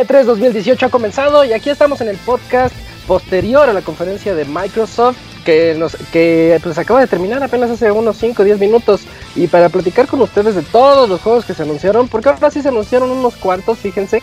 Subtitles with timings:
[0.00, 2.74] E3 2018 ha comenzado y aquí estamos en el podcast
[3.08, 7.90] posterior a la conferencia de Microsoft que nos que pues acaba de terminar apenas hace
[7.90, 9.00] unos 5 o 10 minutos
[9.34, 12.62] y para platicar con ustedes de todos los juegos que se anunciaron, porque ahora sí
[12.62, 14.22] se anunciaron unos cuantos, fíjense.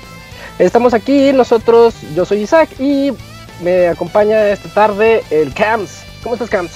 [0.59, 3.11] Estamos aquí nosotros, yo soy Isaac y
[3.61, 6.03] me acompaña esta tarde el Cams.
[6.23, 6.71] ¿Cómo estás, Cams?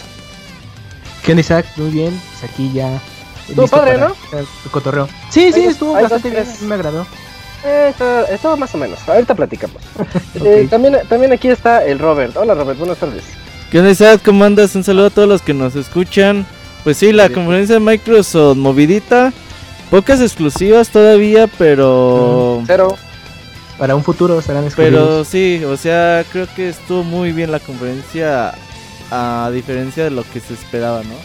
[1.23, 1.65] ¿Qué onda, Isaac?
[1.77, 2.99] Muy bien, pues aquí ya.
[3.47, 4.13] Estuvo listo padre, ¿no?
[4.63, 5.07] Tu cotorreo.
[5.29, 7.05] Sí, sí, estuvo bastante bien, me agradó.
[7.65, 9.81] Eh, está, está más o menos, ahorita platicamos.
[10.45, 12.35] Eh, también, también aquí está el Robert.
[12.37, 13.23] Hola Robert, buenas tardes.
[13.69, 14.21] ¿Qué onda, Isaac?
[14.23, 14.73] ¿Cómo andas?
[14.75, 16.45] Un saludo a todos los que nos escuchan.
[16.83, 19.33] Pues sí, la conferencia de Microsoft movidita.
[19.91, 22.63] Pocas exclusivas todavía, pero...
[22.65, 22.95] Cero.
[23.77, 25.27] Para un futuro serán Pero exclusivos.
[25.27, 28.53] sí, o sea, creo que estuvo muy bien la conferencia
[29.11, 31.15] a diferencia de lo que se esperaba, ¿no?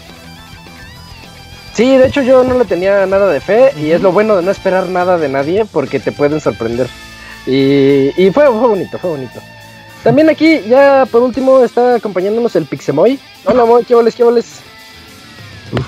[1.74, 4.42] Sí, de hecho yo no le tenía nada de fe y es lo bueno de
[4.42, 6.88] no esperar nada de nadie porque te pueden sorprender.
[7.46, 9.40] Y, y fue, fue bonito, fue bonito.
[10.04, 13.18] También aquí, ya por último, está acompañándonos el Pixemoy.
[13.44, 14.60] Hola, Moy, ¿qué voles, qué voles?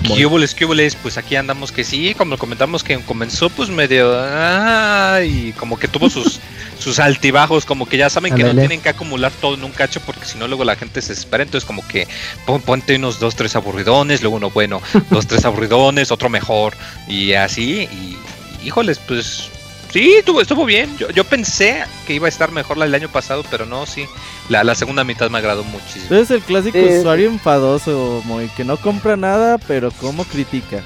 [0.03, 0.67] ¿Qué huboles, qué?
[1.01, 4.11] Pues aquí andamos que sí, como comentamos que comenzó pues medio...
[4.15, 6.39] ah, y como que tuvo sus,
[6.79, 9.99] sus altibajos, como que ya saben que no tienen que acumular todo en un cacho
[10.05, 12.07] porque si no luego la gente se espera, entonces como que
[12.45, 16.73] pon- ponte unos dos, tres aburridones, luego uno bueno, dos, tres aburridones, otro mejor
[17.07, 18.17] y así, y
[18.65, 19.49] híjoles, pues
[19.91, 23.09] sí, estuvo, estuvo bien, yo, yo pensé que iba a estar mejor la del año
[23.09, 24.05] pasado, pero no, sí,
[24.49, 26.07] la, la segunda mitad me agradó muchísimo.
[26.11, 26.99] Eres el clásico Sí.
[26.99, 30.81] usuario enfadoso, Moy, que no compra nada, pero como critica.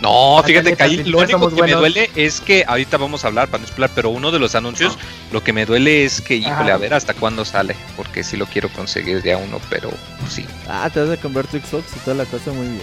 [0.00, 3.48] No, fíjate que ahí lo único que me duele es que ahorita vamos a hablar
[3.48, 4.96] para no explorar, pero uno de los anuncios,
[5.32, 6.74] lo que me duele es que, híjole, Ah.
[6.74, 10.46] a ver hasta cuándo sale, porque sí lo quiero conseguir ya uno, pero pues, sí.
[10.68, 12.80] Ah, te vas a comprar tu Xbox y toda la cosa muy bien.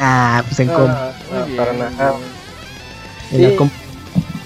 [0.00, 2.14] Ah, pues en com- Ah, Muy ah, bien, para nada.
[3.30, 3.70] en la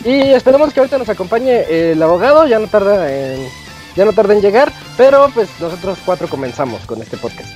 [0.04, 3.48] Y esperemos que ahorita nos acompañe el abogado, ya no tarda en,
[3.96, 7.48] ya no tarda en llegar, pero pues nosotros cuatro comenzamos con este podcast.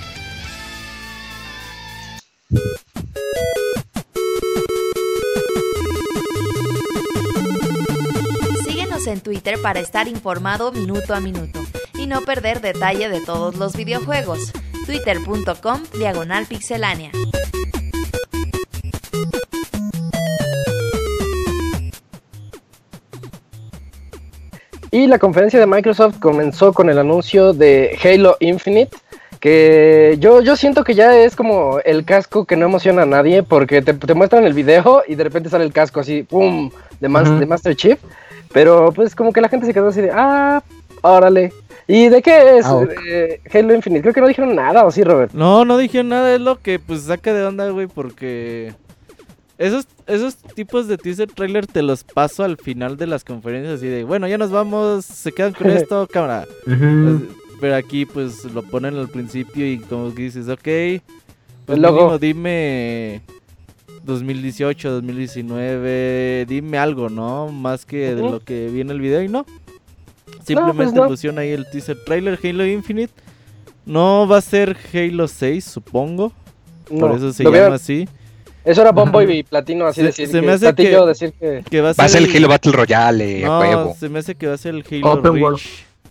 [9.05, 11.61] Síguenos en Twitter para estar informado minuto a minuto
[11.95, 14.53] y no perder detalle de todos los videojuegos.
[14.87, 17.11] Twitter.com Diagonal Pixelánea.
[24.91, 28.97] Y la conferencia de Microsoft comenzó con el anuncio de Halo Infinite,
[29.41, 33.43] que yo, yo siento que ya es como el casco que no emociona a nadie,
[33.43, 37.09] porque te, te muestran el video y de repente sale el casco así, ¡pum!, de,
[37.09, 37.99] de Master Chief,
[38.55, 40.63] pero pues como que la gente se quedó así de, ¡ah,
[41.03, 41.53] órale!
[41.87, 42.91] ¿Y de qué es Ah, ok.
[43.07, 44.01] eh, Halo Infinite?
[44.01, 45.33] Creo que no dijeron nada, ¿o sí, Robert?
[45.35, 48.73] No, no dije nada, es lo que pues saca de onda, güey, porque
[49.59, 53.87] esos, esos tipos de teaser trailer te los paso al final de las conferencias así
[53.89, 56.47] de, bueno, ya nos vamos, se quedan con esto, cámara.
[56.67, 57.27] Ujú.
[57.61, 61.03] Pero aquí pues lo ponen al principio y como que dices, ok,
[61.67, 63.21] pues mínimo dime
[64.05, 67.49] 2018, 2019, dime algo, ¿no?
[67.49, 69.45] Más que de lo que viene el video y no.
[70.45, 71.07] Simplemente pues no.
[71.09, 73.13] pusieron ahí el teaser trailer Halo Infinite.
[73.87, 76.33] No va a ser Halo 6, supongo.
[76.91, 78.09] No, por eso se llama vieron- así.
[78.65, 81.63] Eso era Bombo y Platino, así Se- decir, se que, me hace que- decir que...
[81.69, 83.97] Que va a ser, Va a ser el Halo Battle Royale, a No, huevo.
[83.99, 85.43] se me hace que va a ser el Halo Open Reach.
[85.43, 85.61] World.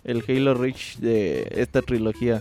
[0.04, 2.40] El Halo Reach de esta trilogía.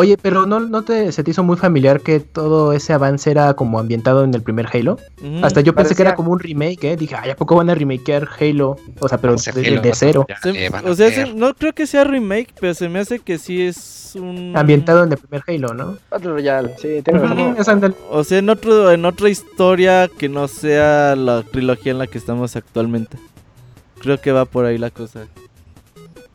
[0.00, 3.54] Oye, pero ¿no, no te, se te hizo muy familiar que todo ese avance era
[3.54, 4.96] como ambientado en el primer Halo?
[5.42, 6.96] Hasta yo pensé que era como un remake, ¿eh?
[6.96, 8.76] Dije, ay, ¿a poco van a remakear Halo?
[9.00, 10.26] O sea, pero ser de, Halo de Battle cero.
[10.40, 13.60] Se- o sea, se- no creo que sea remake, pero se me hace que sí
[13.60, 14.52] es un...
[14.56, 15.98] Ambientado en el primer Halo, ¿no?
[16.12, 17.40] Battle Royale, sí, tiene razón.
[17.40, 17.94] Ujú, o sea, ándale.
[18.10, 22.18] O sea, en, otro, en otra historia que no sea la trilogía en la que
[22.18, 23.18] estamos actualmente.
[23.98, 25.26] Creo que va por ahí la cosa.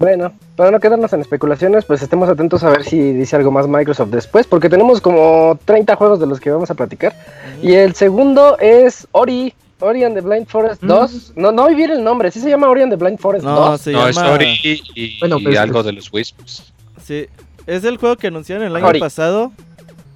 [0.03, 3.69] Bueno, para no quedarnos en especulaciones, pues estemos atentos a ver si dice algo más
[3.69, 7.15] Microsoft después, porque tenemos como 30 juegos de los que vamos a platicar.
[7.61, 10.87] Y el segundo es Ori, Ori and the Blind Forest Mm.
[10.87, 11.33] 2.
[11.37, 13.55] No, no vi bien el nombre, sí se llama Ori and the Blind Forest No,
[13.55, 13.79] 2.
[13.79, 14.31] se no, es llama...
[14.31, 14.59] Ori
[14.93, 16.73] y, Bueno, y pues, algo pues- de los Wisps.
[17.01, 17.25] Sí,
[17.65, 18.99] es el juego que anunciaron el año Ori.
[18.99, 19.53] pasado.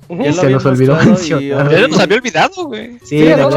[0.10, 1.68] Ya Se nos olvidó y mencionar.
[1.68, 2.92] hoy- Ya nos había olvidado, güey.
[3.00, 3.50] Sí, Sí, de no,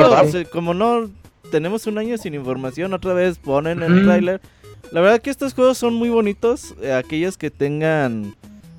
[0.53, 1.11] como no
[1.51, 4.41] tenemos un año sin información, otra vez ponen el tráiler.
[4.93, 6.75] La verdad que estos juegos son muy bonitos.
[6.83, 8.35] eh, aquellos que tengan,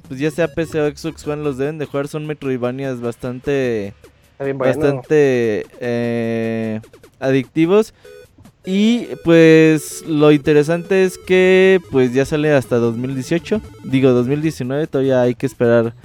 [0.07, 2.07] pues ya sea PC o Xbox One, los deben de jugar.
[2.07, 3.93] Son Metroidvanias bastante,
[4.39, 4.57] bueno.
[4.59, 6.81] bastante eh,
[7.19, 7.93] adictivos.
[8.63, 13.59] Y pues lo interesante es que pues ya sale hasta 2018.
[13.85, 15.95] Digo 2019, todavía hay que esperar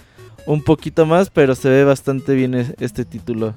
[0.46, 3.52] un poquito más, pero se ve bastante bien es- este título.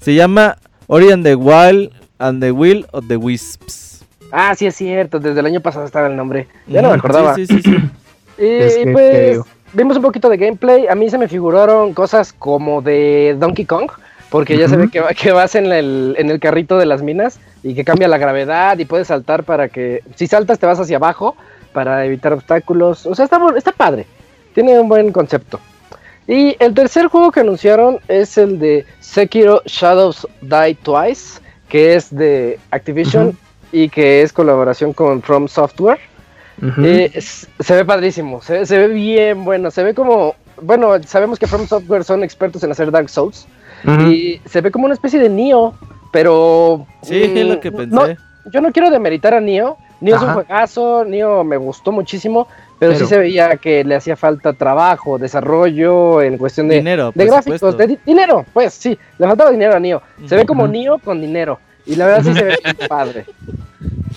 [0.00, 0.58] Se llama
[0.88, 3.89] Ori and the Wild and the Will of the Wisps.
[4.32, 6.46] Ah, sí es cierto, desde el año pasado estaba el nombre.
[6.66, 7.34] Ya no me acordaba.
[7.34, 7.76] Sí, sí, sí, sí.
[8.38, 9.40] Y Es que te pues
[9.72, 10.86] vimos un poquito de gameplay.
[10.88, 13.90] A mí se me figuraron cosas como de Donkey Kong,
[14.30, 17.02] porque ya se ve que, va- que vas en el, en el carrito de las
[17.02, 20.02] minas y que cambia la gravedad y puedes saltar para que...
[20.14, 21.36] Si saltas te vas hacia abajo
[21.72, 23.06] para evitar obstáculos.
[23.06, 24.06] O sea, está, está padre.
[24.54, 25.60] Tiene un buen concepto.
[26.26, 32.14] Y el tercer juego que anunciaron es el de Sekiro Shadows Die Twice, que es
[32.14, 33.36] de Activision.
[33.72, 35.98] Y que es colaboración con From Software.
[36.84, 41.38] Eh, es- se ve padrísimo, se, se ve bien bueno, se ve como, bueno, sabemos
[41.38, 43.46] que From Software son expertos en hacer Dark Souls
[44.06, 45.72] y se ve como una especie de Nioh,
[46.12, 46.86] pero...
[47.02, 47.94] Sí, es mm, lo que pensé.
[47.94, 48.02] no,
[48.52, 50.34] yo no quiero demeritar a Nioh, Nioh es un Ajá.
[50.34, 52.46] juegazo, Nioh me gustó muchísimo,
[52.78, 57.24] pero, sí se veía que le hacía falta trabajo, desarrollo en cuestión de, Dinero, de
[57.24, 57.78] gráficos, supuesto.
[57.78, 60.68] de di- dinero, pues sí, le faltaba dinero a Nioh, se ve como.
[60.68, 63.26] Nioh con dinero y la verdad sí se ve padre.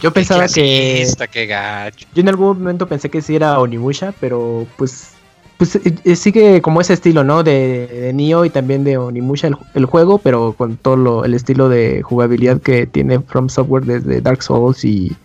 [0.02, 1.02] Yo pensaba que.
[1.02, 2.06] Está que gacho.
[2.14, 5.10] Yo en algún momento pensé que sí era Onimusha, pero pues.
[5.58, 7.44] Pues eh, eh, sigue como ese estilo, ¿no?
[7.44, 11.36] De, de Nioh y también de Onimusha el, el juego, pero con todo lo- el
[11.36, 15.16] estilo de jugabilidad que tiene From Software desde Dark Souls y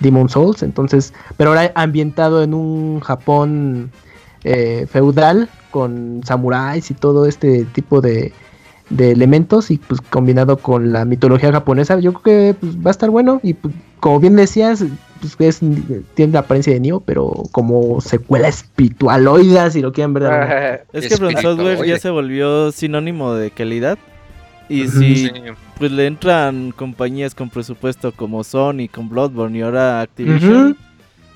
[0.00, 0.62] Demon Souls.
[0.62, 3.90] Entonces, pero ahora ambientado en un Japón
[4.44, 8.32] eh, feudal con samuráis y todo este tipo de,
[8.90, 12.92] de elementos y pues combinado con la mitología japonesa, yo creo que pues, va a
[12.92, 14.84] estar bueno y pues, como bien decías,
[15.20, 15.60] pues, es-
[16.14, 20.84] tiene la apariencia de Nioh, pero como secuela espiritualoida, si lo quieren ver.
[20.92, 23.98] Es que From Software ya se volvió sinónimo de calidad.
[24.68, 25.32] Y si Sí.
[25.78, 30.76] pues le entran compañías con presupuesto como Sony, con Bloodborne y ahora Activision,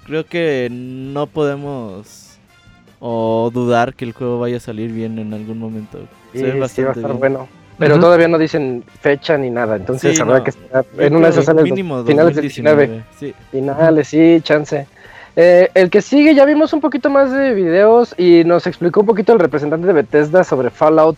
[0.05, 2.38] creo que no podemos
[2.99, 5.99] o dudar que el juego vaya a salir bien en algún momento.
[6.32, 7.19] Sí, Se ve sí, va a estar bien.
[7.19, 7.49] bueno.
[7.79, 10.44] Pero todavía no dicen fecha ni nada, entonces Sí, habrá no.
[10.44, 10.85] que esperar.
[10.94, 12.87] Yo En una de esas sale el mínimo finales del 19.
[12.87, 13.05] 2019.
[13.19, 13.35] Sí.
[13.50, 14.87] Finales, sí, chance.
[15.35, 19.06] Eh, el que sigue, ya vimos un poquito más de videos y nos explicó un
[19.06, 21.17] poquito el representante de Bethesda sobre Fallout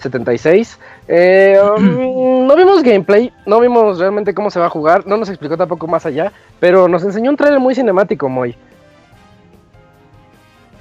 [0.00, 0.78] 76.
[1.08, 5.28] Eh, um, no vimos gameplay, no vimos realmente cómo se va a jugar, no nos
[5.28, 8.56] explicó tampoco más allá, pero nos enseñó un trailer muy cinemático, Moy.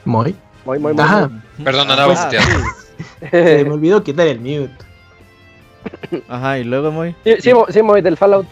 [0.05, 0.33] Moy.
[0.63, 0.93] Muy, muy.
[0.97, 1.29] Ajá.
[1.63, 2.37] Perdón, andaba Ah, sí.
[3.31, 4.71] Se me olvidó quitar el mute.
[6.27, 7.15] Ajá, y luego muy.
[7.23, 8.47] sí, sí, sí, Moy, del Fallout.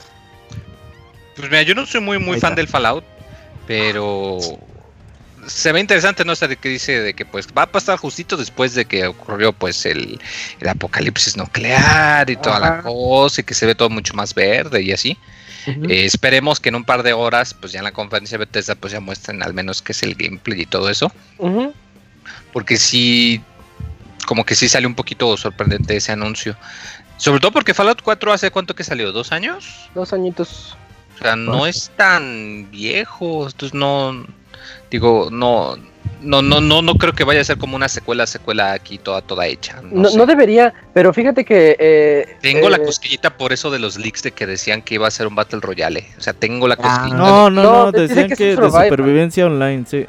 [1.36, 3.04] Pues mira, yo no soy muy, muy fan del Fallout,
[3.68, 4.40] pero
[5.48, 6.32] se ve interesante, ¿no?
[6.32, 9.06] O sea, de que dice de que pues va a pasar justito después de que
[9.06, 10.20] ocurrió pues el,
[10.60, 14.82] el apocalipsis nuclear y toda la cosa y que se ve todo mucho más verde
[14.82, 15.18] y así.
[15.68, 18.76] Eh, esperemos que en un par de horas, pues ya en la conferencia de Bethesda,
[18.76, 21.12] pues ya muestren al menos qué es el gameplay y todo eso.
[22.54, 23.42] Porque sí,
[24.26, 26.56] como que sí salió un poquito sorprendente ese anuncio.
[27.18, 29.90] Sobre todo porque Fallout 4 hace cuánto que salió, ¿dos años?
[29.96, 30.76] Dos añitos.
[31.16, 33.46] O sea, no es tan viejo.
[33.48, 34.26] Entonces no,
[34.92, 35.78] digo, no,
[36.22, 39.22] no, no, no, no creo que vaya a ser como una secuela, secuela aquí toda,
[39.22, 39.80] toda hecha.
[39.82, 40.18] No, No, sé.
[40.18, 41.78] no debería, pero fíjate que...
[41.80, 45.08] eh, Tengo la eh, cosquillita por eso de los leaks de que decían que iba
[45.08, 46.08] a ser un Battle Royale.
[46.18, 46.78] O sea, tengo la Ah.
[46.78, 47.16] cosquillita.
[47.18, 50.06] No, no, No, no, dice decían que de supervivencia online, sí.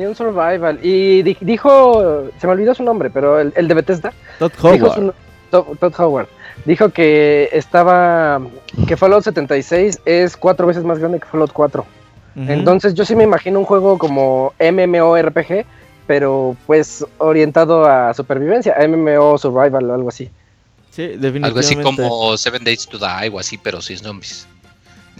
[0.00, 0.78] Sí, un survival.
[0.82, 4.86] Y di- dijo, se me olvidó su nombre, pero el, el de Bethesda, Todd dijo
[4.86, 4.94] Howard.
[4.94, 5.14] su-
[5.50, 6.26] Todd, Todd Howard,
[6.64, 8.40] dijo que estaba,
[8.86, 11.84] que Fallout 76 es cuatro veces más grande que Fallout 4.
[12.36, 12.50] Ujú.
[12.50, 15.66] Entonces yo sí me imagino un juego como MMORPG,
[16.06, 20.30] pero pues orientado a supervivencia, MMO Survival o algo así.
[20.90, 21.46] Sí, definitivamente.
[21.46, 24.46] Algo así como Seven Days to Die o así, pero sin zombies.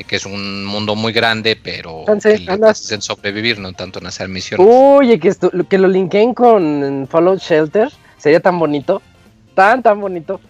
[0.01, 2.91] De que es un mundo muy grande, pero Chance, que andas.
[2.91, 4.67] en sobrevivir, no tanto en hacer misiones.
[4.67, 9.03] Oye, que, esto, que lo linkeen con Fallout Shelter, sería tan bonito,
[9.55, 10.41] tan, tan bonito.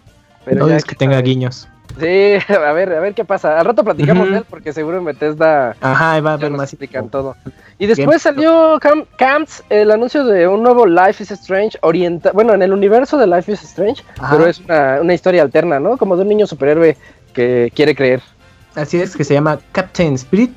[0.45, 1.25] Pero no ya es que tenga sabe.
[1.29, 1.67] guiños.
[1.99, 3.59] Sí, a ver, a ver qué pasa.
[3.59, 6.73] Al rato platicamos de él porque seguro en Bethesda Ajá, va a haber más.
[6.73, 7.35] explican todo.
[7.81, 12.55] Y después salió Cam- Camps, el anuncio de un nuevo Life is Strange, orienta bueno,
[12.55, 14.37] en el universo de Life is Strange, Ajá.
[14.37, 15.97] pero es una, una historia alterna, ¿no?
[15.99, 16.97] Como de un niño superhéroe
[17.35, 18.23] que quiere creer.
[18.75, 20.51] Así es, que se llama Captain Spirit.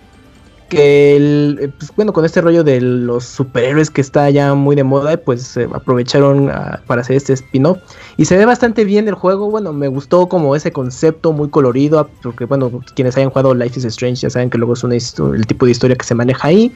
[0.69, 4.75] que el, eh, pues, bueno, con este rollo de los superhéroes que está ya muy
[4.75, 7.77] de moda, pues eh, aprovecharon ah, para hacer este spin-off.
[8.17, 11.99] Y se ve bastante bien el juego, bueno, me gustó como ese concepto muy colorido,
[11.99, 14.95] ah, porque bueno, quienes hayan jugado Life is Strange ya saben que luego es una
[14.95, 16.73] el tipo de historia que se maneja ahí.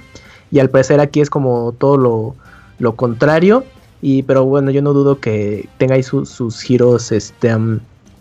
[0.52, 2.36] Y al parecer aquí es como todo lo,
[2.78, 3.64] lo contrario.
[4.02, 5.68] Y pero bueno, yo no dudo que
[6.04, 7.50] su- sus giros este,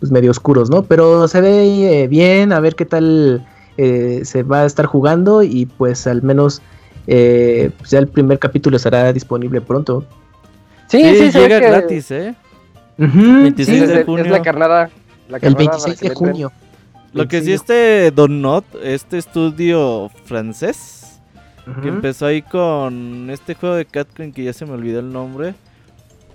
[0.00, 0.82] pues, medio oscuros, ¿no?
[0.82, 5.42] Pero se ve eh, bien, a ver qué tal eh, se va a estar jugando
[5.42, 6.62] y pues al menos
[7.06, 10.04] eh, pues, ya el primer capítulo estará disponible pronto.
[10.88, 12.34] Sí, Sí, sí, llega que- gratis, ¿eh?
[12.98, 14.24] Ujú, 26 sí, de junio.
[14.24, 14.90] es la carnada.
[15.28, 16.52] la el carnada 26 de junio.
[17.12, 21.20] Lo que sí 26 este Donut, este estudio francés,
[21.82, 25.54] que empezó ahí con este juego de Catcoin que ya se me olvidó el nombre,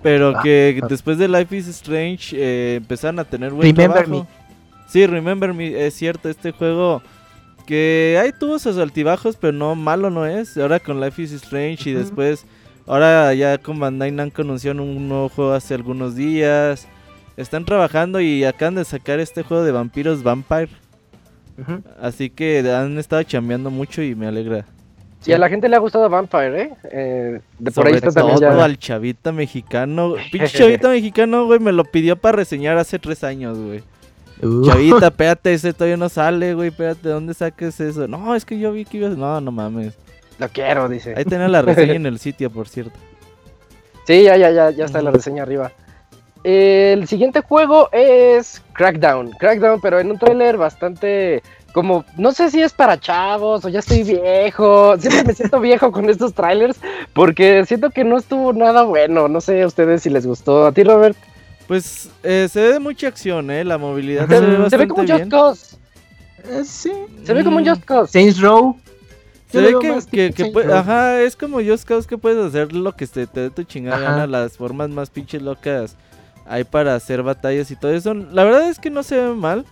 [0.02, 0.88] pero Ah, que ah.
[0.90, 4.28] después de Life is Strange eh, empezaron a tener buen Remember trabajo.
[4.88, 7.02] Sí, Remember Me, es cierto, este juego
[7.66, 10.58] que ahí tuvo sus altibajos, pero no malo no es.
[10.58, 12.46] Ahora con Life is Strange y después,
[12.86, 16.88] ahora ya con Bandai Namco anunciaron un nuevo juego hace algunos días.
[17.38, 20.70] Están trabajando y acaban de sacar este juego de vampiros Vampire.
[22.02, 24.66] Así que han estado chambeando mucho y me alegra.
[25.26, 26.74] Y a la gente le ha gustado Vampire, ¿eh?
[26.84, 28.64] Eh, de por ahí está también todo ya.
[28.64, 30.16] al chavita mexicano.
[30.32, 33.84] Pinche chavita mexicano, güey, me lo pidió para reseñar hace tres años, güey.
[34.42, 38.08] Uh, Chavita, espérate, ese todavía no sale, güey, espérate, ¿de dónde saques eso?
[38.08, 39.16] No, es que yo vi que ibas...
[39.16, 39.94] No, no mames.
[40.40, 41.14] Lo quiero, dice.
[41.16, 42.98] Ahí tenés la reseña en el sitio, por cierto.
[44.08, 45.72] Sí, ya, ya, ya, ya está la reseña arriba.
[46.44, 49.32] El siguiente juego es Crackdown.
[49.40, 53.80] Crackdown, pero en un tráiler bastante como, no sé si es para chavos o ya
[53.80, 54.96] estoy viejo.
[55.00, 56.78] Siempre me siento viejo con estos trailers
[57.14, 59.28] porque siento que no estuvo nada bueno.
[59.28, 60.66] No sé a ustedes si les gustó.
[60.66, 61.18] A ti, Robert.
[61.68, 63.64] Pues eh, se ve de mucha acción, ¿eh?
[63.64, 65.18] La movilidad se ve Se ve bastante como bien.
[65.20, 65.78] Just Cause.
[66.44, 66.92] eh, sí.
[67.24, 68.12] Se ve como un Mm, Just Cause.
[68.12, 68.78] Saints Row.
[69.52, 73.06] Se Yo ve que, que, ajá, es como Just Cause que puedes hacer lo que
[73.06, 74.06] se te dé tu chingada Ajá.
[74.12, 75.98] gana, las formas más pinches locas
[76.46, 78.14] hay para hacer batallas y todo eso.
[78.14, 79.66] La verdad es que no se ve mal.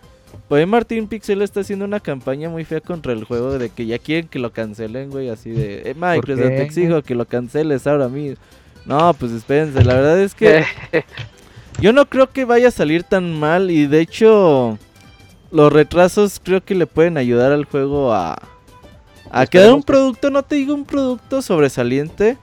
[0.48, 4.00] Pues Martín Pixel está haciendo una campaña muy fea contra el juego de que ya
[4.00, 8.09] quieren que lo cancelen, güey, así de, eh, Microsoft, te exijo que lo canceles ahora
[8.09, 8.38] mismo.
[8.86, 10.63] No, pues espérense, la verdad es que
[11.81, 14.79] yo no creo que vaya a salir tan mal y de hecho
[15.51, 18.39] los retrasos creo que le pueden ayudar al juego a,
[19.29, 22.38] a quedar un producto, no te digo un producto sobresaliente,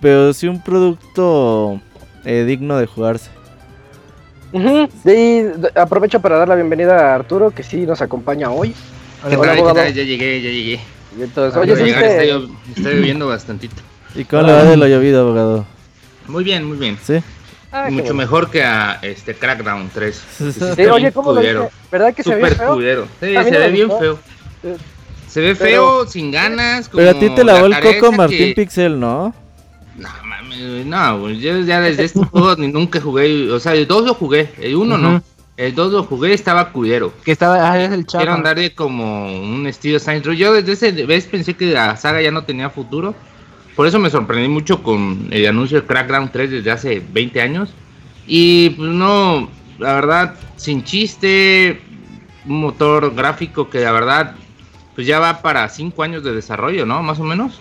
[0.00, 1.80] pero sí un producto
[2.24, 3.30] eh, digno de jugarse.
[4.52, 4.88] Ujú.
[5.04, 8.74] Y d- aprovecho para dar la bienvenida a Arturo, que sí nos acompaña hoy.
[9.28, 9.42] ¿Qué Hola, tal?
[9.44, 9.74] ¿Qué abogado.
[9.76, 9.94] tal?
[9.94, 10.80] Ya llegué, ya llegué.
[11.18, 12.22] Y entonces, Ah, oye, de ¿sí llegar, está,
[12.76, 13.76] está lloviendo bastantito.
[14.14, 15.66] ¿Y cómo le va de lo llovido, abogado?
[16.26, 16.98] Muy bien, muy bien.
[17.02, 17.14] ¿Sí?
[17.70, 20.22] Ah, Mucho mejor que a este Crackdown 3.
[20.38, 21.68] Sí, Sí, oye, ¿cómo lo viste?
[21.90, 23.06] ¿Verdad que se ve Super feo?
[23.20, 24.18] Sí, mí se ve bien feo.
[24.64, 24.76] Eh,
[25.28, 26.90] Se ve pero- feo, sin ganas.
[26.94, 29.34] Pero a como ti te lavó el tarea coco Martín que- Pixel, ¿no?
[29.96, 33.50] No, mames, no, yo ya desde este juego ni nunca jugué.
[33.50, 35.02] O sea, el 2 lo jugué, el 1 Ujú.
[35.02, 35.22] no.
[35.56, 37.12] El 2 lo jugué, estaba culero.
[37.24, 38.24] Que estaba, ah, es el chavo.
[38.24, 40.34] Quiero darle como un estilo Saints Row.
[40.34, 43.14] Yo desde ese vez pensé que la saga ya no tenía futuro.
[43.76, 47.70] Por eso me sorprendí mucho con el anuncio de Crackdown 3 desde hace 20 años.
[48.26, 51.80] Y pues no, la verdad, sin chiste,
[52.46, 54.34] un motor gráfico que la verdad,
[54.94, 57.02] pues ya va para 5 años de desarrollo, ¿no?
[57.02, 57.60] Más o menos.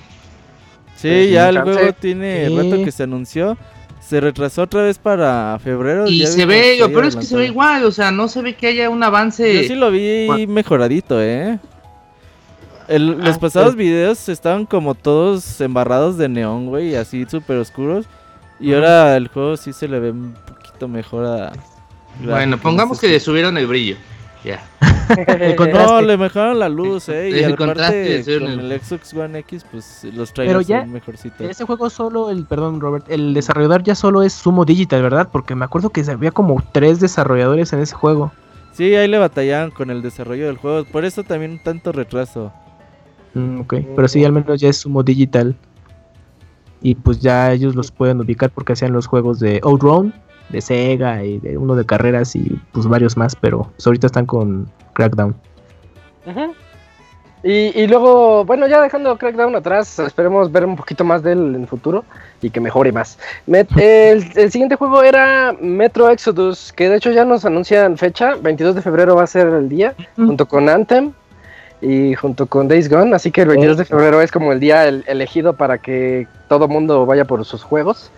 [0.96, 2.56] Sí, Pues, ya el juego tiene Sí.
[2.58, 3.58] rato que se anunció.
[4.02, 6.06] Se retrasó otra vez para febrero.
[6.08, 8.56] Y se ve, lo peor es que se ve igual, o sea, no se ve
[8.56, 9.62] que haya un avance.
[9.62, 11.60] Yo sí lo vi mejoradito, ¿eh?
[12.88, 18.06] El- los Ah, pasados videos estaban como todos embarrados de neón, güey, así súper oscuros.
[18.60, 21.52] Y ahora el juego sí se le ve un poquito mejor a...
[22.24, 23.96] Bueno, pongamos que le subieron el brillo.
[24.44, 24.64] Ya.
[25.28, 27.30] El No, le mejoraron la luz, eh.
[27.30, 30.82] Y El aparte contraste, sí, con el- el Xbox One X, pues los trailers ya-
[30.82, 31.50] son mejorcitos.
[31.50, 35.30] Ese juego solo, el, perdón Robert, el desarrollador ya solo es Sumo Digital, ¿verdad?
[35.32, 38.32] Porque me acuerdo que había como tres desarrolladores en ese juego.
[38.72, 40.86] Sí, ahí le batallaban con el desarrollo del juego.
[40.86, 42.54] Por eso también tanto retraso.
[43.34, 45.56] Mm, ok, pero sí, al menos ya es Sumo Digital.
[46.82, 50.14] Y pues ya ellos los pueden ubicar porque hacían los juegos de Outrun,
[50.52, 54.26] de Sega y de uno de carreras y pues varios más, pero pues ahorita están
[54.26, 55.36] con Crackdown.
[57.44, 61.56] Y, y luego, bueno, ya dejando Crackdown atrás, esperemos ver un poquito más de él
[61.56, 62.06] en el futuro
[62.40, 63.18] y que mejore más.
[63.48, 68.36] Met- el, el siguiente juego era Metro Exodus, que de hecho ya nos anuncian fecha,
[68.40, 71.14] 22 de febrero va a ser el día, junto con Anthem
[71.82, 74.88] y junto con Days Gone, así que el 22 de febrero es como el día
[74.88, 78.12] el- elegido para que todo mundo vaya por sus juegos.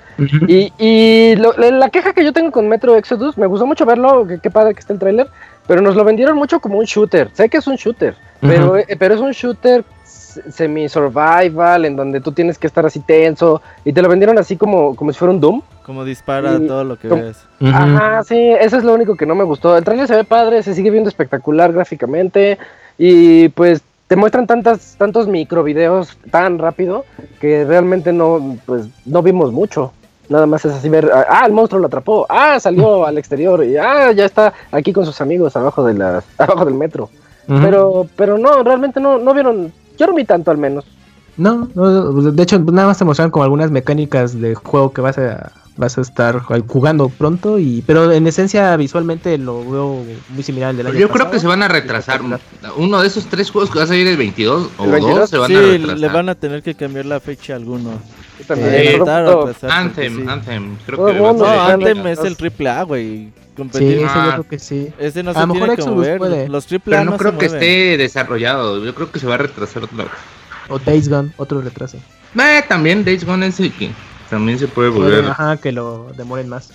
[0.47, 4.27] Y, y lo- la queja que yo tengo con Metro Exodus, me gustó mucho verlo,
[4.27, 5.27] que- qué padre que está el tráiler,
[5.67, 7.29] pero nos lo vendieron mucho como un shooter.
[7.33, 9.83] Sé que es un shooter, eh, pero es un shooter
[10.73, 14.95] semi-survival, en donde tú tienes que estar así tenso, y te lo vendieron así como,
[14.95, 15.61] como si fuera un Doom.
[15.85, 17.45] Como dispara Y- todo lo que como- ves.
[17.59, 17.71] Ujú.
[17.71, 19.77] Ajá, sí, eso es lo único que no me gustó.
[19.77, 22.57] El trailer se ve padre, se sigue viendo espectacular gráficamente,
[22.97, 27.05] y pues te muestran tantas, tantos microvideos tan rápido
[27.39, 29.91] que realmente no, pues, no vimos mucho.
[30.29, 33.75] Nada más es así ver, ah, el monstruo lo atrapó, ah, salió al exterior, y
[33.77, 37.09] ah, ya está aquí con sus amigos abajo de las, abajo del metro.
[37.45, 40.85] Pero, pero no, realmente no, no vieron, yo no vi tanto al menos.
[41.35, 45.17] No, no, de hecho nada más te mostraron como algunas mecánicas de juego que vas
[45.17, 50.69] a vas a estar jugando pronto y pero en esencia visualmente lo veo muy similar
[50.69, 52.21] al del año Yo creo que se van a retrasar.
[52.77, 55.19] Uno de esos tres juegos que va a salir el 22 o ¿El 22?
[55.19, 55.97] dos se van Sí, a retrasar.
[55.97, 57.89] le van a tener que cambiar la fecha a alguno.
[58.47, 60.25] También, porque Anthem, sí.
[60.27, 63.27] Anthem, creo que No, ser- Anthem es el triple A, güey.
[63.53, 63.97] Sí, Competir.
[63.97, 64.23] ese Ah.
[64.25, 64.87] yo creo que sí.
[64.97, 66.17] Ese no A se lo tiene mejor que Exodus mover.
[66.17, 66.49] puede.
[66.49, 67.63] Los triple A Pero no no creo se que mueven.
[67.63, 68.83] esté desarrollado.
[68.83, 70.13] Yo creo que se va a retrasar otra vez.
[70.69, 71.97] O Days Gone, otro retraso.
[72.35, 73.91] Eh, también Days Gone es el que
[74.29, 75.25] también se puede volver.
[75.25, 76.71] Ajá, que lo demoren más.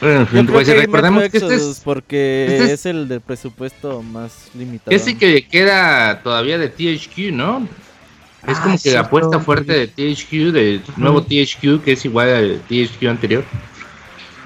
[0.00, 2.86] Bueno, en Yo fin, creo pues que recordemos que este es, porque este es- es...
[2.86, 4.88] el del presupuesto más limitado.
[4.90, 7.68] que este que queda todavía de THQ, ¿no?
[8.46, 9.00] Es Ah, como que cierto.
[9.00, 13.44] la apuesta fuerte de THQ, de nuevo THQ, que es igual al THQ anterior.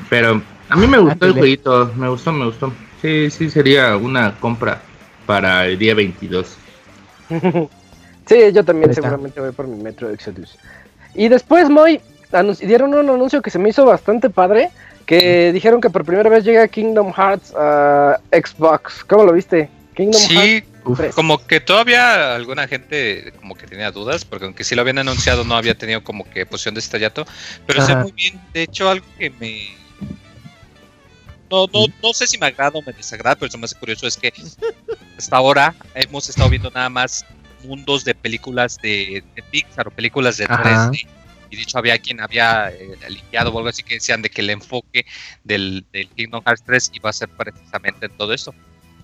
[0.09, 2.73] Pero a mí me gustó el jueguito, me gustó, me gustó.
[3.02, 4.81] Sí, sí, sería una compra
[5.26, 6.57] para el día 22.
[8.26, 10.58] Sí, yo también seguramente voy por mi Metro Exodus.
[11.15, 11.99] Y después, Moy,
[12.61, 14.69] dieron un anuncio que se me hizo bastante padre,
[15.06, 19.02] que dijeron que por primera vez llega Kingdom Hearts a Xbox.
[19.04, 19.71] ¿Cómo lo viste?
[19.97, 20.99] Kingdom Sí, Hearts Uf.
[20.99, 21.15] 3.
[21.15, 25.45] como que todavía alguna gente como que tenía dudas, porque aunque sí lo habían anunciado,
[25.45, 27.27] no había tenido como que posición de estrellato,
[27.67, 28.41] pero sé muy bien.
[28.53, 29.77] De hecho, algo que me...
[31.51, 34.17] No, no, no sé si me agrada o me desagrada, pero lo más curioso es
[34.17, 34.33] que
[35.17, 37.25] hasta ahora hemos estado viendo nada más
[37.65, 40.91] mundos de películas de, de Pixar o películas de Ajá.
[40.91, 41.07] 3D.
[41.51, 44.43] Y de hecho había quien había eh, limpiado o algo así que decían de que
[44.43, 45.07] el enfoque
[45.45, 48.55] del, del Kingdom Hearts 3 iba a ser precisamente en todo eso.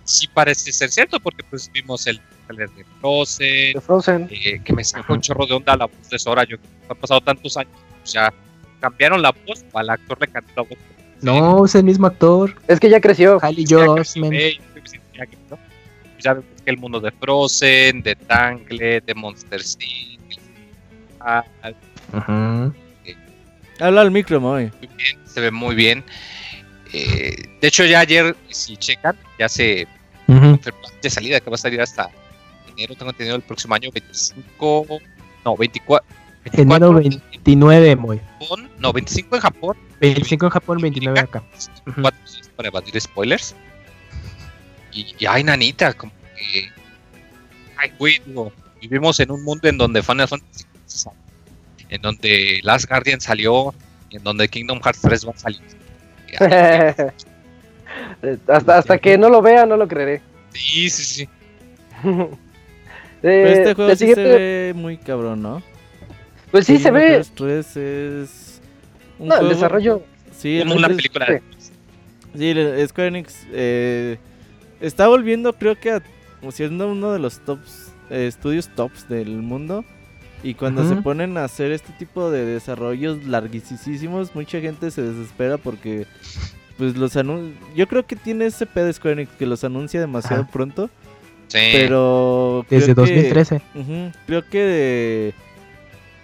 [0.04, 4.28] Sí parece ser cierto porque pues vimos el trailer de Frozen, de Frozen.
[4.30, 6.44] eh, que me sacó un chorro de onda la voz de Sora.
[6.44, 6.56] Yo
[6.88, 8.32] han pasado tantos años, pues ya
[8.80, 10.78] cambiaron la voz, o al actor le cambió la voz.
[11.22, 13.38] No, es el mismo actor, Es que ya creció.
[13.40, 14.34] Creció, Osment.
[14.34, 14.58] eh.
[16.20, 20.20] Ya vemos que el mundo de Frozen, de Tangle, de Monster Inc.
[21.20, 21.44] ah,
[22.12, 22.72] Ajá.
[23.80, 26.04] Habla al micro, muy bien, se ve muy bien.
[26.92, 29.86] Eh, de hecho, ya ayer, si checan, ya se
[30.26, 30.40] Ujú.
[30.40, 32.10] confirmó de salida que va a salir hasta
[32.76, 34.87] enero, tengo entendido, el próximo año, 25,
[35.44, 36.06] no, 24.
[36.52, 38.20] Enero 24 29, muy.
[38.40, 41.42] Japón, no, 25 en Japón, 25 en Japón, 29 acá.
[41.87, 42.02] Ujú.
[42.02, 42.20] 4
[42.56, 43.54] para evadir spoilers.
[44.92, 46.68] Y, y ay, nanita, como que.
[47.76, 50.64] Ay, güey, digo, vivimos en un mundo en donde Final Fantasy
[51.88, 53.74] en donde Last Guardian salió,
[54.10, 55.62] y en donde Kingdom Hearts 3 va a salir.
[58.48, 60.22] hasta, hasta que no lo vea, no lo creeré.
[60.52, 61.28] Sí, sí, sí.
[62.02, 62.28] Pero
[63.22, 65.62] Eh, este juego sí siguiente- se ve muy cabrón, ¿no?
[66.50, 67.09] Pues sí, se ve.
[67.12, 68.61] Hearts 3 es.
[69.18, 70.02] un No, el desarrollo.
[70.37, 71.26] Sí, Como una es- película.
[71.26, 71.70] sí.
[72.37, 74.18] Sí, Square Enix eh,
[74.80, 76.02] está volviendo, creo que, a,
[76.50, 79.85] siendo uno de los tops, eh, estudios tops del mundo.
[80.42, 85.57] Y cuando se ponen a hacer este tipo de desarrollos larguísimos, mucha gente se desespera
[85.57, 86.07] porque,
[86.76, 87.54] pues, los anuncios.
[87.74, 90.50] Yo creo que tiene ese pedo Square Enix que los anuncia demasiado Ajá.
[90.52, 90.90] pronto.
[91.48, 91.58] Sí.
[91.72, 92.64] Pero.
[92.68, 93.62] Desde creo que- 2013.
[93.74, 95.34] Ujú, creo que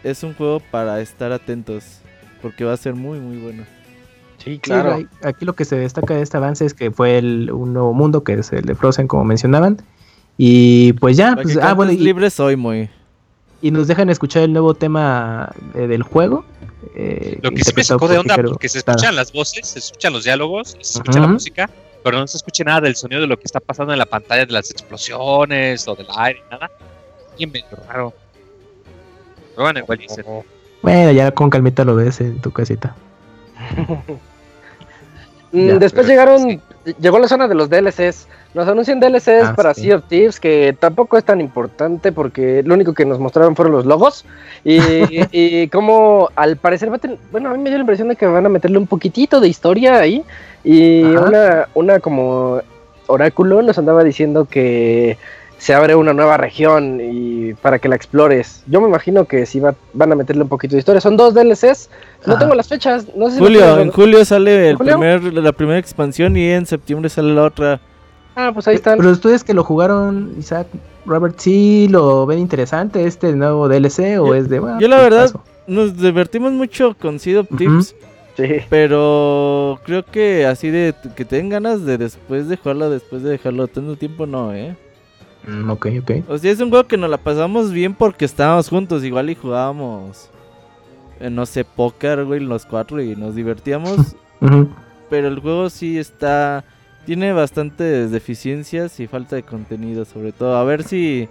[0.02, 2.00] es un juego para estar atentos.
[2.42, 3.64] Porque va a ser muy, muy bueno.
[4.38, 5.06] Sí, claro.
[5.22, 8.24] aquí lo que se destaca de este avance es que fue el, un nuevo mundo,
[8.24, 9.76] que es el de Frozen, como mencionaban.
[10.38, 12.88] Y pues ya, pues, que ah, bueno, y, libre soy muy.
[13.60, 16.46] y nos dejan escuchar el nuevo tema eh, del juego.
[16.94, 20.12] Eh, Lo que sí me sacó de onda, porque se escuchan las voces, se escuchan
[20.12, 21.70] los diálogos, se escucha la música,
[22.02, 24.46] pero no se escucha nada del sonido de lo que está pasando en la pantalla,
[24.46, 26.70] de las explosiones o del aire, nada.
[27.36, 28.14] Y medio raro.
[29.50, 30.24] Pero bueno, igual dicen.
[30.82, 32.96] Bueno, ya con calmita lo ves en tu casita.
[35.52, 36.60] Mm, Ya, Después llegaron,
[37.00, 38.26] llegó la zona de los DLCs.
[38.54, 39.82] Nos anuncian DLCs Ah, para sí.
[39.82, 43.72] Sea of Thieves, que tampoco es tan importante porque lo único que nos mostraron fueron
[43.74, 44.24] los logos.
[44.64, 44.78] Y,
[45.32, 48.16] y como al parecer va a tener, bueno, a mí me dio la impresión de
[48.16, 50.24] que van a meterle un poquitito de historia ahí.
[50.64, 51.26] Y Ajá.
[51.26, 52.60] una, una como
[53.06, 55.16] oráculo nos andaba diciendo que
[55.60, 58.62] se abre una nueva región y para que la explores.
[58.66, 61.00] Yo me imagino que sí va, van a meterle un poquito de historia.
[61.02, 61.90] Son dos DLCs.
[62.26, 62.40] No Ajá.
[62.40, 63.06] tengo las fechas.
[63.14, 64.98] No sé si Julio, me- en julio sale el ¿Julio?
[64.98, 67.80] primer, la primera expansión y en septiembre sale la otra.
[68.36, 68.96] Ah, pues ahí están.
[68.98, 70.66] Pero ustedes que lo jugaron, Isaac,
[71.04, 74.58] Robert, ¿sí lo ven interesante este nuevo DLC o Yo- es de...
[74.58, 75.44] "Ah, yo la pues, verdad- paso"?
[75.66, 77.48] Nos divertimos mucho con Seed of.
[77.56, 77.94] Tips,
[78.36, 78.44] Sí.
[78.68, 83.30] pero creo que así de que te den ganas de después de jugarlo, después de
[83.30, 84.74] dejarlo tanto tiempo, no, ¿eh?
[85.46, 86.10] Mm, ok, ok.
[86.28, 89.34] O sea, es un juego que nos la pasamos bien porque estábamos juntos, igual y
[89.34, 90.30] jugábamos,
[91.18, 94.16] eh, no sé, póker, güey, los cuatro y nos divertíamos.
[95.10, 96.64] Pero el juego sí está,
[97.04, 100.56] tiene bastantes deficiencias y falta de contenido, sobre todo.
[100.56, 101.28] A ver si,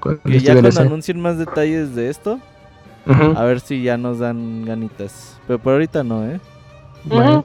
[0.00, 2.38] ¿Cuál que ya cuando anuncien más detalles de esto,
[3.06, 5.38] a ver si ya nos dan ganitas.
[5.46, 6.40] Pero por ahorita no, ¿eh?
[7.04, 7.44] Bueno.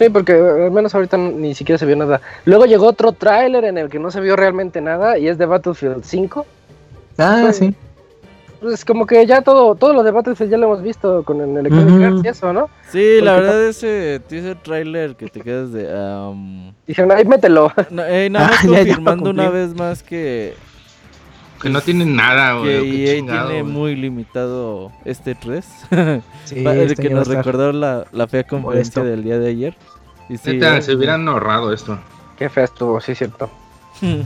[0.00, 2.22] Sí, porque eh, al menos ahorita ni siquiera se vio nada.
[2.46, 5.44] Luego llegó otro tráiler en el que no se vio realmente nada y es de
[5.44, 6.46] Battlefield 5.
[7.18, 7.74] Ah, Pues, sí.
[8.62, 11.54] Pues como que ya todo, todo lo de Battlefield ya lo hemos visto con el
[11.54, 12.04] Electronic Ujú.
[12.04, 12.70] Arts y eso, ¿no?
[12.90, 15.90] Sí, la verdad ese teaser trailer que te quedas de...
[15.94, 17.70] am, Dijeron, ahí mételo.
[17.90, 20.54] no, eh, nada más Ah, confirmando una vez más que,
[21.60, 22.90] Que no tienen nada, güey.
[22.90, 23.72] que EA chingado, tiene güey.
[23.74, 25.64] muy limitado este 3.
[26.44, 29.76] Sí, este que nos recordó la, la fea conferencia del día de ayer.
[30.28, 31.96] Y sí, Neta, eh, se hubieran ahorrado esto.
[32.36, 33.50] Qué feo estuvo, sí, cierto.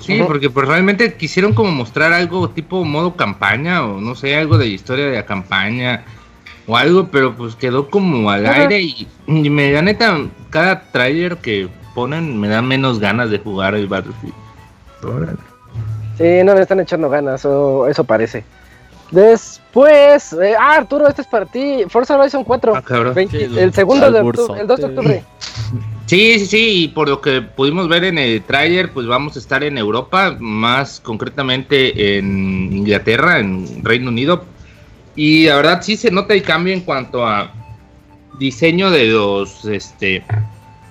[0.00, 4.58] Sí, porque pues realmente quisieron como mostrar algo tipo modo campaña o no sé, algo
[4.58, 6.04] de historia de la campaña
[6.66, 8.62] o algo, pero pues quedó como al Ajá.
[8.62, 10.18] aire y, y me da neta,
[10.50, 14.34] cada trailer que ponen me da menos ganas de jugar el Battlefield.
[15.02, 15.38] Órale.
[16.18, 18.44] Sí, no le están echando ganas, o eso parece.
[19.10, 21.84] Después, eh, ah, Arturo, este es para ti.
[21.88, 22.74] Forza Horizon 4.
[22.76, 23.14] Ah, cabrón.
[23.14, 25.22] 20 Sí, el- segundo de octubre, el 2 de octubre.
[26.06, 29.38] Sí, sí, sí, y por lo que pudimos ver en el tráiler, pues vamos a
[29.38, 34.44] estar en Europa, más concretamente en Inglaterra, en Reino Unido.
[35.16, 37.50] Y la verdad sí se nota el cambio en cuanto a
[38.38, 40.22] diseño de los este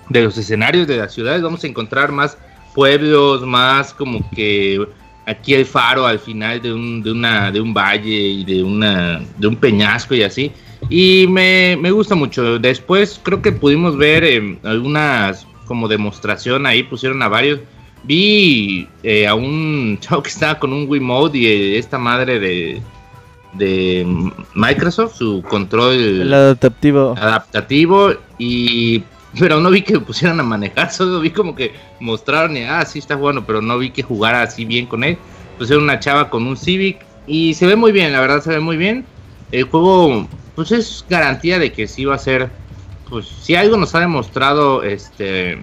[0.08, 1.42] de los escenarios de las ciudades.
[1.42, 2.36] Vamos a encontrar más
[2.74, 4.84] pueblos, más como que
[5.26, 9.20] aquí el faro al final de un, de una, de un valle y de una,
[9.38, 10.52] de un peñasco y así.
[10.90, 12.58] Y me, me gusta mucho.
[12.58, 17.60] Después creo que pudimos ver eh, algunas como demostración ahí, pusieron a varios.
[18.02, 22.82] Vi eh, a un chavo que estaba con un Wiimote y eh, esta madre de,
[23.54, 24.06] de
[24.54, 27.14] Microsoft, su control El adaptativo.
[27.16, 29.02] adaptativo y
[29.38, 32.98] pero no vi que pusieran a manejar, solo vi como que mostraron y ah, sí
[32.98, 35.18] está jugando, pero no vi que jugara así bien con él.
[35.58, 38.60] Pusieron una chava con un Civic y se ve muy bien, la verdad se ve
[38.60, 39.04] muy bien.
[39.52, 42.50] El juego pues es garantía de que sí va a ser
[43.08, 45.58] pues si algo nos ha demostrado este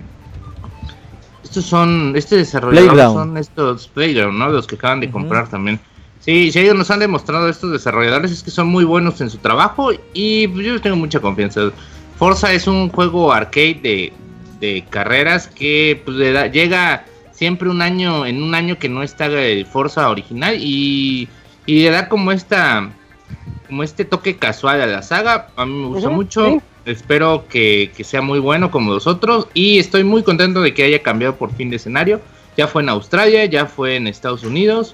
[1.44, 3.18] estos son este desarrollador Playground.
[3.18, 4.50] son estos Playground, ¿no?
[4.50, 5.80] Los que acaban de comprar también.
[6.22, 9.38] Sí, si ellos nos han demostrado estos desarrolladores es que son muy buenos en su
[9.40, 11.72] trabajo y pues, yo tengo mucha confianza.
[12.22, 14.14] Forza es un juego arcade de,
[14.60, 19.02] de carreras que pues, le da- llega siempre un año, en un año que no
[19.02, 21.28] está el Forza original y,
[21.66, 22.92] y le da como esta
[23.68, 25.48] como este toque casual a la saga.
[25.56, 26.46] A mí me gusta mucho.
[26.46, 26.60] sí.
[26.86, 30.84] Espero que, que sea muy bueno como los otros y estoy muy contento de que
[30.84, 32.22] haya cambiado por fin de escenario.
[32.56, 34.94] Ya fue en Australia, ya fue en Estados Unidos,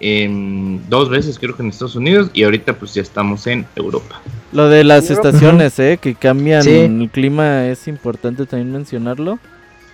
[0.00, 4.20] em, dos veces creo que en Estados Unidos y ahorita pues ya estamos en Europa.
[4.52, 5.14] Lo de las Ujú.
[5.14, 5.98] estaciones, ¿eh?
[6.00, 6.70] Que cambian Sí.
[6.70, 9.38] el clima, es importante también mencionarlo.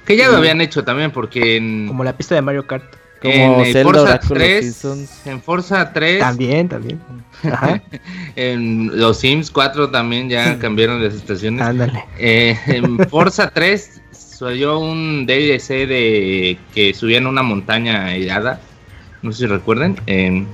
[0.07, 0.39] Que ya lo Sí.
[0.39, 2.85] habían hecho también porque en, Como la pista de Mario Kart.
[3.23, 5.27] Como en el Zelda Forza Oráculo 3, Seasons.
[5.27, 7.01] en Forza 3, También, también.
[7.43, 7.83] Ajá,
[8.37, 11.63] en los Sims 4 también ya cambiaron las estaciones.
[11.63, 12.05] ándale.
[12.19, 18.61] Eh, en Forza 3 salió un DLC de que subían una montaña helada,
[19.25, 20.45] no sé si recuerden, eh,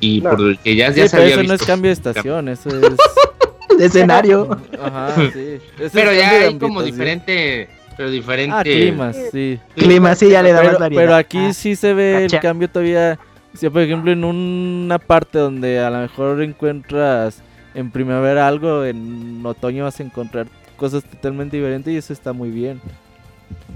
[0.00, 0.30] y No.
[0.30, 2.48] por el que ya, Sí, ya se pero había eso no es cambio de estación,
[2.48, 2.96] eso es...
[3.78, 4.50] De escenario.
[4.82, 5.56] Ajá, sí.
[5.78, 8.54] Eso Pero ya hay como diferente, pero diferente.
[8.54, 9.58] Ah, climas, sí.
[9.74, 11.02] Clima, sí, ya le da más Pero, variedad.
[11.02, 12.36] pero aquí Ah, sí se ve cacha.
[12.36, 13.18] el cambio todavía.
[13.54, 17.42] Si por ejemplo en una parte donde a lo mejor encuentras
[17.74, 22.50] en primavera algo, en otoño vas a encontrar cosas totalmente diferentes y eso está muy
[22.50, 22.78] bien.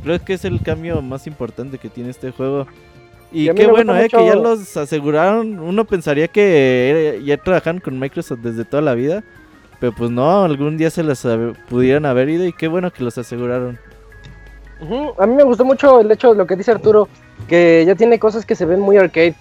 [0.03, 2.67] Creo que es el cambio más importante que tiene este juego.
[3.33, 5.59] Y, qué bueno, eh, que ya los aseguraron.
[5.59, 9.23] Uno pensaría que era- ya trabajan con Microsoft desde toda la vida.
[9.79, 11.27] Pero pues no, algún día se les
[11.69, 13.79] pudieran haber ido y qué bueno que los aseguraron.
[15.19, 17.09] A mí me gustó mucho el hecho de lo que dice Arturo,
[17.49, 19.35] que ya tiene cosas que se ven muy arcade.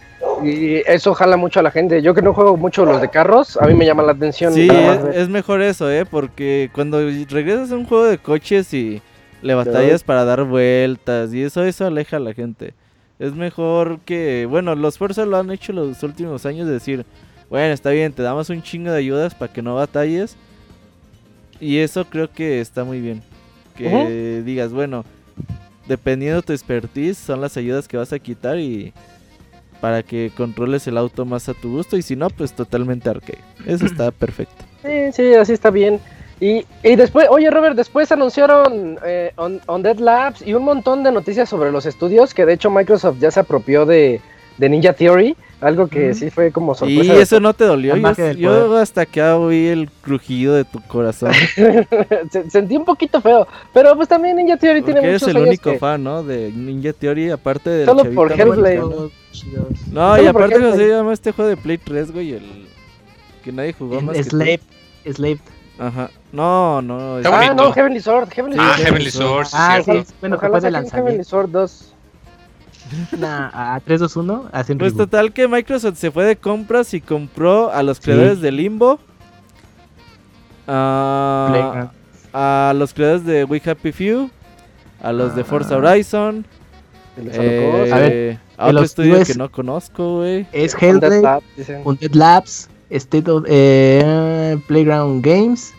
[0.43, 2.01] Y eso jala mucho a la gente.
[2.01, 4.53] Yo que no juego mucho los de carros, a mí me llama la atención.
[4.53, 4.67] Sí,
[5.13, 6.05] es mejor eso, ¿eh?
[6.05, 9.01] Porque cuando regresas a un juego de coches y
[9.41, 12.73] le batallas para dar vueltas y eso, eso aleja a la gente.
[13.17, 17.05] Es mejor que, bueno, los Forza lo han hecho los últimos años, de decir,
[17.49, 20.35] bueno, está bien, te damos un chingo de ayudas para que no batalles.
[21.59, 23.21] Y eso creo que está muy bien.
[23.77, 25.05] Que digas, bueno,
[25.87, 28.93] dependiendo de tu expertise, son las ayudas que vas a quitar y
[29.81, 31.97] para que controles el auto más a tu gusto.
[31.97, 33.39] Y si no, pues totalmente arcade.
[33.65, 34.65] Eso está perfecto.
[34.83, 35.99] Sí, sí, así está bien.
[36.39, 41.03] Y, y después, oye Robert, después anunciaron eh, on, on Dead Labs y un montón
[41.03, 44.19] de noticias sobre los estudios, que de hecho Microsoft ya se apropió de,
[44.57, 47.13] de Ninja Theory, algo que sí fue como Y sorpresa.
[47.13, 47.95] de eso no te dolió.
[47.95, 51.31] Yo, yo hasta que oí el crujido de tu corazón.
[52.29, 55.37] Se- Sentí un poquito feo, pero pues también Ninja Theory tiene Porque eres muchos el
[55.37, 56.21] años único que- fan, ¿no?
[56.23, 58.31] De Ninja Theory, aparte del Solo por.
[58.33, 58.81] Hellblade.
[59.91, 60.75] No, y aparte Hellblade.
[60.77, 62.67] se llama este juego de Play 3, güey, el
[63.43, 64.23] que nadie jugó más que.
[64.25, 64.59] Slave,
[65.09, 65.39] Slave.
[65.79, 66.09] Ajá.
[66.35, 67.17] No, no.
[67.17, 67.63] Está es- Ah, bonito.
[67.63, 68.85] no, Heavenly Sword, Heavenly Ah, Sword.
[68.87, 70.03] Heavenly Sword, sí, Ah, cierto.
[70.05, 71.23] sí, bueno, Ojalá de Heavenly.
[71.23, 71.91] Sword 2.
[73.17, 75.09] Nah, a 3, 2, 1, hacen Pues reboot.
[75.09, 78.99] total que Microsoft se fue de compras y compró a los creadores de Limbo.
[80.67, 81.89] A, Playground.
[82.33, 84.29] a los creadores de We Happy Few.
[85.01, 85.77] A los de Forza Ah.
[85.77, 86.45] Horizon.
[87.17, 90.47] El eh, A ver, a otro estudio que no conozco, güey.
[90.51, 91.21] Es Hellblade.
[91.85, 95.73] Undead Labs, State of, eh, Playground Games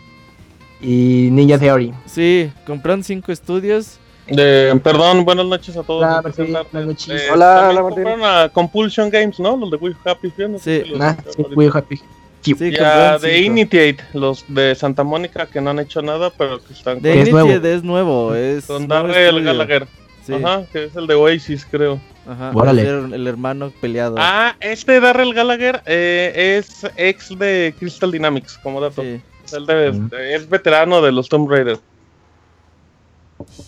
[0.81, 1.93] y Ninja Theory.
[2.05, 3.97] Sí, compraron cinco estudios.
[4.27, 6.03] De, perdón, buenas noches a todos.
[6.03, 7.21] Hola, Martín, buenas noches.
[7.21, 8.03] Eh, Hola, hola, Martín.
[8.03, 9.55] compraron a Compulsion Games, ¿no?
[9.55, 10.85] Los de We Happy no sé Sí.
[10.85, 11.95] si los- Ah, sí, muy happy.
[12.41, 13.39] Sí, Y a compraron de.
[13.39, 17.39] Initiate, los de Santa Mónica que no han hecho nada, pero que están De nuevo.
[17.47, 19.43] Initiate es nuevo, es con Darrell.
[19.43, 19.87] Gallagher.
[20.25, 22.01] Sí, Ajá, que es el de Oasis, creo.
[22.27, 22.81] ajá, Órale.
[22.81, 24.17] el hermano peleado.
[24.19, 29.01] Ah, este Darrell Gallagher eh, es ex de Crystal Dynamics, como dato.
[29.03, 29.21] Sí.
[29.53, 30.09] Mm.
[30.31, 31.79] Es veterano de los Tomb Raider.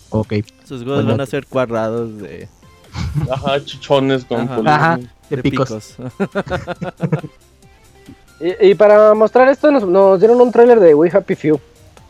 [0.09, 0.33] Ok.
[0.65, 1.09] Sus Bueno.
[1.11, 2.47] van a ser cuadrados de,
[3.29, 4.61] Ajá, chichones con Ajá.
[4.65, 4.97] Ajá,
[5.29, 5.95] de, de picos.
[5.97, 6.11] picos.
[8.41, 11.59] Y, y para mostrar esto nos, nos dieron un tráiler de We Happy Few.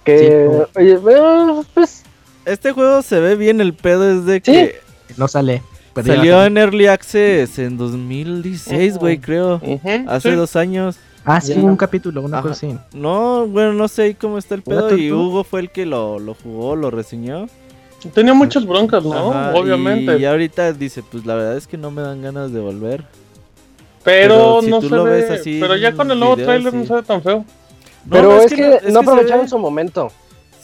[0.04, 0.80] Que, Sí.
[0.80, 2.04] oye, bueno, pues,
[2.46, 4.42] este juego se ve bien, el pedo es de Sí.
[4.52, 4.80] que
[5.18, 5.64] No sale.
[6.06, 9.60] salió en Early Access en 2016, güey, creo.
[10.08, 10.36] Hace sí.
[10.36, 10.98] dos años.
[11.32, 11.60] Ah, sí, Ya.
[11.62, 12.76] un capítulo, una cosa así.
[12.94, 14.88] No, bueno, no sé cómo está el pedo.
[14.90, 15.12] ¿Tú, Y?
[15.12, 17.46] Hugo fue el que lo, lo jugó, lo reseñó.
[18.14, 19.32] Tenía muchas broncas, ¿no?
[19.32, 20.18] Ajá, Obviamente.
[20.18, 23.04] Y ahorita dice, pues la verdad es que no me dan ganas de volver.
[24.04, 25.12] Pero, pero si no tú se lo ve.
[25.12, 26.78] ves así pero ya con el nuevo video, trailer sí.
[26.80, 27.46] no se ve tan feo.
[28.10, 30.10] pero no, es, que, no se aprovecharon ve- su momento.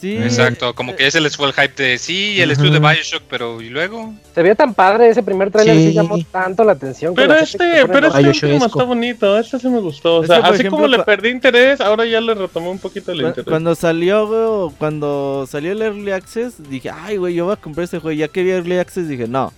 [0.06, 3.22] Sí, Exacto, como que ese les fue el hype de sí, el estudio de Bioshock,
[3.28, 4.14] pero ¿y luego?
[4.34, 5.88] Se veía tan padre ese primer tráiler, sí.
[5.88, 5.94] Sí.
[5.94, 7.14] llamó tanto la atención.
[7.14, 10.18] que Pero este, pero este Bioshock último está bonito, este sí me gustó.
[10.18, 13.22] O sea, así ejemplo, como le perdí interés, ahora ya le retomé un poquito el
[13.22, 13.44] interés.
[13.44, 17.84] Cuando salió, güey, cuando salió el Early Access, dije, ay, güey, yo voy a comprar
[17.84, 18.16] ese juego.
[18.16, 19.52] Ya que vi Early Access, dije, no,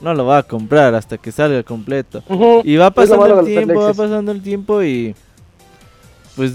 [0.00, 2.22] no lo voy a comprar hasta que salga completo.
[2.64, 5.14] Y va pasando el tiempo, va pasando el tiempo y...
[6.36, 6.52] Pues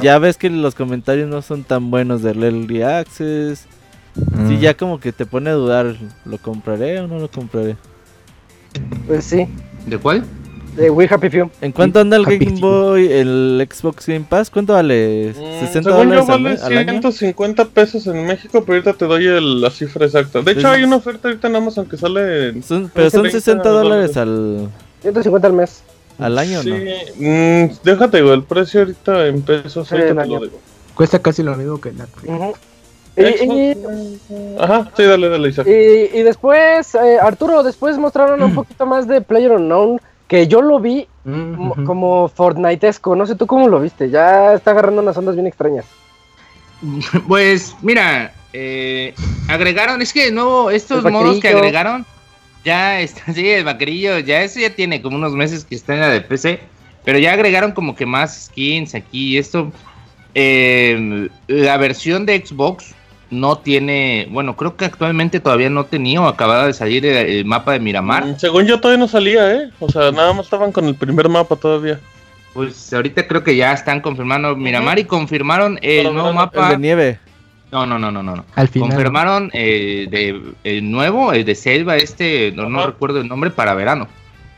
[0.00, 3.66] ya ves que los comentarios no son tan buenos del Early Access.
[4.14, 4.60] Sí, Mm.
[4.60, 7.76] ya como que te pone a dudar, ¿lo compraré o no lo compraré?
[9.06, 9.46] Pues sí,
[9.86, 10.24] ¿De cuál?
[10.74, 11.50] de We Happy Few.
[11.60, 12.58] ¿En cuánto anda el Game.
[12.60, 14.48] Boy, el Xbox Game Pass?
[14.50, 15.34] ¿Cuánto vale?
[15.36, 16.90] Mm, ¿60 según yo dólares al, vale al año?
[16.92, 20.40] 150 pesos en México, pero ahorita te doy el- la cifra exacta.
[20.42, 22.62] De hecho, hay una oferta ahorita en Amazon que sale en...
[22.62, 24.68] Son- pero son 30 60 dólares al,
[25.02, 25.82] 150 al mes.
[26.18, 26.76] Al año, Sí, ¿no?
[27.28, 30.58] mm, déjate, güey, el precio ahorita en pesos, Sí, ahorita te lo digo.
[30.94, 32.54] Cuesta casi lo mismo que la Ujú.
[33.18, 35.66] Y, y- Xbox, Ajá, sí, dale, dale, Isaac.
[35.66, 40.60] y- y después, eh, Arturo, después mostraron un poquito más de Player Unknown, que yo
[40.60, 41.84] lo vi mo- Ujú.
[41.84, 43.14] como Fortniteesco.
[43.16, 44.10] No sé tú cómo lo viste.
[44.10, 45.84] Ya está agarrando unas ondas bien extrañas.
[47.28, 49.14] Pues mira, eh,
[49.48, 52.04] agregaron, es que de nuevo estos modos que agregaron,
[52.66, 56.00] ya está, sí, el vaquerillo, ya eso ya tiene como unos meses que está en
[56.00, 56.60] la de PC,
[57.04, 59.72] pero ya agregaron como que más skins aquí y esto.
[60.34, 62.94] Eh, la versión de Xbox
[63.30, 67.44] no tiene, bueno, creo que actualmente todavía no tenía o acababa de salir el, el
[67.46, 68.26] mapa de Miramar.
[68.26, 69.70] Mm, Según yo todavía no salía, ¿eh?
[69.80, 71.98] O sea, nada más estaban con el primer mapa todavía.
[72.52, 76.36] Pues ahorita creo que ya están confirmando Miramar y confirmaron el Pero nuevo no, El
[76.36, 76.70] mapa.
[76.70, 77.18] de nieve.
[77.72, 78.36] No, no, no, no, no.
[78.36, 78.44] no.
[78.54, 78.90] Al final.
[78.90, 83.74] Confirmaron eh, de, el nuevo, el de Selva, este, no, no recuerdo el nombre, para
[83.74, 84.08] verano.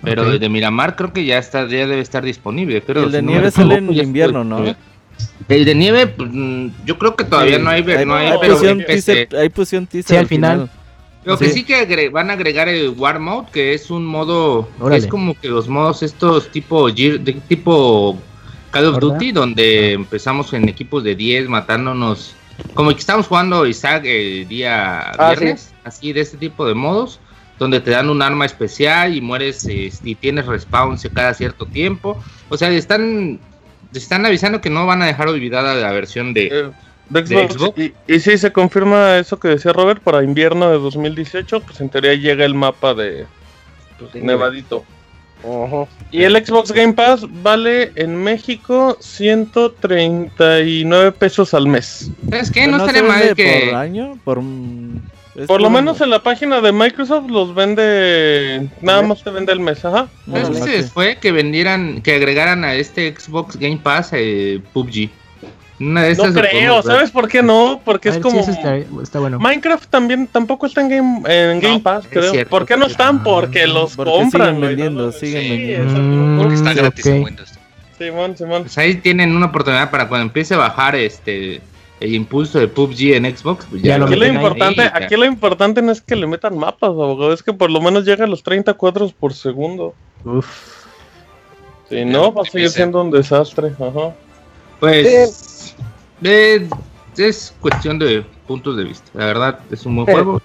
[0.02, 0.28] Pero Ok.
[0.34, 2.80] el de Miramar creo que ya está, ya debe estar disponible.
[2.82, 4.62] Creo, el de si no nieve me sale en invierno, ¿no?
[5.48, 6.30] El de nieve, pues,
[6.84, 9.28] yo creo que todavía Sí, no hay, ver- ahí- no hay, ahí pero pusieron PC.
[9.28, 10.70] teaser- ahí pusieron teaser Sí, al final.
[11.24, 11.64] Lo que Sí.
[11.64, 14.98] que agre- van a agregar el War Mode, que es un modo, Órale.
[14.98, 17.18] es como que los modos estos tipo de
[17.48, 18.16] tipo
[18.70, 19.14] Call of ¿Verdad?
[19.14, 22.36] Duty, donde empezamos en equipos de 10 matándonos,
[22.74, 27.20] como que estamos jugando Isaac el día Ah, viernes, así de este tipo de modos,
[27.58, 32.22] donde te dan un arma especial y mueres eh, y tienes respawns cada cierto tiempo.
[32.48, 33.40] O sea, están,
[33.94, 36.70] están avisando que no van a dejar olvidada la versión de, Eh,
[37.10, 37.54] De ¿De Xbox.
[37.54, 37.78] Xbox?
[37.78, 41.60] Y, y sí, se confirma eso que decía Robert para invierno de 2018.
[41.60, 43.26] Pues en teoría llega el mapa de
[43.98, 44.84] pues, De Nevadito.
[45.42, 45.88] Ujú.
[46.10, 52.10] Y el Xbox Game Pass vale en México 139 pesos al mes.
[52.28, 52.66] ¿Sabes qué?
[52.66, 53.66] No se estaría mal que.
[53.66, 54.18] ¿Por año?
[54.24, 54.42] Por,
[55.36, 58.68] es Por lo menos en la página de Microsoft los vende.
[58.80, 60.08] Nada más te vende el mes, ajá.
[60.26, 61.18] ¿Sabes qué se les fue?
[61.18, 65.10] Que vendieran, que agregaran a este Xbox Game Pass eh, PUBG.
[65.78, 66.00] No
[66.34, 66.82] creo.
[66.82, 67.80] ¿sabes por qué no?
[67.84, 68.42] Porque A es como.
[68.42, 69.38] sí, eso está, está bueno.
[69.38, 72.30] Minecraft también tampoco está en Game, en Game No, Pass, creo.
[72.32, 72.50] cierto.
[72.50, 73.22] ¿Por qué no están?
[73.22, 74.30] Porque los Porque compran.
[74.46, 75.12] siguen güey, vendiendo, ¿no?
[75.12, 75.94] siguen Sí, vendiendo.
[76.00, 77.24] Mm, Porque está gratis en ok.
[77.26, 77.52] Windows.
[77.96, 78.62] Simón, Simón.
[78.62, 81.60] Pues ahí tienen una oportunidad para cuando empiece a bajar este
[82.00, 83.66] el impulso de PUBG en Xbox.
[83.70, 84.30] Pues Ya lo Aquí lo, ahí.
[84.32, 87.80] importante, aquí lo importante no es que le metan mapas, abogado, es que por lo
[87.80, 89.94] menos llega a los 30 cuadros por segundo.
[90.24, 90.46] Uf.
[91.88, 93.68] Si no, va a seguir siendo un desastre.
[93.80, 94.14] Ajá.
[94.78, 95.06] Pues
[96.22, 96.68] eh,
[97.16, 99.10] es cuestión de puntos de vista.
[99.14, 100.40] La verdad, es un buen juego.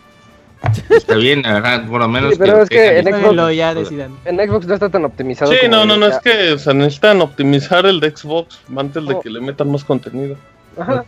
[0.90, 2.32] Está bien, la verdad, por lo menos.
[2.34, 4.16] Sí, pero es que en Xbox- Lo ya decidan.
[4.24, 5.52] En Xbox no está tan optimizado.
[5.52, 9.14] Sí, no, no, no, es que o sea, necesitan optimizar el de Xbox antes de
[9.14, 9.20] Oh.
[9.20, 10.38] que le metan más contenido.
[10.80, 11.04] Ajá.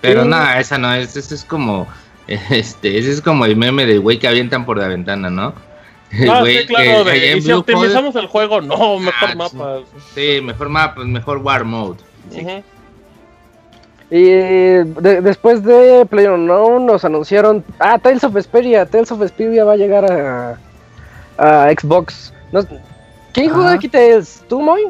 [0.00, 0.28] Pero Sí.
[0.28, 1.16] nada, esa no es.
[1.16, 1.86] Ese es como.
[2.28, 5.54] Este, ese es como el meme del güey que avientan por la ventana, ¿no?
[6.12, 8.60] El Ah, güey sí, claro, que- de- allá en y si Blue optimizamos el juego,
[8.60, 9.82] no, mejor Ah, mapas.
[10.14, 11.98] Sí, mejor mapa, mejor War Mode.
[12.30, 12.62] Ujú.
[14.14, 17.64] Y de- después de PlayerUnknown nos anunciaron.
[17.78, 18.84] Ah, Tales of Vesperia.
[18.84, 20.58] Tales of Vesperia va a llegar a,
[21.38, 22.34] a Xbox.
[22.52, 22.66] No-
[23.32, 24.42] ¿Quién jugó aquí Tales?
[24.50, 24.82] ¿Tú, Moy?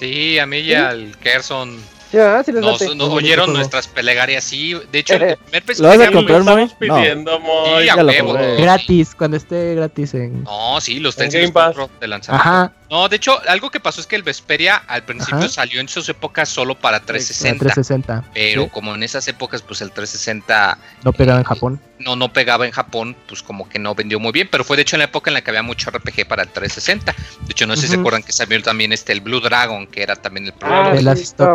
[0.00, 1.78] Sí, a mí y al Kerson
[2.10, 2.44] Sí, ¿verdad?
[2.44, 2.62] Sí les
[2.96, 4.42] nos, oyeron nuestras pelegarias.
[4.42, 6.88] Sí, de hecho, el primer PC ¿Lo vas que a comprar, estamos Moy?
[6.88, 6.96] No.
[6.96, 7.88] pidiendo, Moy.
[7.88, 8.62] Sí.
[8.62, 10.42] Gratis, cuando esté gratis en.
[10.42, 12.32] No, sí, los Tales de lanzamiento.
[12.32, 15.48] Ajá, No, de hecho, algo que pasó es que el Vesperia al principio Ajá.
[15.48, 17.58] salió en sus épocas solo para la 360.
[17.72, 18.24] 360.
[18.34, 21.80] Pero Sí, como en esas épocas, pues el 360 No pegaba en Japón.
[22.00, 24.48] no, no pegaba en Japón, pues como que no vendió muy bien.
[24.50, 26.48] Pero fue de hecho en la época en la que había mucho RPG para el
[26.48, 27.12] 360.
[27.12, 30.02] De hecho, no sé si se acuerdan que salió también este el Blue Dragon, que
[30.02, 30.90] era también el Ah, programa.
[30.94, 31.54] De las eh, Yo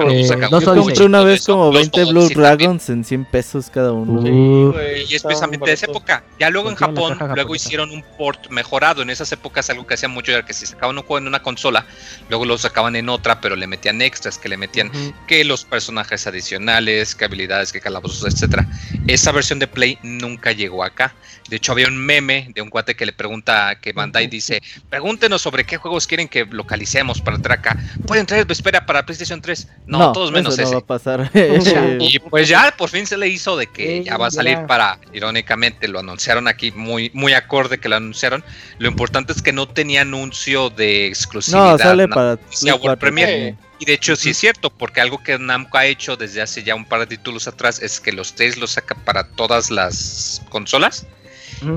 [0.62, 0.76] Yo Odyssey.
[0.76, 2.30] compré una vez Eso, como los 20 Blue.
[2.30, 4.22] Dragons en 100 pesos cada uno.
[4.22, 6.24] Uh, güey, Y es precisamente de esa época.
[6.40, 9.02] Ya luego en Japón, luego hicieron un port mejorado.
[9.02, 11.42] En esas épocas algo que hacían mucho era que si sacaban un juego en una
[11.42, 11.86] consola,
[12.30, 14.92] luego lo sacaban en otra, pero le metían extras, que le metían
[15.28, 18.68] que los personajes adicionales, que habilidades, que calabozos, etcétera.
[19.08, 21.14] Esa versión de Play nunca llegó acá.
[21.50, 25.42] De hecho, había un meme de un cuate que le pregunta, que Bandai dice, pregúntenos
[25.42, 27.78] sobre qué juegos quieren que localicemos para entrar acá.
[28.08, 29.68] ¿Pueden traer Vespera para PlayStation 3?
[29.86, 30.76] No, todos menos eso no ese.
[30.76, 31.32] va a pasar.
[32.00, 34.58] Y pues ya por fin se le hizo de que Sí, ya va a salir
[34.58, 34.68] ya.
[34.68, 38.44] para, irónicamente, lo anunciaron aquí muy, muy acorde que lo anunciaron.
[38.80, 41.74] Lo importante es que no tenía anuncio de exclusividad.
[41.74, 42.16] no, sale ¿no?
[42.16, 43.00] para Sí, a World 4.
[43.00, 43.56] Premiere.
[43.78, 46.76] Y de hecho sí es cierto, porque algo que Namco ha hecho desde hace ya
[46.76, 51.06] un par de títulos atrás es que los test los saca para todas las consolas.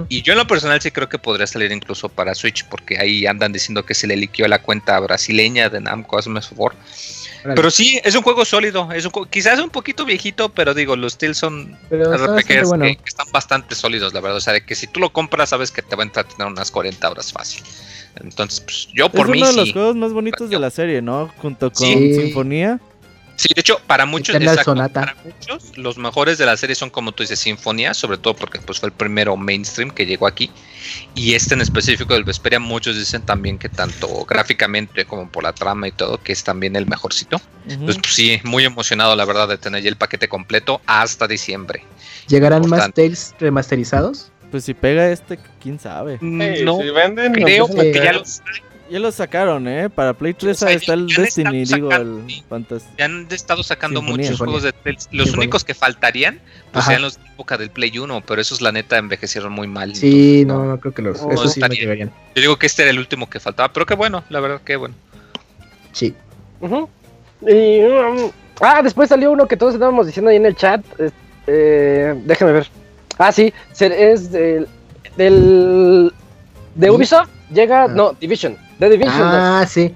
[0.09, 3.27] Y yo en lo personal sí creo que podría salir incluso para Switch, porque ahí
[3.27, 6.75] andan diciendo que se le liqueó la cuenta brasileña de Namco, hazme favor.
[7.45, 11.12] Pero sí, es un juego sólido, es un quizás un poquito viejito, pero digo, los
[11.14, 12.85] Steel son RPGs bueno.
[12.85, 14.37] que, que están bastante sólidos, la verdad.
[14.37, 16.71] O sea, de que si tú lo compras, sabes que te va a entretener unas
[16.71, 17.62] 40 horas fácil.
[18.17, 19.73] Entonces, pues, yo por es mí uno de los sí.
[19.73, 21.29] juegos más bonitos de la serie, ¿no?
[21.38, 22.14] Junto con Sí.
[22.14, 22.81] Sinfonía.
[23.38, 25.01] Sí, de hecho, para muchos, Eternal exacto, Sonata.
[25.01, 28.59] para muchos, los mejores de la serie son como tú dices, Sinfonía, sobre todo porque
[28.59, 30.51] pues fue el primero mainstream que llegó aquí.
[31.14, 35.53] Y este en específico del Vesperia, muchos dicen también que tanto gráficamente como por la
[35.53, 37.37] trama y todo, que es también el mejorcito.
[37.37, 37.74] Ujú.
[37.74, 41.84] Entonces, pues sí, muy emocionado la verdad de tener ya el paquete completo hasta diciembre.
[42.26, 42.93] ¿Llegarán más.
[42.93, 44.32] Tales remasterizados?
[44.51, 46.18] Pues si pega este, quién sabe.
[46.18, 48.43] Sí, no, si venden, creo a que ya los
[48.91, 49.91] Ya lo sacaron, ¿eh?
[49.91, 52.43] Para Play 3 O sea, está el Destiny, digo, sacando, el sí.
[52.49, 54.26] Fantas- Ya han estado sacando Sinfonía.
[54.30, 55.09] muchos juegos de Tales.
[55.12, 55.45] Los Sinfonía.
[55.45, 56.41] únicos que faltarían,
[56.72, 56.82] pues Ajá.
[56.86, 59.95] serían los de época del Play 1, pero esos la neta envejecieron muy mal.
[59.95, 61.20] Sí, entonces, no, no creo que los.
[61.22, 61.80] No, Eso sí no estaría.
[61.82, 62.12] llegarían.
[62.34, 64.76] Yo digo que este era el último que faltaba, pero qué bueno, la verdad que
[64.76, 64.95] bueno.
[65.93, 66.14] Sí.
[66.62, 68.30] Y, um,
[68.61, 70.84] ah, después salió uno que todos estábamos diciendo ahí en el chat.
[71.47, 72.68] eh, déjame ver.
[73.18, 74.66] Ah, sí, es del,
[75.16, 76.12] del
[76.74, 76.91] de.
[76.91, 77.28] Ubisoft.
[77.53, 77.88] Llega, Ah.
[77.88, 78.57] no, Division.
[78.78, 79.14] De Division.
[79.16, 79.94] Ah, sí.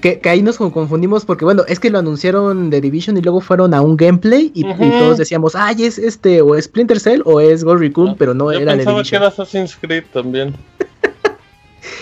[0.00, 3.40] Que, que ahí nos confundimos porque, bueno, es que lo anunciaron de Division y luego
[3.40, 4.88] fueron a un gameplay y, y Ujú.
[4.90, 8.32] todos decíamos, ay, es este, o es Splinter Cell o es Ghost Recon, Ah, pero
[8.32, 10.54] no Yo era de pensaba que era Assassin's Creed también.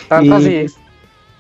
[0.08, 0.60] Tan Y, fácil.
[0.60, 0.76] pues,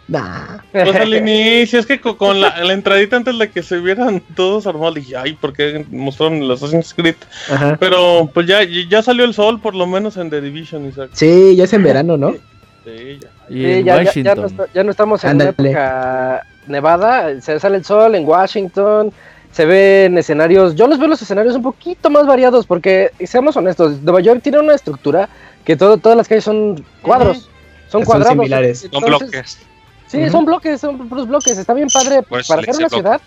[0.08, 0.58] nah.
[0.72, 4.22] Pues al inicio, es que co- con la, la entradita antes de que se vieran
[4.34, 7.16] todos armados, dije, ay, ¿por qué mostraron el Assassin's Creed?
[7.50, 7.76] Ajá.
[7.78, 11.10] Pero pues ya, ya salió el sol, por lo menos en The Division, Isaac.
[11.12, 12.34] Sí, ya es en verano, ¿no?
[12.96, 13.20] Sí.
[13.48, 17.40] Y Sí, en ya, ya- ya no está- ya no estamos en una época nevada.
[17.40, 19.12] Se sale el sol en Washington.
[19.50, 24.02] se ven escenarios, yo los veo los escenarios un poquito más variados porque, seamos honestos,
[24.02, 25.26] Nueva York tiene una estructura
[25.64, 27.48] que todo, todas las calles son cuadros,
[27.88, 28.34] son Son cuadrados.
[28.34, 28.86] similares.
[28.92, 29.58] Son bloques.
[30.06, 32.22] Sí, son bloques, son puros bloques, está bien padre.
[32.22, 33.20] Por eso para hacer una ciudad,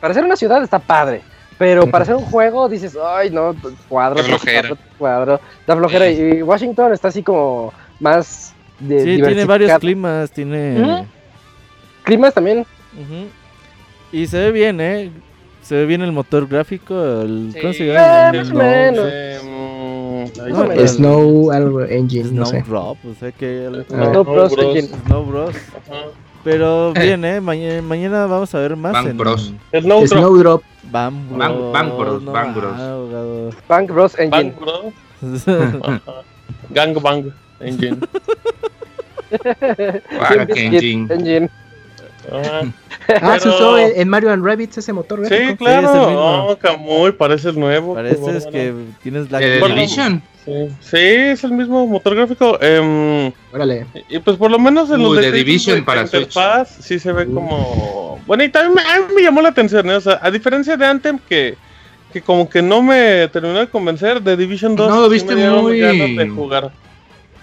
[0.00, 1.22] para hacer una ciudad está padre.
[1.58, 3.54] Pero para hacer un juego dices, ay no,
[3.88, 4.68] cuadro, flojera.
[4.68, 6.08] cuadro, cuadro, da flojera.
[6.08, 11.06] Y Washington está así como más de Sí, tiene varios climas, tiene...
[12.04, 12.64] Climas también.
[14.12, 15.10] Y se ve bien, ¿eh?
[15.62, 17.54] Se ve bien el motor gráfico, el...
[17.60, 18.32] ¿Cómo se Eh, llama?
[18.38, 19.08] más o Snow- menos.
[19.12, 19.38] Eh,
[20.50, 22.62] No, el- Snow, algo, engine, no Snow sé.
[22.68, 23.66] Drop, o sea que...
[23.66, 24.10] el- Ah.
[24.10, 24.52] Snow Bros.
[24.52, 24.64] Bros.
[24.76, 24.88] Engine.
[25.06, 25.54] Snow Bros.
[25.56, 26.02] Ajá.
[26.44, 27.40] Pero bien, ¿eh?
[27.40, 29.16] Mañana, mañana vamos a ver más Bang en...
[29.18, 29.52] Bros.
[29.72, 30.06] Snow Drop.
[30.06, 30.62] Snowdrop.
[30.92, 31.38] Bam Bros.
[31.38, 32.72] Bang- Bang Bros, no, Bang Bros.
[32.76, 33.50] ah.
[33.68, 34.18] Bank Bros.
[34.20, 34.52] Engine.
[34.52, 34.92] Bang, bro.
[35.82, 36.22] Ajá.
[36.70, 37.24] Gang Bang
[37.60, 37.98] Engine.
[40.54, 41.14] Engine.
[41.14, 41.50] Engine.
[42.32, 42.62] Ah,
[43.38, 45.64] se Pero- usó en, Mario and Rabbids ese motor Sí, gráfico.
[45.64, 45.88] claro.
[45.88, 46.46] es el mismo.
[46.48, 47.94] Oh, Camuy, parece el nuevo.
[47.94, 48.86] Pareces Qué bárbaro.
[48.86, 49.38] que tienes la...
[49.38, 50.22] ¿De The Bueno, Division?
[50.44, 50.52] Sí.
[50.80, 52.58] Sí, es el mismo motor gráfico.
[52.60, 53.86] em, Órale.
[54.08, 57.12] y pues por lo menos en los The detalles Division de para interfaz sí se
[57.12, 58.20] ve como...
[58.26, 59.94] Bueno, y también me, a mí me llamó la atención, ¿eh?
[59.94, 61.54] O sea, a diferencia de Anthem que,
[62.12, 65.36] que como que no me terminó de convencer, de Division 2 No, lo sí viste
[65.36, 66.72] me muy- ganas de jugar.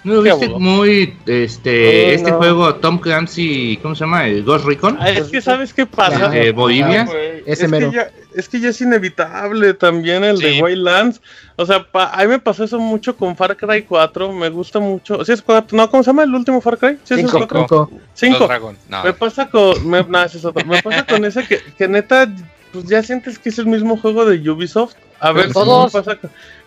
[0.04, 2.38] ¿No lo viste muy, este, Oh, este no.
[2.38, 4.28] juego Tom Clancy, ¿cómo se llama?
[4.28, 4.97] ¿El Ghost Recon?
[4.99, 6.28] Ah, es que ¿sabes qué pasa?
[6.30, 7.08] De Bolivia.
[7.10, 7.14] Ah,
[7.45, 7.89] Ese es, mero.
[7.89, 10.62] que ya, es que ya es inevitable también el de Sí.
[10.62, 11.22] Wildlands.
[11.56, 14.34] O sea, pa- a mí me pasó eso mucho con Far Cry 4.
[14.34, 15.24] Me gusta mucho.
[15.24, 15.78] ¿Sí es 4?
[15.78, 16.97] No, ¿cómo se llama el último Far Cry?
[17.04, 17.38] ¿Sí es el Cinco.
[17.47, 17.60] 4?
[17.62, 17.89] Cinco.
[17.91, 18.47] Los 5.
[18.47, 18.78] Dragon.
[18.89, 19.04] No.
[19.04, 19.88] Me pasa con.
[19.89, 20.66] Me, no, ese es otro.
[20.66, 22.30] Me pasa con ese que, que neta,
[22.74, 24.95] pues ya sientes que es el mismo juego de Ubisoft.
[25.24, 25.91] A ver, si todos.
[25.91, 26.17] pasa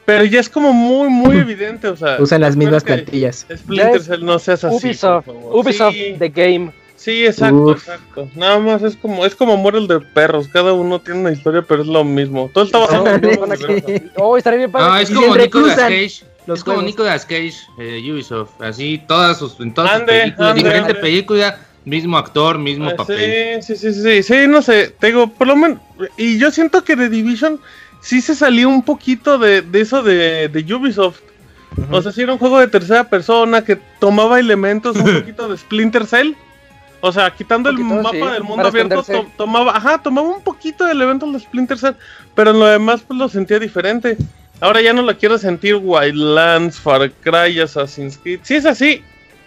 [0.05, 1.89] Pero ya es como muy, muy evidente.
[1.89, 3.47] O sea, Usan las mismas plantillas.
[3.55, 4.87] Splinter Cell no seas así.
[4.89, 5.29] Ubisoft.
[5.29, 6.15] Ubisoft, Sí.
[6.19, 6.73] The Game.
[6.97, 7.79] Sí, exacto, Uf.
[7.79, 8.29] exacto.
[8.35, 10.49] Nada más es como es como Muere de perros.
[10.49, 12.51] Cada uno tiene una historia, pero es lo mismo.
[12.53, 14.11] Todo está basado en.
[14.17, 14.87] Oh, estaría bien padre.
[14.89, 16.23] No, es como Nicolas Cage.
[16.47, 16.83] los es como.
[16.83, 18.61] Nicolas Cage, eh, Ubisoft.
[18.61, 21.01] Así, todas sus, en todas Ande, sus películas, ande, diferente ande.
[21.03, 23.63] película, mismo actor, mismo Ah, papel.
[23.63, 25.79] Sí, sí, sí, sí, sí, no sé, te digo, por lo menos,
[26.17, 27.61] y yo siento que The Division
[28.07, 31.21] sí se salió un poquito de, de eso de, de Ubisoft.
[31.91, 35.59] O sea, sí era un juego de tercera persona que tomaba elementos un poquito de
[35.59, 36.33] Splinter Cell.
[37.01, 40.85] O sea, quitando el mapa sí, del mundo abierto, to- tomaba, ajá, tomaba un poquito
[40.87, 41.95] de elementos de Splinter Cell,
[42.35, 44.17] pero en lo demás pues lo sentía diferente.
[44.61, 48.41] Ahora ya no lo quiero sentir Wildlands, Far Cry, Assassin's Creed.
[48.43, 49.03] Si es así, Sí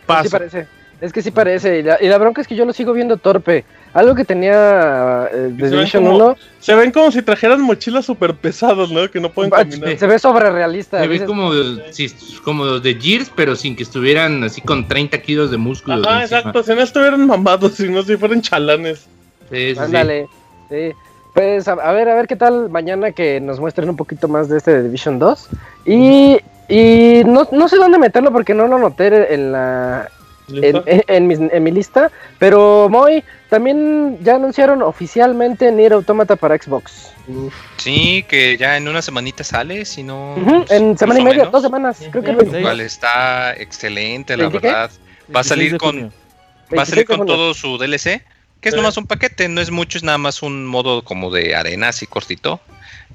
[0.06, 0.30] pasa.
[0.38, 0.68] parece.
[1.02, 1.80] Es que sí parece.
[1.80, 3.64] Y la, y la bronca es que yo lo sigo viendo torpe.
[3.94, 7.62] Algo que tenía eh, The se ven Division como- 1 Se ven como si trajeran
[7.62, 9.10] mochilas súper pesadas, ¿no?
[9.10, 9.98] Que no pueden ah, caminar.
[9.98, 11.00] se ve sobre realista.
[11.02, 11.52] Se ve como,
[11.92, 16.06] si- como los de Gears, pero sin que estuvieran así con 30 kilos de músculos.
[16.06, 16.40] Ajá, encima.
[16.40, 16.64] exacto.
[16.64, 19.08] Si no estuvieran mamados, sino si fueran chalanes.
[19.50, 19.80] Sí, sí, sí.
[19.80, 20.28] Ándale.
[20.70, 20.92] Sí.
[21.34, 24.50] Pues a, a ver, a ver qué tal mañana que nos muestren un poquito más
[24.50, 25.48] de este de Division 2.
[25.86, 26.38] Y,
[26.68, 30.10] y no, no sé dónde meterlo porque no lo noté en la
[30.50, 30.84] en, ¿Listo?
[30.86, 32.12] en- en mis- en mi lista.
[32.38, 37.12] Pero Moy, también ya anunciaron oficialmente Nier Automata para Xbox.
[37.78, 40.36] Sí, que ya en una semanita sale, si no.
[40.44, 41.52] Pues, en semana y media, menos.
[41.52, 41.98] dos semanas.
[42.12, 42.32] Creo que.
[42.32, 44.92] 20 Cual está excelente, la verdad.
[45.34, 46.04] Va a 26 salir con-.
[46.06, 48.24] Va a 26 salir con todo su DLC,
[48.62, 48.80] que es Sí.
[48.80, 52.06] nomás un paquete, no es mucho, es nada más un modo como de arena así
[52.08, 52.60] cortito.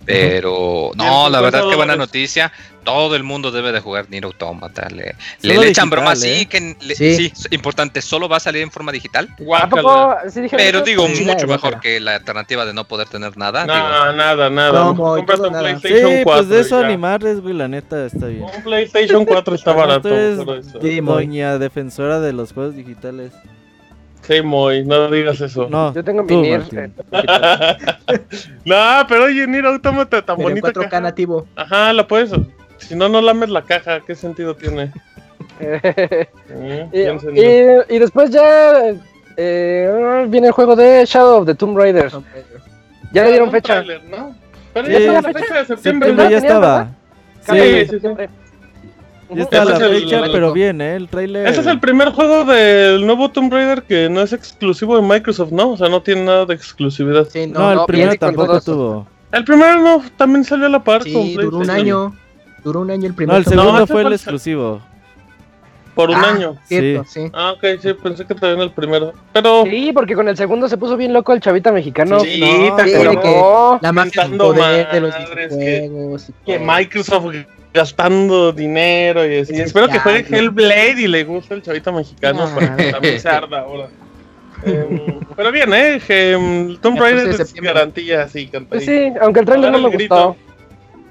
[0.07, 2.53] Pero no, la 50 verdad que buena noticia.
[2.85, 4.91] Todo el mundo debe de jugar Nier Automata.
[4.91, 6.17] Le, le, le echan broma, ¿eh?
[6.17, 7.33] sí, que le- Sí.
[7.51, 9.31] importante, solo va a salir en forma digital.
[9.33, 9.83] ¿A Guácala.
[9.83, 10.17] poco?
[10.29, 10.85] ¿Sí dijeron Pero eso?
[10.85, 13.63] digo, Sí, mucho mejor que la alternativa de no poder tener nada.
[13.63, 13.75] digo.
[13.75, 14.85] No, nada, nada.
[14.85, 15.75] No, todo un nada.
[15.77, 16.25] Sí, PlayStation 4.
[16.25, 16.87] pues de eso ya.
[16.87, 18.43] animarles, güey, la neta está bien.
[18.43, 20.11] Un PlayStation 4 está barato.
[20.11, 23.33] Doña defensora de los juegos digitales.
[24.27, 25.69] Sí, Moy, no digas eso.
[25.69, 26.63] No, Yo tengo mi Nier.
[26.73, 26.89] Eh,
[28.65, 28.77] no,
[29.09, 31.01] pero oye, Nier Automata tan Pero en bonita 4K caja.
[31.01, 31.47] nativo.
[31.57, 32.31] Ajá, la puedes.
[32.79, 34.01] Si no, no lames la caja.
[34.01, 34.93] ¿Qué sentido tiene?
[36.49, 38.93] Mm, y, y- y después ya
[39.37, 42.11] eh, viene el juego de Shadow of the Tomb Raider.
[43.13, 43.75] Ya le dieron fecha.
[43.75, 44.35] tráiler, ¿no?
[44.73, 44.93] Pero Sí.
[44.93, 46.09] ya está la ¿Ya está la fecha de septiembre.
[46.09, 46.23] septiembre ¿no?
[46.31, 46.91] ya ¿Tenían, estaba.
[47.47, 47.87] verdad?
[47.87, 48.44] Sí, sí, sí.
[49.31, 50.97] Ya está Ese la es el- fecha, el- pero bien, ¿eh?
[50.97, 51.47] El trailer.
[51.47, 55.53] Ese es el primer juego del nuevo Tomb Raider que no es exclusivo de Microsoft,
[55.53, 55.71] ¿no?
[55.73, 57.27] O sea, no tiene nada de exclusividad.
[57.29, 59.07] Sí, No, el no, primero tampoco tuvo.
[59.33, 62.15] El primero no, también salió a la par con Sí, duró un año.
[62.63, 63.37] Duró un año el No, primer.
[63.37, 64.81] el segundo fue el exclusivo.
[65.95, 66.57] Por un Ah, año.
[66.65, 67.31] Cierto, sí.
[67.33, 69.13] Ah, ok, sí, pensé que también el primero.
[69.33, 72.19] Pero Sí, porque con el segundo se puso bien loco el chavita mexicano.
[72.19, 73.05] Sí, no, ¿te que-.
[73.05, 73.93] La
[74.37, 76.29] poder de los que- videojuegos.
[76.31, 76.59] y que.
[76.59, 77.35] Microsoft
[77.75, 79.55] gastando dinero y así.
[79.55, 80.25] Sí, Espero que juegue.
[80.37, 82.53] Hellblade y le guste el chavita mexicano Ah.
[82.55, 83.89] para que también se arda ahora.
[84.65, 86.01] Em, pero bien, ¿eh?
[86.09, 87.73] Em, Tomb 14 de Raider es septiembre.
[87.75, 90.37] garantía, sí, Pues sí, aunque el trailer no me gustó.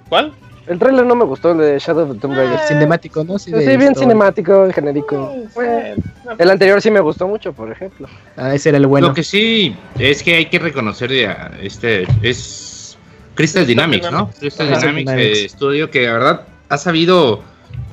[0.09, 0.34] ¿Cuál?
[0.66, 2.57] El trailer no me gustó, el de Shadow of the Tomb Raider.
[2.59, 3.38] Cinemático, ¿no?
[3.38, 5.36] Sí, de bien cinemático, genérico.
[5.53, 6.01] Bueno,
[6.38, 8.07] el anterior sí me gustó mucho, por ejemplo.
[8.38, 9.09] Ah, ese era el bueno.
[9.09, 12.97] Lo que sí es que hay que reconocer ya, este es
[13.36, 14.32] Crystal Dynamics, ¿no?
[14.39, 14.80] Crystal Ajá.
[14.80, 15.38] Dynamics Dynamics.
[15.39, 16.41] eh, estudio que la verdad
[16.74, 17.43] ha sabido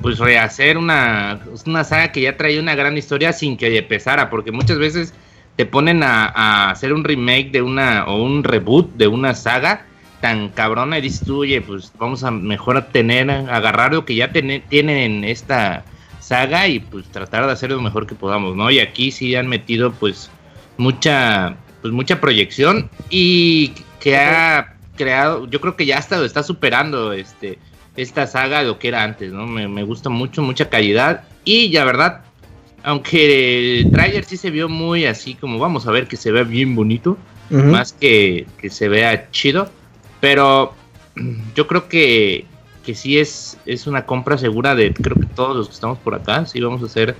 [0.01, 4.51] pues rehacer una, una saga que ya traía una gran historia sin que empezara, porque
[4.51, 5.13] muchas veces
[5.55, 9.85] te ponen a, hacer un remake de una o un reboot de una saga
[10.21, 14.31] tan cabrona y dices tú, oye, pues vamos a mejor tener, agarrar lo que ya
[14.31, 15.83] tiene- tienen esta
[16.19, 18.69] saga y pues tratar de hacer lo mejor que podamos, ¿no?
[18.69, 20.29] Y aquí sí han metido pues
[20.77, 26.43] mucha pues mucha proyección y que ha creado, yo creo que ya hasta lo está
[26.43, 27.57] superando este
[27.95, 29.45] esta saga de lo que era antes, ¿no?
[29.47, 32.21] Me, me gusta mucho, mucha calidad y la verdad,
[32.83, 36.43] aunque el trailer sí se vio muy así como vamos a ver que se vea
[36.43, 37.17] bien bonito,
[37.49, 39.69] más que, que se vea chido.
[40.21, 40.73] Pero
[41.55, 42.45] yo creo que,
[42.85, 46.15] que sí es, es una compra segura de creo que todos los que estamos por
[46.15, 47.15] acá, sí vamos a hacer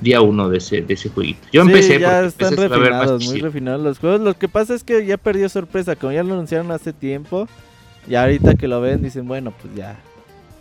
[0.00, 1.46] día uno de ese, de ese jueguito.
[1.52, 4.20] Yo Sí, empecé ya porque están refinados, muy refinados los juegos.
[4.20, 7.46] Lo que pasa es que ya perdió sorpresa, como ya lo anunciaron hace tiempo.
[8.08, 9.96] Y ahorita que lo ven dicen, bueno, pues ya,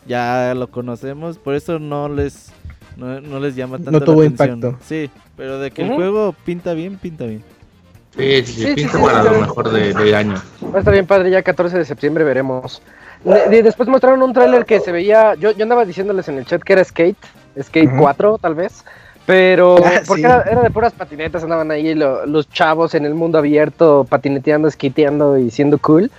[0.08, 2.52] ya lo conocemos, por eso no les,
[2.98, 4.50] no, no les llama tanto No la tuvo atención.
[4.60, 4.78] impacto.
[4.86, 7.44] Sí, pero de que el juego pinta bien, pinta bien.
[8.16, 9.30] Sí, sí, sí, pinta sí, para sí.
[9.30, 10.36] lo mejor de, de año.
[10.72, 12.82] Va a estar bien padre, ya 14 de septiembre veremos.
[13.24, 16.46] De- de- después mostraron un tráiler que se veía, yo, yo andaba diciéndoles en el
[16.46, 17.18] chat que era Skate,
[17.62, 17.98] Skate Ujú.
[18.02, 18.84] 4 tal vez,
[19.26, 20.26] pero Ah, porque sí.
[20.28, 24.70] era, era de puras patinetas, andaban ahí lo- los chavos en el mundo abierto, patineteando,
[24.70, 26.12] skateando y siendo cool.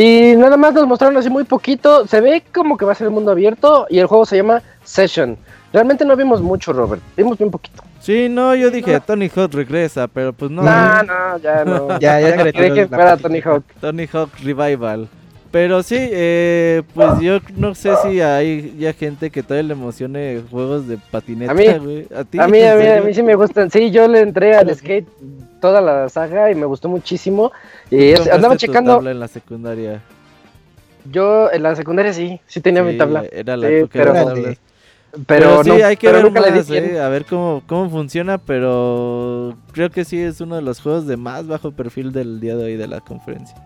[0.00, 3.08] Y nada más nos mostraron así muy poquito, se ve como que va a ser
[3.08, 5.36] el mundo abierto y el juego se llama Session.
[5.72, 7.82] Realmente no vimos mucho, Robert, vimos bien poquito.
[7.98, 10.62] Sí, no, yo dije, Tony Hawk regresa, pero pues no.
[10.62, 11.88] No, no, ya no.
[11.98, 13.16] Ya, ya retiró Creí que fuera.
[13.16, 13.64] Tony Hawk.
[13.80, 15.08] Tony Hawk Revival.
[15.50, 20.42] Pero sí, eh, pues yo no sé si hay ya gente que todavía le emocione
[20.48, 21.66] juegos de patineta, A mí.
[21.66, 22.06] güey.
[22.14, 23.68] A ti, A mí, ¿en a mí, a mí sí me gustan.
[23.68, 25.08] Sí, yo le entré al skate
[25.60, 27.52] toda la saga y me gustó muchísimo.
[27.90, 28.94] Y es- ¿Compraste andaba tu checando.
[28.94, 30.02] tabla en la secundaria.
[31.10, 33.24] Yo en la secundaria sí, sí tenía mi tabla.
[33.32, 34.56] Era la Sí, pero- tablas.
[35.10, 39.56] Pero, Pero, sí, no, hay que ver más, eh, a ver cómo, cómo funciona, pero
[39.72, 42.64] creo que sí es uno de los juegos de más bajo perfil del día de
[42.64, 43.56] hoy de la conferencia.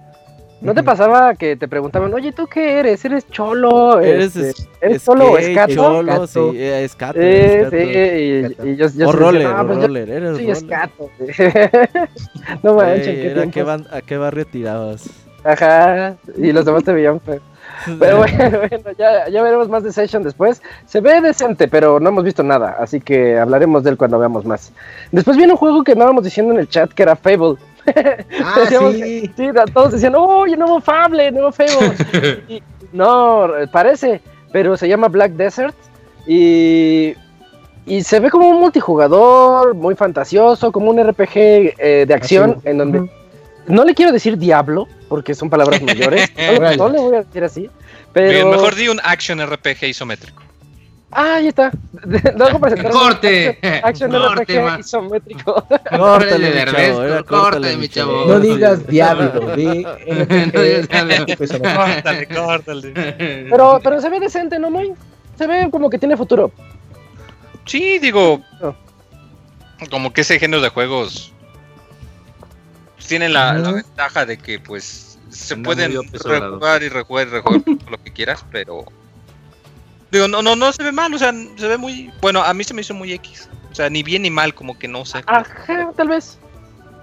[0.62, 3.04] ¿No te pasaba que te preguntaban, oye, ¿tú qué eres?
[3.04, 3.98] ¿Eres cholo?
[4.00, 5.74] ¿Eres, Este, es- ¿Eres solo o escato?
[5.74, 6.00] cholo?
[6.24, 6.52] Escato.
[6.52, 7.76] Sí, eh, escato, Sí, escato.
[7.76, 10.56] y, y yo, yo O roller, decía, "No, o pues yo roller, eres soy roller.
[10.56, 11.10] escato.
[12.62, 13.60] no manches, qué era, ¿a, qué
[13.96, 15.08] ¿A qué barrio tirabas?
[15.44, 17.40] Ajá, y los demás te veían feo.
[17.98, 18.38] Pero bueno,
[18.70, 20.62] bueno, ya, ya veremos más de Session después.
[20.86, 24.44] Se ve decente, pero no hemos visto nada, así que hablaremos de él cuando veamos
[24.44, 24.72] más.
[25.10, 27.56] Después viene un juego que andábamos diciendo en el chat que era Fable.
[28.44, 29.00] Ah, Decíamos sí.
[29.00, 31.94] que- sí, todos decían, ¡Oye, nuevo Fable, nuevo Fable!
[32.48, 32.62] Y-
[32.92, 34.20] no, parece,
[34.52, 35.74] pero se llama Black Desert
[36.26, 37.14] y,
[37.86, 42.68] y se ve como un multijugador muy fantasioso, como un RPG eh, de acción, Así.
[42.68, 43.10] en donde
[43.66, 46.30] no le quiero decir diablo, porque son palabras mayores.
[46.36, 47.70] No, le- no le voy a decir así.
[48.12, 48.28] Pero.
[48.30, 50.42] Bien, mejor di un action RPG isométrico.
[51.14, 51.70] Ah, ahí está.
[52.36, 53.58] Luego presentaron Corte.
[53.84, 55.54] Action, Corte, RPG isométrico.
[55.90, 58.24] Córtale, de córtale, mi chavo.
[58.24, 61.26] No digas diablo, di No digas diablo.
[61.36, 62.92] Pues, Córtale, córtale.
[63.50, 64.94] pero, pero se ve decente, ¿no, muy?
[65.36, 66.50] Se ve como que tiene futuro.
[67.66, 68.40] Sí, digo.
[68.60, 68.74] No.
[69.90, 71.32] Como que ese género de juegos
[73.06, 77.90] tienen la, ventaja de que pues se Anda pueden rejugar y rejugar y rejugar todo
[77.90, 78.86] lo que quieras, pero
[80.12, 82.62] digo, no, no, no se ve mal, o sea, se ve muy bueno, a mí
[82.62, 83.48] se me hizo muy X.
[83.70, 85.22] O sea, ni bien ni mal, como que no sé.
[85.26, 86.38] Ajá, tal vez.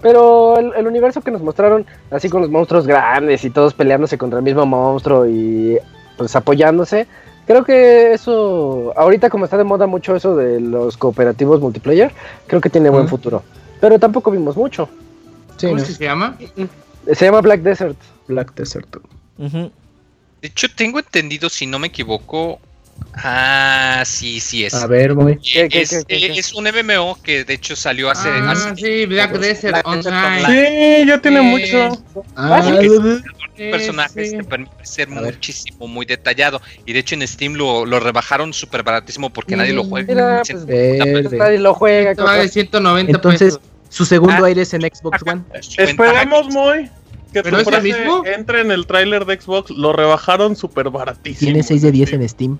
[0.00, 4.16] Pero el, el universo que nos mostraron, así con los monstruos grandes y todos peleándose
[4.16, 5.76] contra el mismo monstruo y
[6.16, 7.06] pues apoyándose,
[7.46, 12.12] creo que eso, ahorita como está de moda mucho eso de los cooperativos multiplayer,
[12.46, 13.42] creo que tiene buen futuro.
[13.80, 14.88] Pero tampoco vimos mucho.
[15.56, 15.82] Sí, ¿Cómo ¿no?
[15.82, 16.38] es que se llama?
[17.12, 17.96] Se llama Black Desert.
[18.28, 18.96] Black Desert.
[19.36, 19.70] De
[20.42, 22.60] hecho, tengo entendido, si no me equivoco.
[23.22, 24.74] Ah, sí, sí es.
[24.74, 25.36] A ver, muy.
[25.36, 26.40] ¿Qué, qué, es, qué, qué, qué?
[26.40, 28.28] es un MMO que de hecho salió hace.
[28.28, 30.46] Ah, hace sí, Black Desert Online.
[30.46, 31.46] Sí, ya tiene Sí.
[31.46, 32.02] mucho.
[32.36, 32.88] Ah, sí.
[33.56, 33.70] sí.
[33.70, 34.36] personajes sí.
[34.38, 35.34] te permite ser A ver.
[35.34, 36.62] muchísimo, muy detallado.
[36.86, 40.06] Y de hecho en Steam lo, lo rebajaron súper baratísimo porque nadie lo juega.
[40.14, 41.36] Mira, Sí, pues, Verde.
[41.36, 42.14] Nadie lo juega.
[42.14, 42.52] Vale cosas.
[42.52, 43.60] 190 Entonces, pesos.
[43.90, 44.46] su segundo Ah.
[44.46, 45.42] aire es en Xbox One.
[45.76, 46.88] Esperemos muy
[47.34, 48.22] que ¿Pero es el mismo?
[48.24, 49.70] entre en el tráiler de Xbox.
[49.72, 51.46] Lo rebajaron súper baratísimo.
[51.50, 52.58] Tiene 6 de 10 en Steam.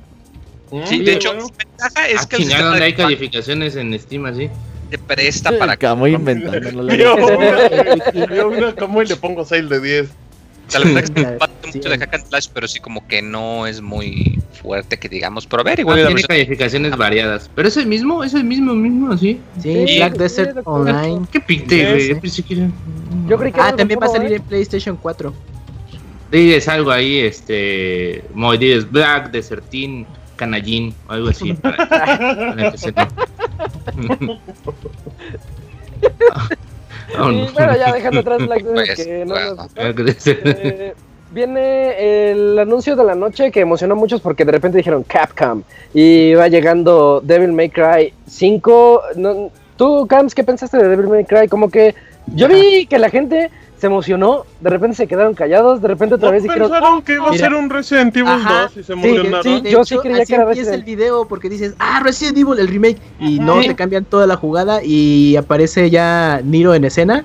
[0.87, 3.99] Sí, de hecho, su ventaja es Ah, que chingada, sistema ¿dónde de hay calificaciones en
[3.99, 4.49] Steam así?
[4.91, 5.77] se presta para
[6.13, 6.83] inventándolo.
[6.83, 8.47] la Vio neta.
[8.47, 10.09] una, como y le pongo 6 de 10.
[10.69, 11.79] tal vez parte Sí.
[11.79, 15.47] mucho de hack and slash, pero sí como que no es muy fuerte que digamos.
[15.47, 17.49] Pero a ver, igual la tiene calificaciones variadas.
[17.55, 19.41] Pero es el mismo, es el mismo, mismo, así.
[19.63, 21.27] Sí, Sí, Black Desert Online.
[21.31, 22.09] ¿Qué pinte, güey?
[22.09, 22.55] Yo pensé que
[23.29, 25.33] Yo Ah, también va a salir en PlayStation 4.
[26.33, 28.25] Dices algo ahí, este.
[28.59, 30.07] Dices, Black, Desertín,
[30.41, 31.53] Canallín, o algo así.
[31.53, 32.93] Para, para empezar.
[32.97, 33.07] ¿eh?
[37.13, 39.55] Y bueno, ya dejando atrás Black Pues, que no bueno.
[39.57, 40.95] nos- Eh,
[41.33, 45.63] viene el anuncio de la noche que emocionó a muchos porque de repente dijeron Capcom
[45.93, 49.03] y va llegando Devil May Cry 5.
[49.17, 51.49] No, Tú, Camps, ¿qué pensaste de Devil May Cry?
[51.49, 51.95] Como que
[52.35, 56.29] yo vi que la gente se emocionó, de repente se quedaron callados, de repente otra
[56.29, 57.47] ¿No vez dijeron, pensaron que iba a Mira.
[57.49, 58.63] ser un Resident Evil Ajá.
[58.65, 59.43] 2 y se Sí, emocionaron?
[59.43, 60.75] sí, De yo sí hecho, creía así que era Resident.
[60.75, 62.99] el video porque dices, ah, Resident Evil, el remake.
[63.19, 63.47] Y Ajá.
[63.47, 63.69] no, Sí.
[63.69, 67.25] te cambian toda la jugada y aparece ya Niro en escena.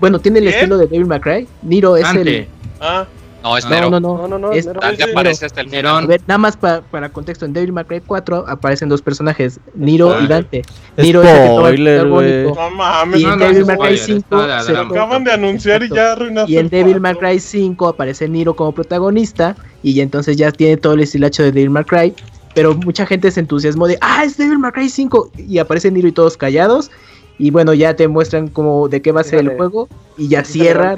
[0.00, 0.54] Bueno, tiene el ¿Quién?
[0.56, 1.46] estilo de May Cry.
[1.60, 2.20] Niro es Ante.
[2.38, 2.48] el...
[2.80, 3.04] Ah,
[3.42, 3.90] No, es No, Nero.
[3.90, 4.18] no, no.
[4.18, 4.80] No, no, no, es- Nero.
[4.80, 5.10] Tal vez Sí.
[5.10, 5.86] aparece hasta el final.
[5.86, 6.06] A Nerón.
[6.08, 10.08] ver, nada más pa- para contexto, en Devil May Cry 4 aparecen dos personajes, Niro
[10.08, 10.28] y Spoiler.
[10.28, 10.62] Dante.
[10.98, 13.20] Niro es el Spoiler, no mames.
[13.20, 14.90] Y en no, Devil May Cry spoiler, 5 está la se drama.
[14.90, 17.14] Acaban de anunciar y ya arruinaste Y en el Devil May.
[17.16, 21.52] Cry 5 aparece Niro como protagonista y ya entonces ya tiene todo el estilacho de
[21.52, 22.14] Devil May Cry.
[22.54, 26.08] Pero mucha gente se entusiasmó de, ah, es Devil May Cry 5 y aparece Niro
[26.08, 26.90] y todos callados.
[27.38, 29.88] Y bueno, ya te muestran como de qué va a ser el juego
[30.18, 30.96] y ya cierra.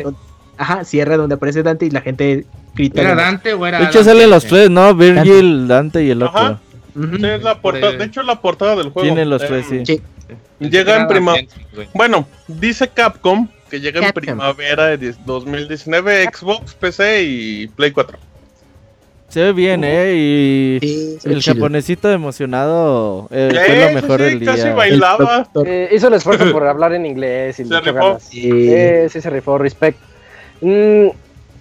[0.57, 2.45] Ajá, cierra donde aparece Dante y la gente
[2.75, 3.01] grita.
[3.03, 3.15] ¿Era.
[3.15, 3.79] Dante o era.?
[3.79, 4.11] De hecho Dante?
[4.13, 4.95] salen los tres, ¿no?
[4.95, 6.39] Virgil, Dante y el otro.
[6.39, 6.61] Ajá.
[6.95, 9.07] Sí, es la portada, de hecho es la portada del juego.
[9.07, 9.83] Tiene los Eh, tres, sí.
[9.87, 10.03] Sí.
[10.61, 11.33] Llega en Era prima...
[11.33, 11.89] Dante, güey.
[11.95, 18.19] Bueno, dice Capcom que llega en primavera de 10 2019, Xbox, PC y Play 4.
[19.29, 20.13] Se ve bien, ¿eh?
[20.15, 21.55] Y Sí, el chido.
[21.55, 24.75] japonesito emocionado eh, fue lo mejor sí, del casi día.
[24.75, 25.49] bailaba.
[25.55, 25.67] El.
[25.67, 28.19] Eh, hizo el esfuerzo por hablar en inglés y Se rifó.
[28.21, 28.51] Sí.
[28.71, 29.99] Eh, sí se rifó, respect.
[30.63, 31.09] Mm,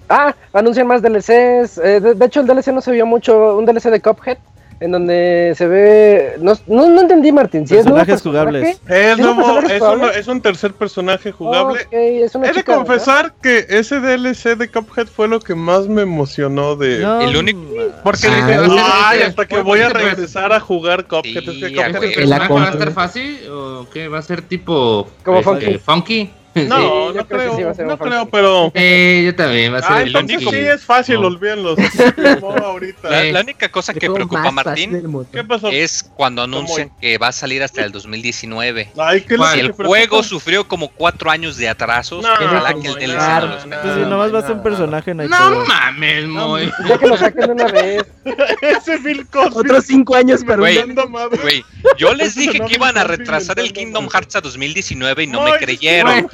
[0.09, 1.77] ah, anuncian más DLCs.
[1.79, 3.57] eh, de, de hecho, el DLC no se vio mucho.
[3.57, 4.37] Un DLC de Cuphead,
[4.79, 6.33] en donde se ve.
[6.39, 7.67] No, no, no entendí, Martín.
[7.67, 8.81] Si es nuevo Personajes jugables.
[8.87, 11.81] Es, ¿Es un nuevo, personaje es, un, es un tercer personaje jugable.
[11.81, 15.55] Ok, es una He de chica, confesar que ese DLC de Cuphead fue lo que
[15.55, 16.99] más me emocionó de...
[16.99, 17.59] No, El único-
[18.03, 21.37] Porque Ah, dije, ay, hasta que voy a regresar a jugar Cuphead.
[21.37, 22.09] es que Sí, Cuphead a ¿Este güey.
[22.11, 24.07] es- Que la personaje va a estar fácil o qué?
[24.07, 25.07] ¿Va a ser tipo.
[25.23, 25.77] Como este, Funky.
[25.79, 26.29] funky?
[26.71, 28.71] No, no creo sí no creo, pero...
[28.73, 30.57] Eh, yo también, va a ser entonces funky.
[30.57, 31.29] sí es fácil, No.
[32.63, 33.09] ahorita.
[33.09, 35.01] La, la única cosa que preocupa a Martín
[35.71, 38.91] es cuando anuncian que va a salir hasta el 2019.
[38.97, 42.23] Ay, ¿qué que El juego sufrió como cuatro años de atrasos.
[42.23, 44.51] No, ojalá no, que el no, DLC no los Pues no, nomás va a ser
[44.51, 46.71] un personaje, no hay No mames, muy.
[46.87, 48.05] Ya que lo saquen de una vez.
[48.61, 49.59] Ese Bill Cosby.
[49.59, 50.41] Otros cinco años.
[50.41, 51.39] Inventando madre.
[51.41, 51.65] Güey,
[51.97, 54.09] yo les dije que iban a retrasar el Kingdom.
[54.11, 56.27] Hearts a 2019 y no me creyeron.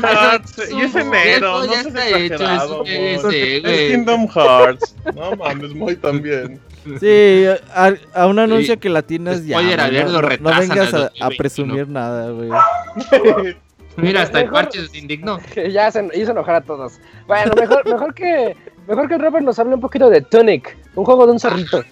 [0.72, 2.84] Y es enero, Ya no seas está hecho, exagerado.
[2.86, 3.92] Es güey.
[3.92, 4.96] Kingdom Hearts.
[5.16, 6.60] No mames, muy también.
[7.00, 9.62] Sí, a, a un anuncio que la tienes ya.
[9.62, 11.38] No, vengas a, a 2021.
[11.38, 12.50] presumir nada, güey.
[13.98, 15.40] Mira, hasta el parche se indignó.
[15.54, 17.00] Que ya se hizo enojar a todos.
[17.26, 18.56] Bueno, mejor, mejor que
[18.88, 21.84] mejor que el Robert nos hable un poquito de Tunic, un juego de un zorrito.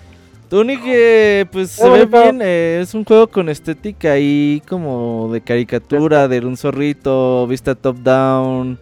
[0.49, 5.41] Tunic, eh, pues se ve bien, eh, es un juego con estética ahí como de
[5.41, 8.79] caricatura, de un zorrito, vista top down,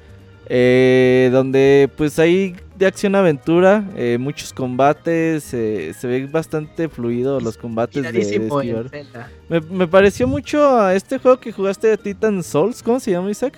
[0.48, 7.40] eh, donde pues hay de acción aventura, eh, muchos combates, eh, se ve bastante fluido
[7.40, 9.06] los combates de, de.
[9.50, 13.32] Me, me pareció mucho a este juego que jugaste de Titan Souls, ¿cómo se llama
[13.32, 13.58] Isaac?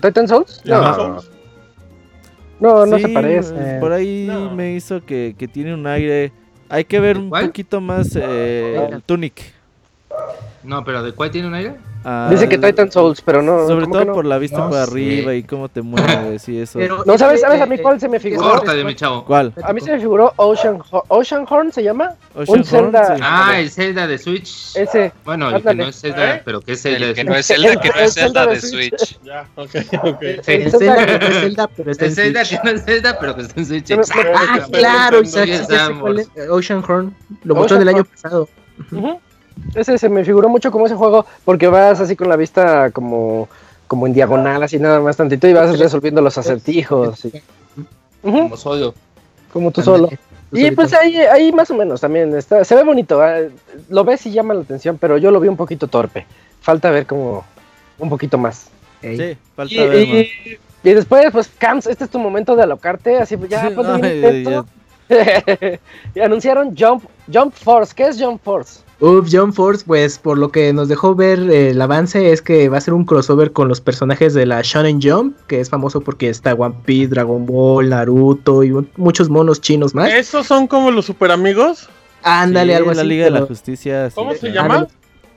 [0.00, 0.62] ¿Titan Souls?
[2.60, 3.78] No, no, se parece.
[3.80, 4.54] Por ahí No.
[4.54, 6.32] me hizo que, que tiene un aire.
[6.68, 7.46] Hay que ver ¿De un cuál?
[7.46, 9.52] poquito más eh, el Tunic.
[10.64, 11.76] No, pero ¿de cuál tiene un aire?
[12.06, 13.66] Ah, Dice que Titan Souls, pero no.
[13.66, 14.12] Sobre ¿cómo todo no?
[14.12, 14.82] por la vista No por sé.
[14.82, 16.78] arriba y cómo te mueves y eso.
[16.78, 18.50] Pero No, ¿sabes, sabes a mí cuál se me figuró?
[18.50, 19.24] Corta de mi chavo.
[19.24, 19.54] ¿Cuál?
[19.62, 22.10] A mí se me figuró Ocean, Ho- Ocean Horn, ¿se llama?
[22.34, 23.00] Ocean un Zelda.
[23.06, 23.22] Horn, sí.
[23.24, 24.76] Ah, el Zelda de Switch.
[24.76, 25.12] Ese.
[25.24, 25.82] Bueno, el que ándale.
[25.84, 26.42] no es Zelda, ¿Eh?
[26.44, 27.06] pero que es Zelda.
[27.06, 27.46] El que no es.
[27.46, 29.18] Zelda, que no es Zelda de Switch.
[29.24, 29.70] Ya, ok,
[30.02, 30.22] ok.
[30.46, 32.60] El Zelda, que no es Zelda, pero está en Zelda Switch.
[32.60, 33.90] que no es Zelda, pero que está en Switch.
[34.34, 35.48] Ah, claro, Isaac.
[36.50, 37.14] Ocean Horn.
[37.44, 38.46] Lo mostró el año pasado.
[39.74, 43.48] Ese se me figuró mucho como ese juego, porque vas así con la vista como,
[43.86, 47.24] como en diagonal, así nada más tantito, y vas resolviendo los acertijos.
[47.24, 47.32] y-
[48.22, 48.94] Como solo.
[49.52, 50.08] como tú solo.
[50.52, 53.38] Y pues ahí, ahí más o menos también está, se ve bonito, ah,
[53.88, 56.26] lo ves y llama la atención, pero yo lo vi un poquito torpe.
[56.60, 57.44] Falta ver como
[57.98, 58.68] un poquito más.
[59.02, 60.16] Sí, falta Y, ver más.
[60.16, 63.82] y- y después, pues, Camps, este es tu momento de alocarte, así pues ya, No,
[63.98, 64.66] bien ya- intenso.
[66.14, 67.92] y anunciaron Jump, Jump Force.
[67.94, 68.80] ¿Qué es Jump Force?
[69.00, 72.68] Uf, John Force, pues por lo que nos dejó ver eh, el avance es que
[72.68, 76.00] va a ser un crossover con los personajes de la Shonen Jump, que es famoso
[76.00, 80.12] porque está One Piece, Dragon Ball, Naruto y un- muchos monos chinos más.
[80.12, 81.88] ¿Esos son como los super amigos?
[82.22, 83.08] Ándale, Sí, algo la así.
[83.08, 84.08] Liga de la pero- Justicia.
[84.10, 84.14] sí.
[84.14, 84.74] ¿Cómo se Ah, llama?
[84.76, 84.94] Ándale.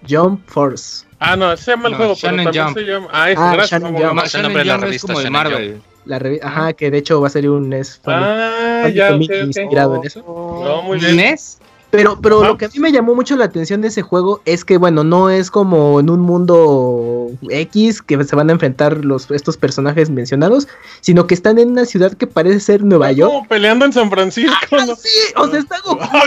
[0.08, 1.06] Jump Force.
[1.20, 2.78] Ah, no, ese se llama el No, juego, pero Shonen también Jump.
[2.78, 3.08] se llama...
[3.12, 3.82] Ah, eso, Ah, gracias.
[3.82, 4.02] Shonen.
[4.08, 4.22] Jump.
[4.24, 5.82] es el nombre de la Shonen Jump revista es como de Shonen Marvel.
[6.06, 9.32] La revi- Ajá, que de hecho va a salir un NES Ah, ya, ok, comic
[9.32, 9.46] ok.
[9.48, 10.24] inspirado en eso.
[10.64, 11.18] No, muy bien.
[11.18, 11.60] ¿NES?
[11.90, 12.50] Pero, pero Ajá.
[12.50, 15.04] lo que a mí me llamó mucho la atención de ese juego es que, bueno,
[15.06, 20.10] no es como en un mundo X que se van a enfrentar los, estos personajes
[20.10, 20.68] mencionados,
[21.00, 23.32] sino que están en una ciudad que parece ser Nueva York.
[23.32, 24.96] Como peleando en San Francisco, Ah, ¿no?
[24.96, 26.00] sí, o sea, está Goku.
[26.02, 26.24] Ah.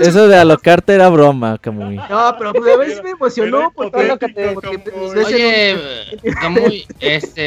[0.00, 1.96] Eso de alocarte era broma, Kamui.
[1.96, 4.78] No, pero pues, a si me emocionó porque, porque, Kamui.
[4.78, 7.40] pues, ves en Oye, Camuy, este,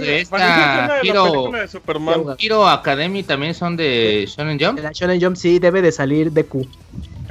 [0.00, 1.50] de esta Hero.
[2.38, 4.80] Hero Academy también son de Shonen Jump.
[4.80, 6.66] la Shonen Jump sí debe de salir Deku.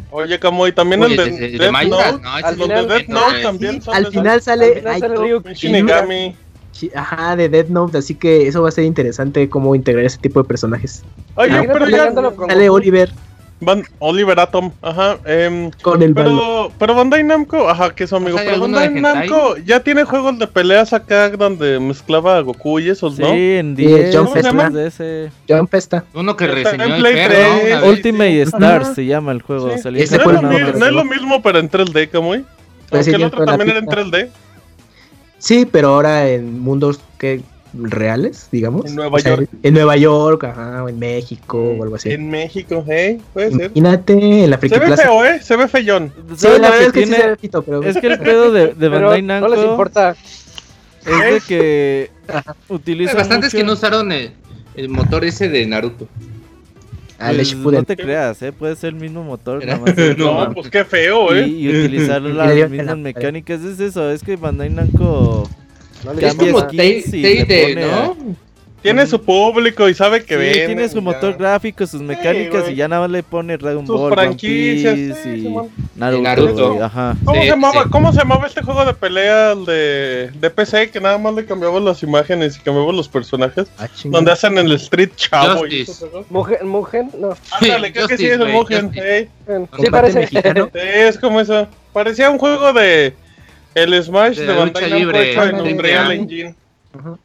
[0.09, 2.22] Oye, Camoy, también Oye, el de, de- de- de Death Note.
[2.24, 4.74] no, ese al de final- Death Note también Sí, son al de final sale Al
[4.76, 6.36] final sale Shinigami.
[6.74, 10.18] Shi- ajá, de Death Note, así que eso va a ser interesante cómo integrar ese
[10.20, 11.03] tipo de personajes.
[11.36, 12.70] Oye, Ah, pero ya Sale.
[12.70, 13.11] Oliver
[13.60, 15.18] Van Oliver Atom, ajá.
[15.26, 18.38] em, con el pero, pero Bandai Namco, ajá, que es su amigo.
[18.38, 18.93] ¿hay Pero Bandai?
[19.01, 23.30] Namco ya tiene juegos de peleas acá donde mezclaba a Goku y esos, Sí, ¿no?
[23.30, 24.74] en Sí, 10 John Festman.
[24.74, 25.32] de ese.
[25.49, 26.03] Jump Festa.
[26.14, 27.47] Uno que en reseñó el Play perro, 3.
[27.47, 27.55] ¿no?
[27.78, 27.89] Una vez.
[27.89, 28.93] Ultimate Ajá.
[28.93, 29.72] se llama el juego.
[29.74, 29.80] Sí.
[29.82, 31.14] salió Ese no, fue es el lo, primero mi- que no es lo salió.
[31.16, 32.45] mismo, pero en 3D, Camuy.
[32.89, 34.01] Pues sí, Aunque el otro también era en pista.
[34.01, 34.30] 3D.
[35.39, 37.41] Sí, pero ahora en mundos que
[37.80, 38.86] reales, digamos.
[38.86, 39.49] En Nueva O sea, York.
[39.63, 42.11] En Nueva York, ajá, o en México o algo así.
[42.11, 43.71] En México, hey, puede ser.
[43.75, 44.13] Imagínate
[44.43, 45.03] en la Se Friki ve Plaza.
[45.03, 45.39] feo, ¿eh?
[45.41, 46.13] Se ve feyón.
[46.32, 47.21] Sí, ¿Sabes la verdad que es que sí tiene?
[47.23, 50.15] se ve fito, pero Es que el pedo de, Bandai no Namco les importa.
[51.05, 52.11] es de que
[52.69, 54.32] utiliza Hay bastantes mucho- que no usaron el,
[54.75, 56.07] el motor ese de Naruto.
[57.19, 58.51] Ah, el Pues, no te creas, ¿eh?
[58.51, 59.65] puede ser el mismo motor.
[59.65, 61.47] Nada más No, No, como- pues qué feo, ¿eh?
[61.47, 63.61] y utilizar Y las mismas mecánicas.
[63.63, 65.49] Es eso, es que Bandai Namco
[68.82, 70.66] Tiene su público y sabe que Sí, vende.
[70.68, 74.14] tiene su motor gráfico, sus mecánicas y ya nada más le pone Dragon Sus Ball,
[74.14, 74.93] One franquicias.
[74.93, 76.00] Piece sí, y.
[76.00, 76.82] Naruto.
[76.84, 77.16] Ajá.
[77.26, 77.89] ¿Cómo, Sí, se llamaba, sí.
[77.89, 81.43] ¿Cómo se llamaba este juego de pelea el de, de PC que nada más le
[81.45, 83.68] cambiaban las imágenes y cambiaban los personajes?
[83.80, 83.88] Ah.
[84.06, 85.86] Donde hacen el Street Chavo y.
[86.30, 87.36] Mugen, Mugen, no.
[87.60, 88.91] Ándale, creo que sí es el Mugen.
[88.93, 89.28] Hey.
[89.82, 90.20] Sí, parece.
[90.20, 90.70] mexicano.
[90.72, 91.68] Sí, es como eso.
[91.91, 93.14] Parecía un juego de
[93.84, 95.73] el Smash De de, la Bandai lucha Namco libre, hecho en ándale.
[95.73, 96.55] Unreal Engine.
[96.93, 97.17] Ujú.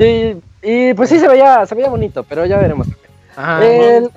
[0.00, 2.86] Y, y, pues sí se veía, se veía bonito, pero ya veremos.
[3.36, 3.64] Ajá.
[3.66, 4.10] El-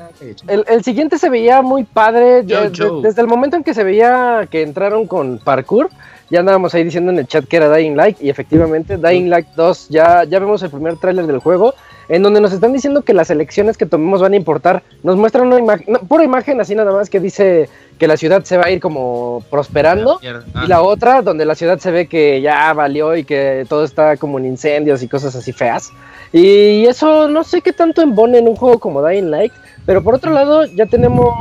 [0.48, 2.44] El, el siguiente se veía muy padre.
[2.46, 2.70] yo.
[2.70, 5.90] de- desde el momento en que se veía que entraron con parkour,
[6.30, 8.22] ya andábamos ahí diciendo en el chat que era Dying Light.
[8.22, 11.74] Y efectivamente, Dying Light 2, ya, ya vemos el primer tráiler del juego.
[12.10, 14.84] En donde nos están diciendo que las elecciones que tomemos van a importar.
[15.04, 18.44] Nos muestran una imagen, no, pura imagen así nada más que dice que la ciudad
[18.44, 20.20] se va a ir como prosperando.
[20.54, 23.86] Ah, Y la otra, donde la ciudad se ve que ya valió y que todo
[23.86, 25.92] está como en incendios y cosas así feas.
[26.32, 29.54] Y eso no sé qué tanto embone en un juego como Dying Light.
[29.86, 31.34] Pero por otro lado, ya tenemos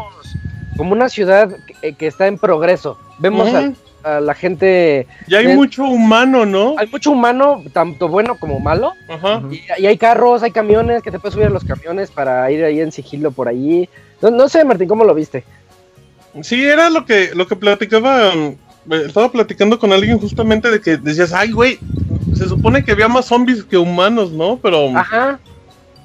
[0.77, 1.49] como una ciudad
[1.81, 2.99] que, que está en progreso.
[3.19, 3.57] Vemos Ujú.
[3.57, 3.73] a,
[4.05, 5.07] a la gente.
[5.29, 6.75] Ya hay mucho humano, ¿no?
[6.79, 8.93] Hay mucho humano, tanto bueno como malo.
[9.09, 9.43] Ajá.
[9.51, 12.65] Y, y hay carros, hay camiones, que te puedes subir a los camiones para ir
[12.65, 13.89] ahí en sigilo por allí.
[14.21, 15.45] No, no sé, Martín, ¿cómo lo viste?
[16.43, 18.33] Sí, era lo que, lo que platicaba.
[18.35, 18.57] um,
[18.91, 21.79] Estaba platicando con alguien justamente de que decías, ay, güey,
[22.35, 24.59] se supone que había más zombies que humanos, ¿no?
[24.61, 24.89] Pero.
[24.97, 25.39] Ajá.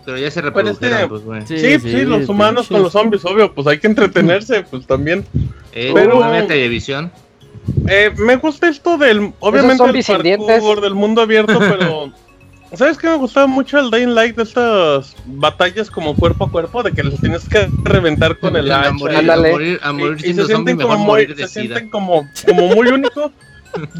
[0.06, 1.42] Pero ya se Pero reprodujeron, este- pues, güey.
[1.48, 5.26] Sí, sí, los humanos con los zombies, obvio, pues hay que entretenerse, pues también.
[5.74, 7.12] Eh, Pero- no había televisión.
[7.88, 12.12] Eh, me gusta esto del, obviamente, el parkour, del mundo abierto, pero...
[12.74, 16.84] ¿Sabes qué me gustaba mucho el Dying Light de estas batallas como cuerpo a cuerpo?
[16.84, 18.92] De que les tienes que reventar con el a hacha.
[18.92, 21.76] morir, a morir, a morir y, se sienten como morir muy, de se sida.
[21.76, 23.32] sienten como, como muy único.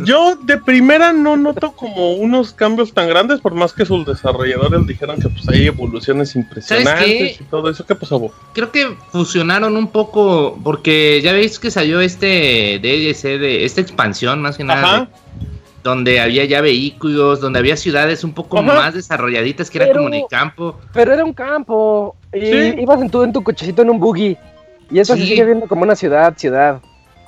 [0.04, 4.86] Yo de primera no noto como unos cambios tan grandes, por más que sus desarrolladores
[4.88, 7.86] dijeron que pues hay evoluciones impresionantes y todo eso.
[7.86, 8.20] ¿Qué pasó?
[8.20, 8.32] Bo?
[8.54, 14.42] Creo que fusionaron un poco, porque ya veis que salió este DLC de esta expansión,
[14.42, 15.00] más que nada, Ajá.
[15.02, 15.08] de-
[15.84, 18.74] donde había ya vehículos, donde había ciudades un poco Ajá.
[18.74, 20.78] más desarrolladitas, que era como en el campo.
[20.94, 22.16] Pero era un campo.
[22.34, 22.76] Y Sí.
[22.82, 24.36] ibas en tu, en tu cochecito en un buggy.
[24.92, 26.82] Y eso se sigue viendo como una ciudad, ciudad.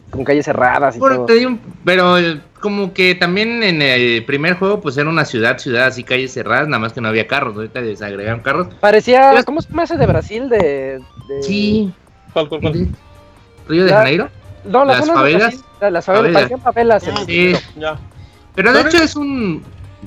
[0.10, 1.26] Con calles cerradas y Por- todo.
[1.26, 2.16] te digo, pero
[2.60, 6.68] como que también en el primer juego, pues era una ciudad, ciudad así, calles cerradas,
[6.68, 7.56] nada más que no había carros.
[7.56, 8.68] Ahorita les agregaron carros.
[8.80, 9.44] Parecía.
[9.46, 10.50] ¿Cómo se llama ese de Brasil?
[10.50, 11.00] De.
[11.28, 11.94] de- Sí.
[12.34, 12.88] ¿Cuál, cuál, cuál?
[13.68, 13.98] Río de Ya.
[13.98, 14.30] Janeiro.
[14.66, 15.42] No, las, ¿Las favelas?
[15.80, 16.34] Brasil, las favelas.
[16.34, 17.08] Parecían favelas.
[17.08, 17.54] el Sí.
[17.78, 17.98] Ya.
[18.56, 19.64] Pero de hecho es un.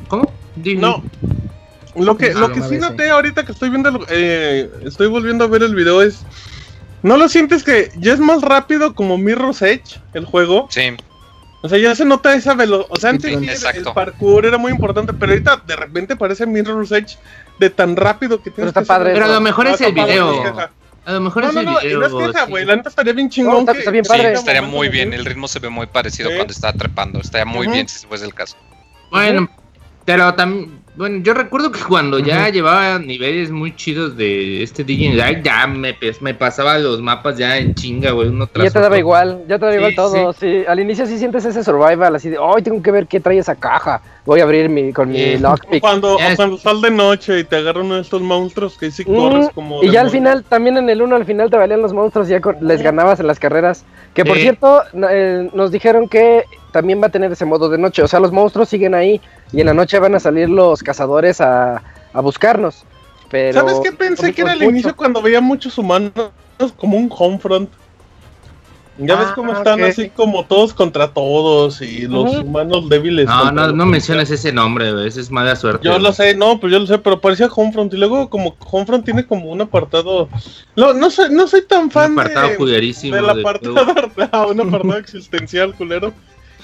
[0.09, 0.31] ¿Cómo?
[0.57, 1.03] Di- No.
[1.95, 5.47] Lo que, Ah, lo que sí noté ahorita que estoy viendo, eh, estoy volviendo a
[5.49, 6.25] ver el video es
[7.03, 10.69] ¿No lo sientes que ya es más rápido como Mirror's Edge el juego?
[10.71, 10.95] Sí,
[11.65, 12.87] O sea, ya se nota esa velocidad.
[12.91, 13.95] O sea, antes Sí, sí, el- exacto.
[13.95, 17.17] parkour era muy importante, pero ahorita de repente parece Mirror's Edge
[17.61, 19.81] de tan rápido que tienes está que padre hacer- Pero a lo mejor Ah, es
[19.81, 20.43] el video.
[20.45, 20.61] no.
[21.05, 21.99] A lo mejor No, es no, el no, video.
[22.01, 22.51] no es queja, sí.
[22.51, 22.65] güey.
[22.65, 23.59] La neta estaría bien No, chingón.
[23.61, 24.23] está- que- está bien sí, padre.
[24.25, 25.13] tenga estaría muy bien.
[25.13, 26.37] El ritmo se ve muy parecido Sí.
[26.37, 27.21] cuando está trepando.
[27.21, 27.75] Estaría muy Ujú.
[27.75, 28.57] bien si fuese el caso.
[29.13, 29.49] Bueno,
[30.05, 35.41] pero también, bueno, yo recuerdo que cuando ya llevaba niveles muy chidos de este DJ
[35.43, 38.79] ya me, me pasaba los mapas ya en chinga, güey, uno Y tras ya te
[38.79, 38.99] daba otro.
[38.99, 40.33] igual, ya te daba Sí, igual todo.
[40.35, 40.65] Sí.
[40.69, 43.55] Al inicio sí sientes ese survival, así de, hoy tengo que ver qué trae esa
[43.55, 44.03] caja.
[44.27, 45.35] Voy a abrir mi, con mi Sí.
[45.37, 45.81] O lockpick.
[45.81, 49.17] cuando, cuando sal de noche y te agarra uno de estos monstruos que sí Mm,
[49.17, 49.83] corres como.
[49.83, 52.33] y ya al final, también en el 1 al final te valían los monstruos y
[52.33, 53.85] ya con- les ganabas en las carreras.
[54.15, 54.43] Que por Sí.
[54.43, 58.03] cierto, eh, nos dijeron que también va a tener ese modo de noche.
[58.03, 59.21] O sea, los monstruos siguen ahí
[59.53, 62.85] y en la noche van a salir los cazadores a, a buscarnos.
[63.31, 64.71] Pero ¿Sabes qué pensé que era al mucho.
[64.71, 66.13] inicio cuando veía muchos humanos
[66.77, 67.71] como un homefront?
[68.99, 73.25] Ya ves Ah, cómo están así como todos contra todos y los humanos débiles.
[73.25, 75.89] No, no, no menciones ese nombre, ese es mala suerte.
[75.89, 79.05] Yo lo sé, no, pues yo lo sé, pero parecía Homefront y luego como Homefront
[79.05, 80.29] tiene como un apartado...
[80.77, 83.77] No, no soy, no soy tan Un fan apartado de, del apartado,
[84.31, 86.13] ah, un apartado existencial, culero.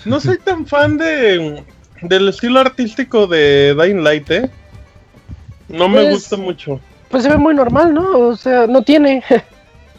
[0.05, 1.63] No soy tan fan de
[2.03, 4.51] del estilo artístico de Dying Light, ¿eh?
[5.69, 6.81] No me Pues- gusta mucho.
[7.11, 8.19] Pues se ve muy normal, ¿no?
[8.29, 9.23] O sea, no tiene.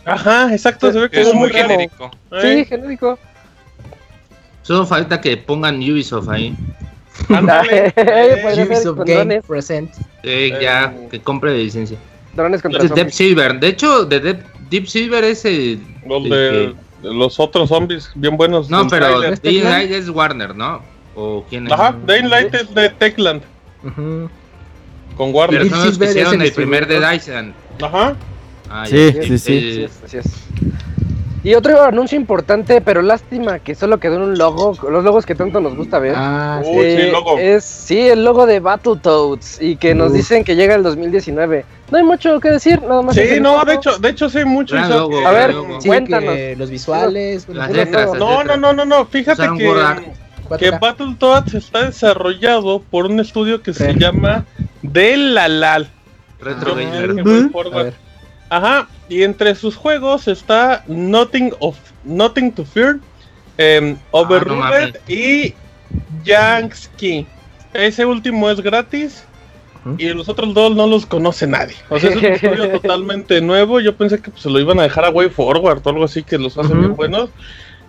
[0.05, 1.67] Ajá, exacto, se ve que Es es muy raro.
[1.69, 2.11] genérico.
[2.41, 2.65] sí, ¿eh?
[2.65, 3.19] genérico.
[4.61, 6.55] Solo falta que pongan Ubisoft ahí.
[7.29, 9.91] Ándale, eh, Ubisoft Game drones, Present.
[10.23, 11.97] Eh, Eh, ya, que compre de licencia.
[12.35, 13.09] drones contra Es Deep.
[13.11, 13.59] Silver.
[13.59, 14.39] De hecho, de Deep,
[14.69, 15.81] Deep Silver es el.
[16.05, 18.69] el que- los otros zombies bien buenos.
[18.69, 19.33] No, pero tráiler.
[19.33, 19.73] ¿Este Dying plan?
[19.73, 20.81] Light es Warner, ¿no?
[21.15, 21.73] ¿O quién es?
[21.73, 23.41] Ajá, Dying Light es de Techland,
[23.83, 24.29] Ujú.
[25.17, 25.63] con Pero Warner.
[25.63, 26.87] Deep son los que hicieron el primer.
[26.87, 27.53] Dead Island.
[27.81, 28.15] Ajá.
[28.69, 29.23] Ah, Sí, ya.
[29.23, 29.53] sí, sí.
[29.53, 30.25] Eh, Así es, así es.
[31.41, 35.35] Y otro anuncio importante, pero lástima que solo quedó en un logo, los logos que
[35.35, 36.13] tanto nos gusta ver.
[36.17, 36.69] Ah, sí.
[36.77, 37.37] El logo.
[37.39, 40.17] Es sí, el logo de Battletoads y que nos Uf.
[40.17, 41.63] dicen que llega el 2019.
[41.91, 43.15] No hay mucho que decir, nada más.
[43.15, 44.75] Sí, no, de hecho, de hecho sí hay mucho.
[44.77, 45.79] Logo, A ver, logo.
[45.85, 46.35] Cuéntanos.
[46.57, 48.59] los visuales, Las bueno, letras, las No, no, letras.
[48.59, 49.63] no, no, no, fíjate Usaron que,
[50.57, 50.79] que 4K.
[50.79, 54.45] Battletoads está desarrollado por un estudio que se llama
[54.81, 55.89] Delalal.
[56.39, 57.93] Retro Ah, Gamer.
[58.49, 62.97] Ajá, y entre sus juegos está Nothing of Nothing to Fear,
[63.57, 64.93] em, Overruled mames.
[65.07, 65.53] y
[66.23, 67.27] Yankski.
[67.73, 69.23] Ese último es gratis.
[69.97, 71.75] Y los otros dos no los conoce nadie.
[71.89, 73.79] O sea, es un estudio totalmente nuevo.
[73.79, 76.23] Yo pensé que pues, se lo iban a dejar a Way Forward o algo así
[76.23, 76.79] que los hace Ujú.
[76.79, 77.29] bien buenos.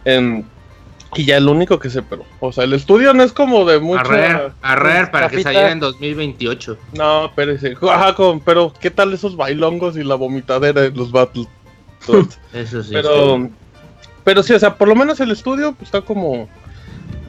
[0.05, 0.45] Em,
[1.17, 3.81] y ya el único que sé, pero, o sea, el estudio no es como de
[3.81, 4.01] mucho.
[4.01, 6.79] A Rare, a Rare para que saliera en 2028.
[6.93, 7.75] No, espérese.
[7.83, 11.47] Ajá, con- pero ¿qué tal esos bailongos y la vomitadera de los Battle?
[12.55, 12.91] Eso sí.
[12.93, 13.49] pero,
[14.25, 16.49] pero sí, o sea, por lo menos el estudio pues, está como.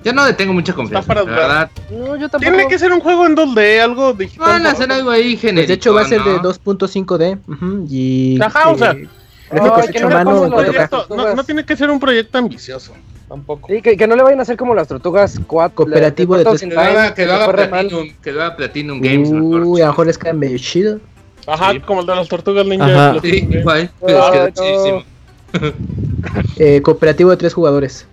[0.03, 1.07] Yo no le tengo mucha confianza.
[1.07, 1.71] para la verdad.
[1.91, 2.39] No, yo tampoco.
[2.39, 4.47] Tiene que ser un juego en 2D, algo digital.
[4.47, 5.67] Van a hacer algo ahí Pues genérico.
[5.67, 6.41] de hecho va a ser de ¿no?
[6.43, 7.39] 2.5D.
[7.47, 9.07] ujú, y Ajá, o sea, eh,
[9.53, 10.73] no a le mano pongan en lo de 4K.
[10.73, 12.93] las- proyecto- no, no tiene que ser un proyecto ambicioso.
[13.29, 13.67] Tampoco.
[13.69, 15.75] Sí, que, que no le vayan a hacer como las tortugas 4.
[15.75, 19.31] Cooperativo de tres- Que lo haga, que lo haga Platinum, que lo haga Platinum Games.
[19.31, 19.61] mejor.
[19.63, 20.99] Uy, a lo mejor es que medio chido.
[21.47, 21.79] Ajá, Sí.
[21.79, 22.85] como el de las tortugas ninja.
[23.11, 23.19] Ajá.
[23.21, 23.89] Sí, igual.
[24.05, 25.03] Pero es que chidísimo.
[26.57, 28.05] Eh, cooperativo de tres jugadores.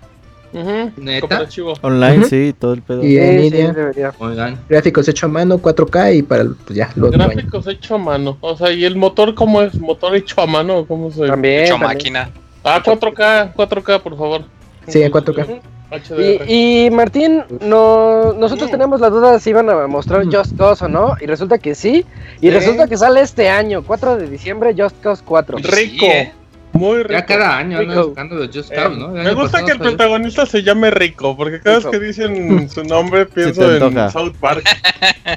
[0.53, 1.47] ¿Neta?
[1.83, 2.29] Online, Ujú.
[2.29, 3.05] sí, todo el pedo.
[3.05, 4.13] Y Sí, en sí, línea.
[4.19, 4.59] Oigan.
[4.69, 7.33] gráficos hecho a mano, 4K y para el- pues ya, lo otro año.
[7.35, 8.37] Gráficos hecho a mano.
[8.41, 9.79] O sea, ¿y el motor cómo es?
[9.79, 10.85] ¿Motor hecho a mano?
[10.87, 11.65] ¿Cómo se También.
[11.65, 11.89] Hecho también.
[11.91, 12.31] máquina.
[12.65, 14.43] Ah, 4K, 4K, por favor.
[14.87, 15.47] Sí, en 4K.
[15.91, 16.45] HDR.
[16.51, 20.23] Y, y Martín, no, nosotros teníamos la duda de si iban a mostrar.
[20.27, 22.05] Just Cause o no, y resulta que sí,
[22.43, 22.51] y Sí.
[22.51, 25.57] resulta que sale este año, 4 de diciembre, Just Cause 4.
[25.59, 26.05] Rico.
[26.05, 26.33] Sí, ¿eh?
[26.73, 27.13] Muy rico.
[27.13, 28.09] Ya cada año andan Rico.
[28.11, 29.09] sacando los Just Eh, Cause, ¿no?
[29.09, 31.91] Me gusta pasado que el protagonista se llame Rico, porque cada Rico.
[31.91, 34.11] vez que dicen su nombre pienso en.
[34.11, 34.65] South Park.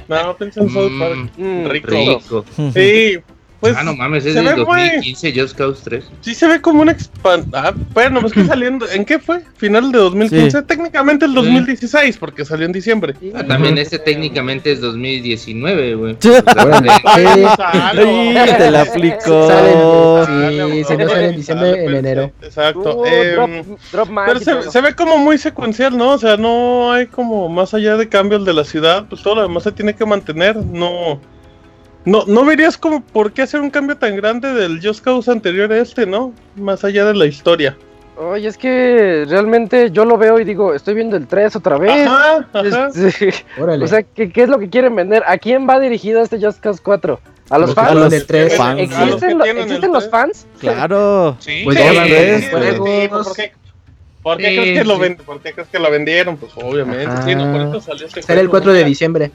[0.07, 1.15] No, pienso en South Park.
[1.37, 1.87] Mm, Mm, Rico.
[1.89, 2.45] rico.
[2.73, 3.17] Sí,
[3.61, 6.03] pues ah, no mames, es se del ve muy- 2015 Just Cause 3.
[6.21, 7.55] sí se ve como un expand...
[7.55, 8.89] Ah, bueno, pues que saliendo...
[8.89, 9.41] ¿En qué fue?
[9.55, 10.51] ¿Final de 2015?
[10.59, 10.65] Sí.
[10.65, 13.13] Técnicamente el 2016, porque salió en diciembre.
[13.19, 13.31] Sí.
[13.35, 16.17] Ah, también este técnicamente es 2019, güey.
[16.19, 16.31] Sí.
[17.93, 18.55] Sí.
[18.57, 19.47] te la aplicó.
[19.47, 22.31] Sale, sí, no sale en diciembre, en enero.
[22.41, 22.97] Exacto.
[23.01, 23.49] Uh, em, drop,
[23.91, 26.11] drop Pero se, se ve como muy secuencial, ¿no?
[26.13, 29.41] O sea, no hay como más allá de cambios de la ciudad, pues todo lo
[29.43, 30.55] demás se tiene que mantener.
[30.57, 31.19] No,
[32.05, 35.71] no, no verías como por qué hacer un cambio tan grande del Just Cause anterior
[35.71, 36.33] a este, ¿no?
[36.55, 37.77] Más allá de la historia.
[38.17, 42.05] Oye, es que realmente yo lo veo y digo, estoy viendo el 3 otra vez.
[42.07, 42.89] Ajá, ajá.
[42.93, 43.85] Este, Órale.
[43.85, 45.23] o sea, ¿qué, qué es lo que quieren vender?
[45.25, 47.19] ¿A quién va dirigido este Just Cause 4?
[47.49, 47.87] ¿A los Los fans?
[47.87, 48.55] que hablan del tres.
[48.55, 50.45] fans, Los que ¿Existen, lo- tienen el ¿existen los fans?
[50.55, 50.59] Sí.
[50.59, 51.35] Claro.
[51.35, 51.73] Pues Sí, sí, ¿por
[54.37, 55.15] qué, Sí, crees que lo sí.
[55.25, 56.37] ¿Por qué crees que lo vendieron?
[56.37, 57.23] Pues obviamente, Ajá.
[57.23, 59.31] sí, no, por eso salió este Será el juego, 4 de diciembre.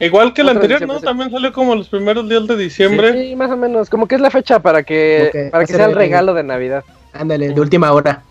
[0.00, 0.98] Igual que el 4 de anterior, ¿no?
[0.98, 1.04] sí.
[1.04, 3.12] También salió como los primeros días de diciembre.
[3.22, 3.88] Sí, más o menos.
[3.90, 6.84] Como que es la fecha para que, Ok, para que sea el regalo de Navidad.
[7.12, 8.22] Ándale, de última hora.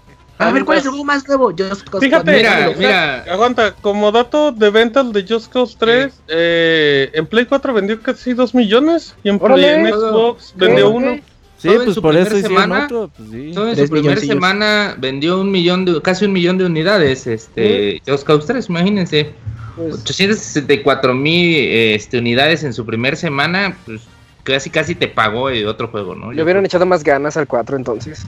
[0.41, 1.49] A ver, ¿cuál es el Además- juego más nuevo?
[1.51, 2.41] Just Cause Fíjate, 4.
[2.41, 3.33] Mira, mira.
[3.33, 8.33] aguanta, como dato de ventas de Just Cause 3, eh, en Play 4 vendió casi
[8.33, 11.11] 2 millones y en, Play, en Xbox vendió Ok, uno.
[11.11, 11.19] ok.
[11.57, 12.85] Sí, Todo en pues por eso semana.
[12.85, 13.11] otro.
[13.17, 13.51] Pues sí.
[13.53, 18.23] En su primera semana vendió un millón de, casi un millón de unidades, este, Just
[18.23, 19.33] Cause 3, imagínense.
[19.79, 24.01] Pues, 864 mil este, unidades en su primer semana, pues
[24.43, 26.31] casi casi te pagó el otro juego, ¿no?
[26.31, 28.25] le hubieran echado más ganas al 4 entonces.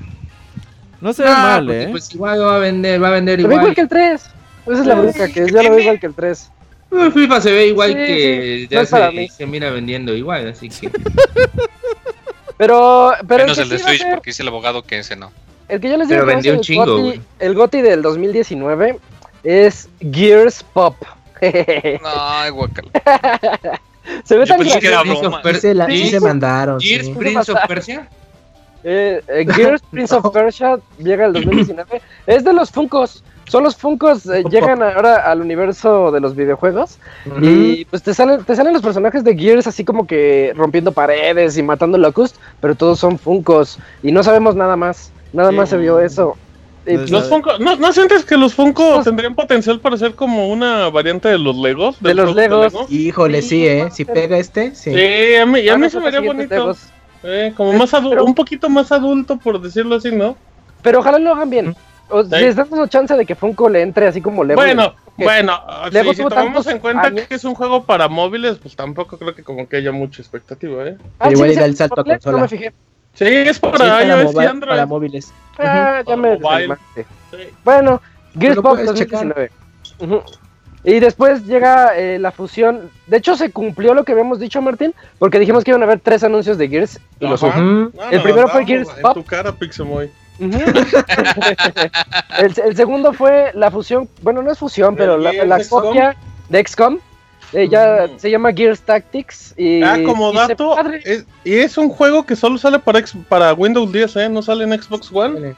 [1.01, 1.87] No se ve No, mal, ¿eh?
[1.91, 3.75] Pues igual va a vender, va a vender Se ve igual igual.
[3.75, 4.13] que el 3.
[4.67, 6.51] Esa es la bronca, que ¿qué yo lo veo igual que el 3.
[6.91, 10.47] El FIFA se ve igual Sí, que sí, ya no es se, mira vendiendo igual,
[10.49, 10.89] así que
[12.57, 15.31] Pero, pero Menos que el de Switch, ser- porque dice el abogado que ese no.
[15.67, 18.99] el que yo les Pero digo a vendió un el chingo, el GOTY del 2019
[19.43, 20.95] es Gears Pop.
[22.05, 22.89] Ay, guacala.
[24.23, 25.21] Se ve Yo tan pensé que era gracioso.
[25.21, 25.41] broma.
[25.43, 26.09] Sí se, la- sí Sí.
[26.09, 26.79] se mandaron.
[26.79, 27.13] Gears sí.
[27.13, 28.07] Prince of Persia.
[28.83, 32.01] Eh, eh, Gears Prince of Persia llega el 2019.
[32.25, 33.23] Es de los Funkos.
[33.47, 36.97] Son los Funkos, eh, llegan ahora al universo de los videojuegos.
[37.41, 41.57] Y pues te salen, te salen los personajes de Gears así como que rompiendo paredes
[41.57, 43.77] y matando locust, pero todos son Funkos.
[44.03, 45.11] Y no sabemos nada más.
[45.33, 45.55] Nada Sí.
[45.55, 46.37] más se vio eso.
[46.83, 50.89] Pues, Los Funko, ¿no, ¿No sientes que los Funko tendrían potencial para ser como una
[50.89, 52.01] variante de los Legos?
[52.01, 52.73] De los Legos.
[52.73, 52.85] Lego?
[52.89, 53.89] Híjole, sí, ¿eh?
[53.91, 54.91] Si pega este, sí.
[54.93, 56.77] Sí, a mí, y a van mí a se ser me haría los siguientes bonito.
[57.23, 60.35] Eh, como más adu- Pero- un poquito más adulto, por decirlo así, ¿no?
[60.81, 61.75] Pero ojalá lo hagan bien.
[62.09, 64.59] O, Si les damos chance de que Funko le entre así como Lego.
[64.59, 65.61] Bueno, bueno,
[65.91, 67.27] Lego sí, si tomamos en cuenta años.
[67.27, 70.83] que es un juego para móviles, pues tampoco creo que como que haya mucha expectativa,
[70.87, 70.97] ¿eh?
[71.19, 72.37] Ah, Pero igual sí, irá sí, el salto a consola.
[72.37, 72.73] No me fijé.
[73.13, 74.03] Sí, es Sí, para
[74.43, 74.69] y Android.
[74.69, 75.33] para móviles.
[75.59, 76.37] Ah, ya Para me.
[76.95, 77.01] Sí.
[77.63, 78.01] Bueno,
[78.93, 79.27] checar.
[79.27, 79.51] 2019.
[79.99, 80.21] Ujú.
[80.83, 82.89] Y después llega eh, la fusión.
[83.05, 85.99] De hecho, se cumplió lo que habíamos dicho, Martín, porque dijimos que iban a haber
[85.99, 87.41] tres anuncios de Gears y los.
[87.43, 87.49] No,
[88.09, 89.13] El no, primero fue Gears En Pop.
[89.13, 90.09] tu cara, Pixemoy.
[92.39, 96.15] El, el segundo fue la fusión, bueno, no es fusión, pero la, la copia
[96.49, 96.97] de XCOM.
[97.53, 98.19] Eh, ya Ujú.
[98.19, 99.53] se llama Gears Tactics.
[99.57, 103.15] Y, Ah, como y dato, es, y es un juego que solo sale para, ex-
[103.27, 104.29] para Windows 10, ¿eh?
[104.29, 105.33] No sale en Xbox One.
[105.33, 105.55] Vale.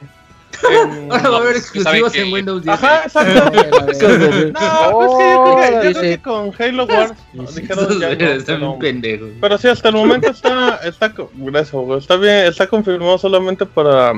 [0.70, 2.32] En- Ahora va a haber pues, exclusivos ¿saben en?
[2.32, 2.74] Windows 10.
[2.74, 3.44] Ajá, exacto.
[3.74, 7.12] No, pues sí, yo creo que, yo Oh, creo que con Halo Wars
[7.54, 9.28] dijeron Esos ya no, están pero- bien pendejos.
[9.40, 14.12] Pero sí, hasta el momento está, está, gracias, está bien, está confirmado solamente para,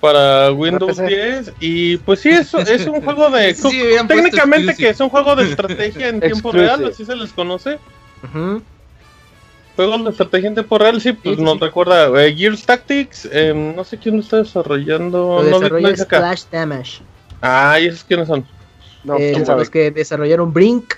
[0.00, 1.06] para Windows PC.
[1.06, 5.36] 10 y pues sí, es, es un juego de, Sí, técnicamente que es un juego
[5.36, 6.62] de estrategia en tiempo Exclusive.
[6.66, 7.78] real, así se les conoce,
[8.24, 8.62] Ujú.
[9.76, 11.60] juegos de estrategia en tiempo real, sí, pues Sí, nos sí.
[11.60, 16.04] recuerda eh, Gears Tactics, eh, no sé quién lo está desarrollando, Lo no desarrolla acá.
[16.34, 17.00] Splash Damage.
[17.42, 18.44] Ah, ¿y esos quiénes son?
[19.04, 20.94] No, Eh, los que desarrollaron Brink,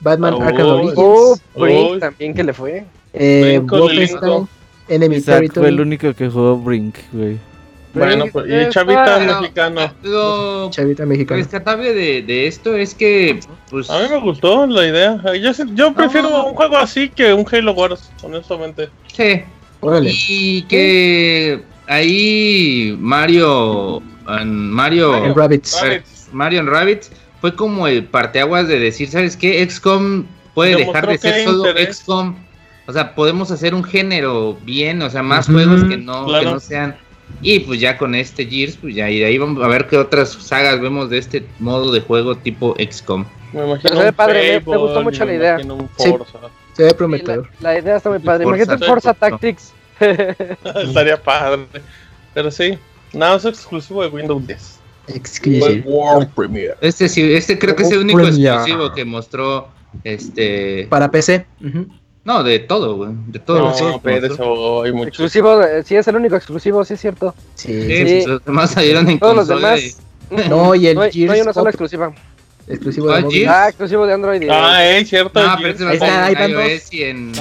[0.00, 1.60] Batman Oh, Arkham Origins, Oh, Oh.
[1.60, 2.84] Brink también que le fue.
[3.12, 3.60] eh.
[4.88, 7.38] Enemy Isaac fue el Territory, único que jugó Brink, güey.
[7.92, 9.92] Bueno, pues, y Chavita mexicano.
[10.02, 11.38] Lo Chavita Mexicana.
[11.40, 15.20] rescatable de, de esto es que, pues, A mí me gustó la idea.
[15.40, 16.46] Yo, yo prefiero No.
[16.46, 18.88] un juego así que un Halo Wars, honestamente.
[19.12, 19.42] sí.
[19.82, 20.10] Órale.
[20.28, 24.02] Y que ahí Mario,
[24.44, 25.80] Mario, En Rabbits.
[25.82, 26.28] Rabbits.
[26.32, 27.10] Mario Rabbits
[27.40, 29.66] fue como el parteaguas de decir, ¿sabes qué?
[29.66, 31.96] XCOM puede Demostró dejar de ser solo interés.
[31.96, 32.34] XCOM.
[32.86, 36.44] O sea, podemos hacer un género bien, o sea, más juegos que no, claro.
[36.44, 36.96] que no sean.
[37.42, 39.96] Y pues ya con este Gears, pues ya, y de ahí vamos a ver qué
[39.96, 43.24] otras sagas vemos de este modo de juego tipo XCOM.
[43.52, 45.58] Me imagino Pero se ve padre, me- gustó mucho me la idea.
[45.98, 46.14] Sí.
[46.74, 47.48] Se ve prometedor.
[47.60, 48.44] la, la idea está muy padre.
[48.44, 49.14] Forza, Imagínate Forza.
[49.14, 49.72] Tactics.
[50.00, 51.66] Estaría padre.
[52.34, 52.78] Pero sí,
[53.12, 54.80] nada es exclusivo de Windows 10.
[55.08, 55.82] Exclusive.
[55.86, 56.74] World Premiere.
[56.80, 58.52] Este sí, este creo que es el único Premier.
[58.54, 59.68] exclusivo que mostró
[60.04, 61.46] este Para PC.
[61.64, 61.86] Ujú.
[62.24, 64.34] No de todo, güey, de todos los No, pero mostró.
[64.54, 65.08] eso hay muchos.
[65.08, 67.34] exclusivo, sí es el único exclusivo, sí es cierto.
[67.54, 67.72] Sí.
[67.82, 68.04] Sí, sí.
[68.14, 69.98] pues, los demás salieron en Todos los demás.
[70.48, 71.68] No, y el no hay, no hay una sola Pop.
[71.70, 72.12] exclusiva.
[72.68, 73.38] Exclusivo de ¿Cuál móvil.
[73.38, 73.52] Gears?
[73.52, 74.42] Ah, exclusivo de Android.
[74.42, 75.40] y- Ah, eh, cierto.
[75.40, 75.46] y...
[75.46, 77.32] No, pero ese va a Ahí está, en van iOS y en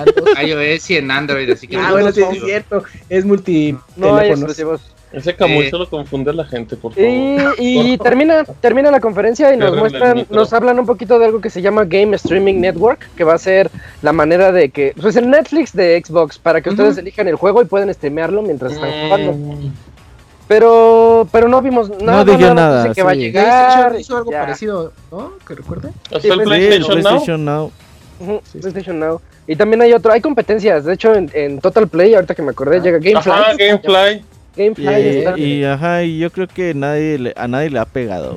[0.48, 2.84] iOS y en Android, así que Ah, no bueno, sí, es cierto.
[3.10, 3.78] Es multi.
[3.96, 4.82] no hay exclusivos.
[5.12, 5.70] Ese Camuy Eh.
[5.72, 7.10] solo confunde a la gente, por favor.
[7.10, 11.42] Y, y termina, termina la conferencia y nos muestran, nos hablan un poquito de algo
[11.42, 13.72] que se llama Game Streaming Network, que va a ser
[14.04, 17.62] la manera de que, pues el Netflix de Xbox, para que ustedes elijan el juego
[17.62, 19.34] y pueden streamearlo mientras están jugando.
[19.34, 19.72] Mm,
[20.48, 22.24] Pero, pero no vimos nada.
[22.24, 23.46] dijeron más nada, dice que va a llegar.
[23.92, 24.42] PlayStation hizo algo ya.
[24.42, 25.34] parecido, ¿no?
[25.48, 25.90] Que recuerde.
[26.14, 27.02] ¿Hasta el PlayStation, Now?
[27.02, 27.72] PlayStation Now.
[28.20, 29.22] Ujú, PlayStation Now.
[29.48, 30.86] Y también hay otro, hay competencias.
[30.86, 33.32] De hecho, en, en Total Play, ahorita que me acordé, llega Gamefly.
[33.32, 34.24] Ajá, Gamefly.
[34.56, 38.36] Y, y, ajá, y yo creo que nadie le- a nadie le ha pegado.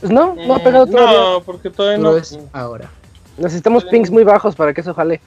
[0.00, 1.18] Pues no, no ha pegado Mm, todavía.
[1.18, 2.16] No, porque todavía no.
[2.16, 2.90] es ahora.
[3.38, 5.20] Necesitamos pings muy bajos para que eso jale.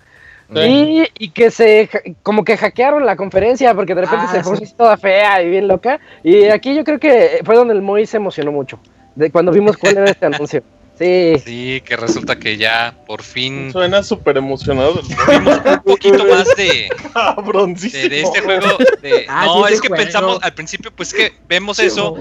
[0.53, 0.59] Sí.
[0.59, 1.89] Y, y que se,
[2.21, 4.73] como que hackearon la conferencia porque de repente Ah, se puso sí.
[4.77, 5.99] toda fea y bien loca.
[6.23, 8.77] Y aquí yo creo que fue donde el Moy se emocionó mucho,
[9.15, 10.61] de cuando vimos cuál era este anuncio.
[11.03, 15.01] Sí, Sí, que resulta que ya por fin Suena súper emocionado.
[15.29, 16.89] vimos un poquito más de,
[17.91, 18.77] de, de este juego.
[19.01, 20.03] de- Ah, no, sí, es que juego.
[20.03, 22.15] pensamos al principio, pues que vemos eso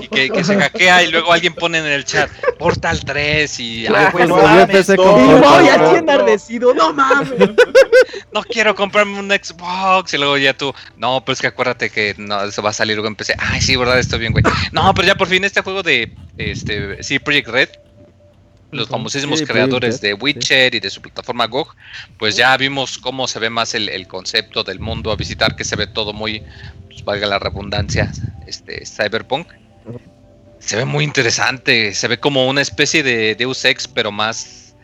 [0.00, 3.86] y que, que se hackea y luego alguien pone en el chat Portal 3 y
[3.86, 5.96] ay, Ya, güey, no pues, mames, no, Portal voy no, así no.
[5.96, 7.30] enardecido, no mames.
[8.32, 12.44] no quiero comprarme un Xbox y luego ya tú, no, pues que acuérdate que no,
[12.44, 14.44] eso va a salir luego empecé, ay sí, verdad, estoy bien, güey.
[14.72, 17.68] No, pero ya por fin este juego de este sí Project Red
[18.70, 21.74] los famosísimos Sí, creadores de Witcher y de su plataforma GOG,
[22.18, 25.64] pues ya vimos cómo se ve más el, el concepto del mundo a visitar, que
[25.64, 26.42] se ve todo muy,
[26.88, 28.12] pues valga la redundancia,
[28.46, 29.48] este cyberpunk.
[30.58, 34.74] Se ve muy interesante, se ve como una especie de Deus Ex, pero más,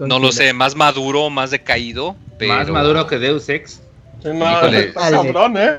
[0.00, 2.16] no lo sé, más maduro, más decaído.
[2.38, 3.80] Pero Más maduro que Deus Ex.
[4.22, 4.88] Sí, no, Híjole.
[4.88, 5.76] está cabrón, ¿eh?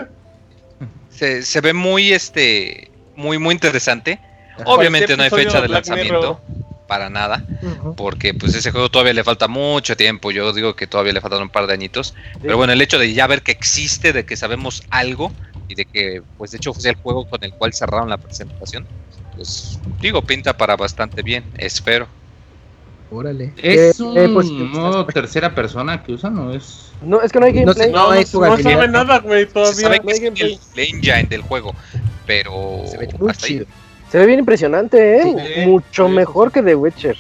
[1.09, 4.19] Se, se ve muy, este, muy, muy interesante.
[4.65, 6.41] Obviamente no hay fecha de lanzamiento,
[6.88, 7.43] para nada.
[7.95, 10.31] Porque pues ese juego todavía le falta mucho tiempo.
[10.31, 12.13] Yo digo que todavía le faltan un par de añitos.
[12.41, 15.31] Pero bueno, el hecho de ya ver que existe, de que sabemos algo
[15.67, 18.85] y de que pues de hecho fue el juego con el cual cerraron la presentación,
[19.35, 22.07] pues digo, pinta para bastante bien, espero.
[23.09, 23.53] Órale.
[23.57, 26.91] ¿Es ¿Qué- un qué posibilidades modo tercera persona que usan o es...?
[27.01, 27.89] no, es que no hay gameplay.
[27.91, 28.71] no, No, hay no, no jugabilidad.
[28.73, 29.81] sabe nada, güey, Se todavía.
[29.81, 30.59] sabe no que hay es el, gameplay.
[30.75, 31.73] el engine del juego,
[32.25, 33.65] pero Se ve muy hasta ahí.
[34.11, 35.21] Se ve bien impresionante, ¿eh?
[35.23, 37.17] Sí, Mucho sí, mejor que The Witcher.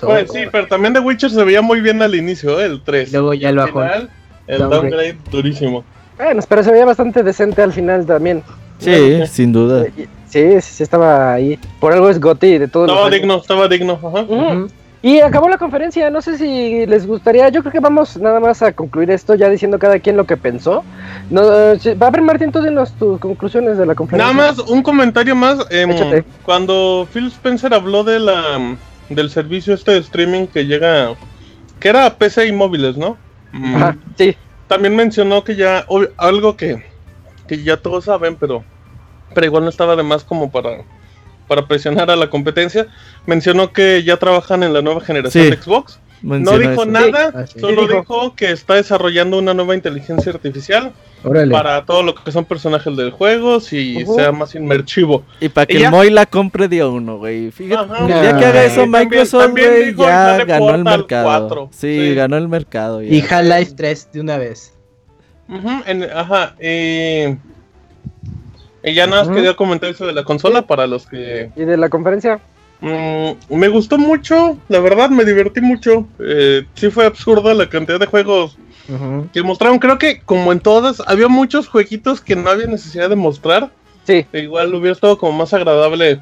[0.00, 2.66] Pues sí, pero también The Witcher se veía muy bien al inicio, ¿eh?
[2.66, 3.08] el 3.
[3.08, 3.80] Y luego ya lo Al bajó.
[3.82, 4.10] final,
[4.46, 4.80] el Downgrade.
[4.90, 5.84] downgrade durísimo.
[6.16, 8.42] Bueno, pero se veía bastante decente al final también.
[8.78, 9.86] Sí, sin duda.
[9.96, 11.58] Sí, sí, sí estaba ahí.
[11.80, 13.20] Por algo es Gotti de todos los Estaba años.
[13.20, 13.92] digno, estaba digno.
[13.94, 14.22] Ajá.
[14.22, 14.68] Ujú.
[15.00, 18.62] Y acabó la conferencia, no sé si les gustaría, yo creo que vamos nada más
[18.62, 20.82] a concluir esto ya diciendo cada quien lo que pensó.
[21.30, 24.32] No, va a ver Martín, tú dinos tus conclusiones de la conferencia.
[24.34, 25.58] Nada más, un comentario más.
[25.70, 26.24] Échate.
[26.44, 28.76] cuando Phil Spencer habló de la
[29.08, 31.14] del servicio este de streaming que llega,
[31.80, 33.16] que era PC y móviles, ¿no?
[33.52, 34.36] Mm, Ajá, sí.
[34.66, 35.86] También mencionó que ya,
[36.16, 36.84] algo que,
[37.46, 38.64] que ya todos saben, pero,
[39.34, 40.84] pero igual no estaba de más como para,
[41.48, 42.86] para presionar a la competencia.
[43.26, 45.50] Mencionó que ya trabajan en la nueva generación Sí.
[45.50, 45.98] de Xbox.
[46.20, 46.86] No dijo eso.
[46.86, 47.60] nada, Ah, sí.
[47.60, 48.00] solo dijo.
[48.00, 50.92] dijo que está desarrollando una nueva inteligencia artificial
[51.22, 51.52] Órale.
[51.52, 55.22] para todo lo que son personajes del juego, si sea más inmersivo.
[55.40, 57.52] Y para que Y ya- el Moy la compre día uno, güey.
[57.52, 58.04] Fíjate, Ajá.
[58.06, 61.24] día que haga eso También- Microsoft, güey, ya ganó el mercado.
[61.24, 61.68] 4.
[61.72, 62.14] Sí, Sí.
[62.16, 63.00] ganó el mercado.
[63.00, 63.14] ya.
[63.14, 64.74] Y Half-Life 3 de una vez.
[65.86, 67.36] En- ajá, y,
[68.84, 71.50] y ya nada más quería comentar eso de la consola para los que...
[71.56, 72.40] ¿Y de la conferencia?
[72.80, 76.06] Mm, me gustó mucho, la verdad me divertí mucho.
[76.20, 78.56] Eh, sí fue absurda la cantidad de juegos
[79.34, 79.78] que mostraron.
[79.80, 83.70] Creo que como en todas, había muchos jueguitos que no había necesidad de mostrar.
[84.06, 84.24] Sí.
[84.32, 86.20] E igual hubiera estado como más agradable.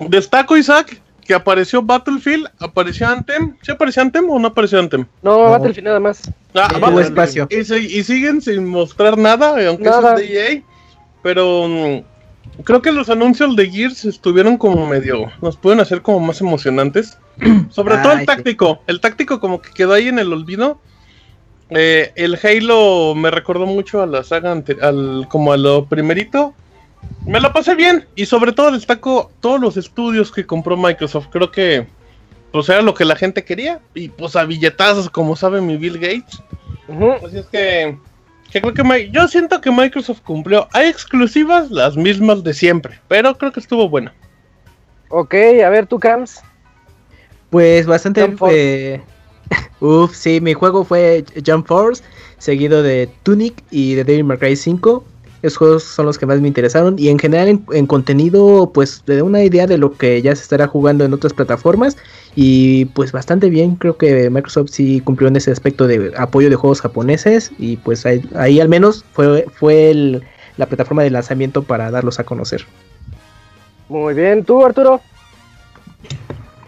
[0.00, 3.56] Destaco, Isaac, que apareció Battlefield, apareció Anthem.
[3.62, 5.06] ¿Sí apareció Anthem o no apareció Anthem?
[5.22, 5.50] No, No.
[5.50, 6.20] Battlefield nada más.
[6.54, 7.18] Ah, Sí, Battlefield.
[7.18, 7.48] espacio.
[7.50, 10.20] Y, siguen sin mostrar nada, aunque eso Nada.
[10.20, 10.62] es de EA.
[11.24, 15.32] Pero mm, creo que los anuncios de Gears estuvieron como medio.
[15.42, 17.18] Nos pueden hacer como más emocionantes.
[17.70, 18.80] Sobre todo el táctico.
[18.86, 20.78] El táctico como que quedó ahí en el olvido.
[21.70, 26.54] Eh, el Halo me recordó mucho a la saga ante- al, como a lo primerito.
[27.26, 28.06] Me la pasé bien.
[28.14, 31.28] Y sobre todo destaco todos los estudios que compró Microsoft.
[31.32, 31.86] Creo que
[32.52, 33.80] pues era lo que la gente quería.
[33.94, 36.40] Y pues a billetazos, como sabe mi Bill Gates.
[37.24, 37.96] Así es que,
[38.50, 40.68] que creo que yo siento que Microsoft cumplió.
[40.72, 44.12] Hay exclusivas, las mismas de siempre, pero creo que estuvo bueno.
[45.08, 45.34] Ok,
[45.64, 46.42] a ver, tú, Cams.
[47.50, 48.34] Pues bastante.
[48.50, 49.00] Eh,
[49.80, 52.02] Uf, sí, mi juego fue Jump Force,
[52.38, 55.04] seguido de Tunic y de Devil May Cry 5.
[55.44, 56.96] Esos juegos son los que más me interesaron.
[56.98, 60.34] Y en general, en, en contenido, pues te da una idea de lo que ya
[60.34, 61.96] se estará jugando en otras plataformas.
[62.34, 66.56] Y pues bastante bien, creo que Microsoft sí cumplió en ese aspecto de apoyo de
[66.56, 67.52] juegos japoneses.
[67.58, 70.22] Y pues ahí, ahí al menos fue, fue el-
[70.56, 72.64] la plataforma de lanzamiento para darlos a conocer.
[73.88, 75.00] Muy bien, tú, Arturo.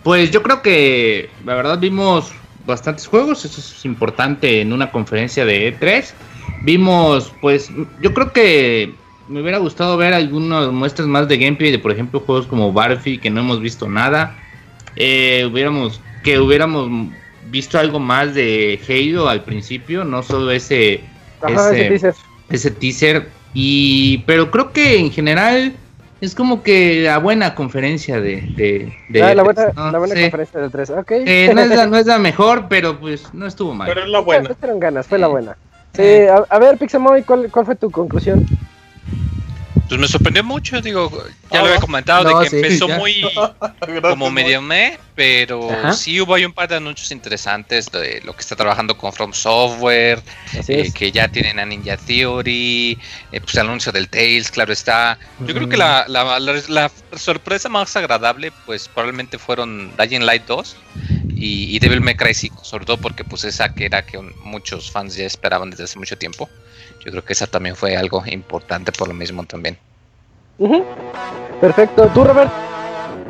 [0.03, 2.33] Pues yo creo que la verdad vimos
[2.67, 6.13] bastantes juegos, eso es importante en una conferencia de E3.
[6.63, 7.71] Vimos, pues
[8.01, 8.95] yo creo que
[9.29, 13.21] me hubiera gustado ver algunas muestras más de gameplay de, por ejemplo, juegos como Battlefield
[13.21, 14.37] que no hemos visto nada.
[14.97, 16.89] Eh, hubiéramos que hubiéramos
[17.51, 21.01] visto algo más de Halo al principio, no solo ese,
[21.41, 22.15] Ajá, ese teaser.
[22.51, 23.29] ese teaser.
[23.55, 25.73] Y, pero creo que en general
[26.21, 28.41] es como que la buena conferencia de.
[28.57, 29.93] de, de Ah, la buena, ¿no?
[29.93, 30.23] la buena Sí.
[30.23, 30.91] conferencia del 3.
[30.91, 31.11] Ok.
[31.11, 33.87] Eh, no, es la, no es la mejor, pero pues no estuvo mal.
[33.89, 34.51] Pero es la buena.
[34.79, 35.57] Ganas, fue la buena.
[35.97, 36.29] Sí, Eh.
[36.29, 38.47] a, a ver, Pixemoy, ¿cuál, ¿cuál fue tu conclusión?
[39.89, 41.11] Pues me sorprendió mucho, digo,
[41.51, 42.99] ya Ah, lo había comentado, no, de que sí, empezó ya.
[42.99, 43.15] muy
[44.03, 45.93] como medio me, pero Ajá.
[45.95, 49.33] sí hubo ahí un par de anuncios interesantes de lo que está trabajando con From
[49.33, 50.23] Software,
[50.69, 52.99] eh, que ya tienen a Ninja Theory,
[53.33, 55.19] eh, pues el anuncio del Tales, claro está.
[55.41, 60.45] Yo creo que la, la- la- la sorpresa más agradable, pues probablemente fueron Dying Light
[60.47, 60.77] 2
[61.35, 64.91] y, y Devil May Cry 5, sobre todo porque pues esa que era que muchos
[64.91, 66.49] fans ya esperaban desde hace mucho tiempo.
[67.05, 69.79] Yo creo que esa también fue algo importante por lo mismo también.
[71.61, 72.11] Perfecto.
[72.13, 72.51] ¿Tú, Robert?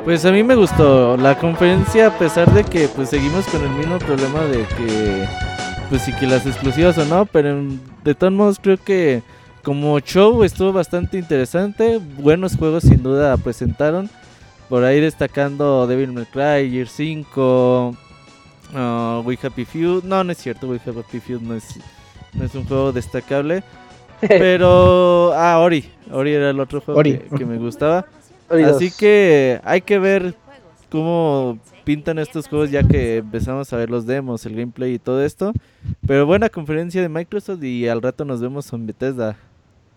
[0.06, 3.70] Pues a mí me gustó la conferencia a pesar de que pues seguimos con el
[3.70, 5.26] mismo problema de que
[5.90, 7.60] pues sí que las exclusivas o no, pero
[8.04, 9.22] de todos modos creo que
[9.64, 14.08] como show estuvo bastante interesante, buenos juegos sin duda presentaron,
[14.68, 17.96] por ahí destacando Devil May Cry, Year 5,
[18.74, 21.80] uh, We Happy Few, no no es cierto, We Happy Few no es,
[22.32, 23.64] no es un juego destacable,
[24.20, 27.18] pero ah Ori, Ori era el otro juego Ori.
[27.18, 28.06] que- que me gustaba.
[28.48, 30.34] Así que hay que ver
[30.90, 35.24] cómo pintan estos juegos ya que empezamos a ver los demos, el gameplay y todo
[35.24, 35.52] esto.
[36.06, 39.36] Pero buena conferencia de Microsoft y al rato nos vemos en Bethesda.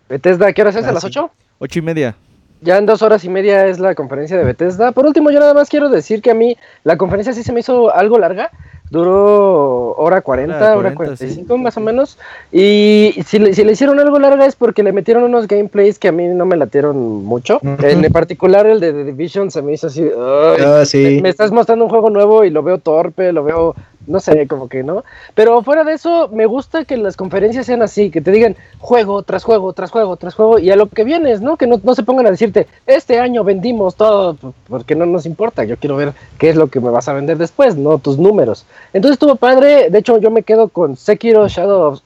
[0.08, 0.84] Bethesda, ¿qué horas es?
[0.84, 1.08] ¿A Ah, las sí.
[1.08, 1.30] 8?
[1.58, 2.16] Ocho y media.
[2.62, 4.92] Ya en dos horas y media es la conferencia de Bethesda.
[4.92, 7.60] Por último, yo nada más quiero decir que a mí la conferencia sí se me
[7.60, 8.50] hizo algo larga.
[8.90, 11.62] Duró hora 40, Hora hora 40, 45 sí.
[11.62, 12.18] más o menos.
[12.50, 16.08] Y si le, si le hicieron algo larga es porque le metieron unos gameplays que
[16.08, 17.60] a mí no me latieron mucho.
[17.62, 20.02] En particular el de The Division se me hizo así...
[20.02, 21.20] "Ay, Ah, sí.
[21.22, 23.76] me estás mostrando un juego nuevo y lo veo torpe, lo veo,
[24.10, 25.04] no sé, como que no.
[25.34, 29.22] Pero fuera de eso, me gusta que las conferencias sean así, que te digan juego
[29.22, 31.56] tras juego, tras juego, tras juego, y a lo que vienes, ¿no?
[31.56, 34.36] Que no, se pongan a decirte, este año vendimos todo,
[34.68, 37.38] porque no nos importa, yo quiero ver qué es lo que me vas a vender
[37.38, 38.66] después, no tus números.
[38.92, 42.02] Entonces estuvo padre, de hecho yo me quedo con Sekiro Shadows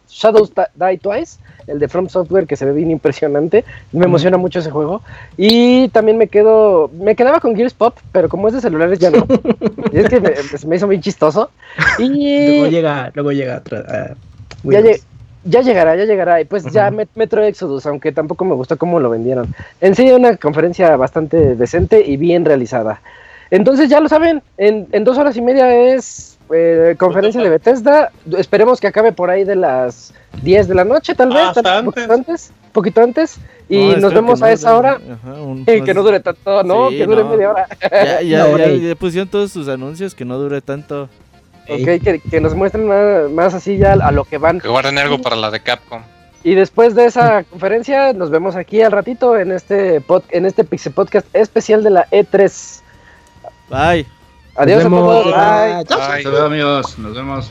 [0.75, 4.71] Die Twice, el de From Software que se ve bien impresionante, me emociona mucho ese
[4.71, 5.03] juego.
[5.37, 9.11] Y también me quedo, me quedaba con Gears Pop, pero como es de celulares ya
[9.11, 9.27] no.
[9.93, 11.51] y es que me, pues, me hizo bien chistoso.
[11.99, 14.15] Luego Y llega, luego llega ah,
[14.65, 14.81] ya,
[15.45, 16.41] ya llegará, ya llegará.
[16.41, 19.55] Y pues ya Metro Exodus, aunque tampoco me gustó cómo lo vendieron.
[19.81, 23.01] En sí, una conferencia bastante decente y bien realizada.
[23.51, 28.11] Entonces ya lo saben, en, en dos horas y media es eh, conferencia de Bethesda.
[28.37, 30.13] Esperemos que acabe por ahí de las
[30.43, 31.45] 10 de la noche, tal vez.
[31.49, 31.93] Hasta tal- antes.
[31.95, 32.53] poquito antes.
[32.73, 33.37] Poquito antes.
[33.69, 34.99] Y No, nos vemos a esa dure- hora.
[35.23, 37.31] ajá, un- Eh, que no dure tanto, no, Sí, que dure no.
[37.31, 37.67] media hora.
[37.91, 38.89] Ya, ya, No, ya- ey.
[38.89, 41.09] ya pusieron todos sus anuncios que no dure tanto.
[41.67, 44.61] Ok, que, que nos muestren más, más así ya a lo que van.
[44.61, 46.03] Que guarden algo para la de Capcom.
[46.43, 50.65] Y después de esa conferencia, nos vemos aquí al ratito en este pod- en este
[50.65, 52.83] Pixel Podcast especial de la E3.
[53.71, 54.07] Bye.
[54.57, 55.25] Adiós vemos.
[55.25, 55.85] Bye.
[55.85, 56.23] Bye.
[56.25, 56.99] Luego, amigos.
[56.99, 57.51] Nos vemos.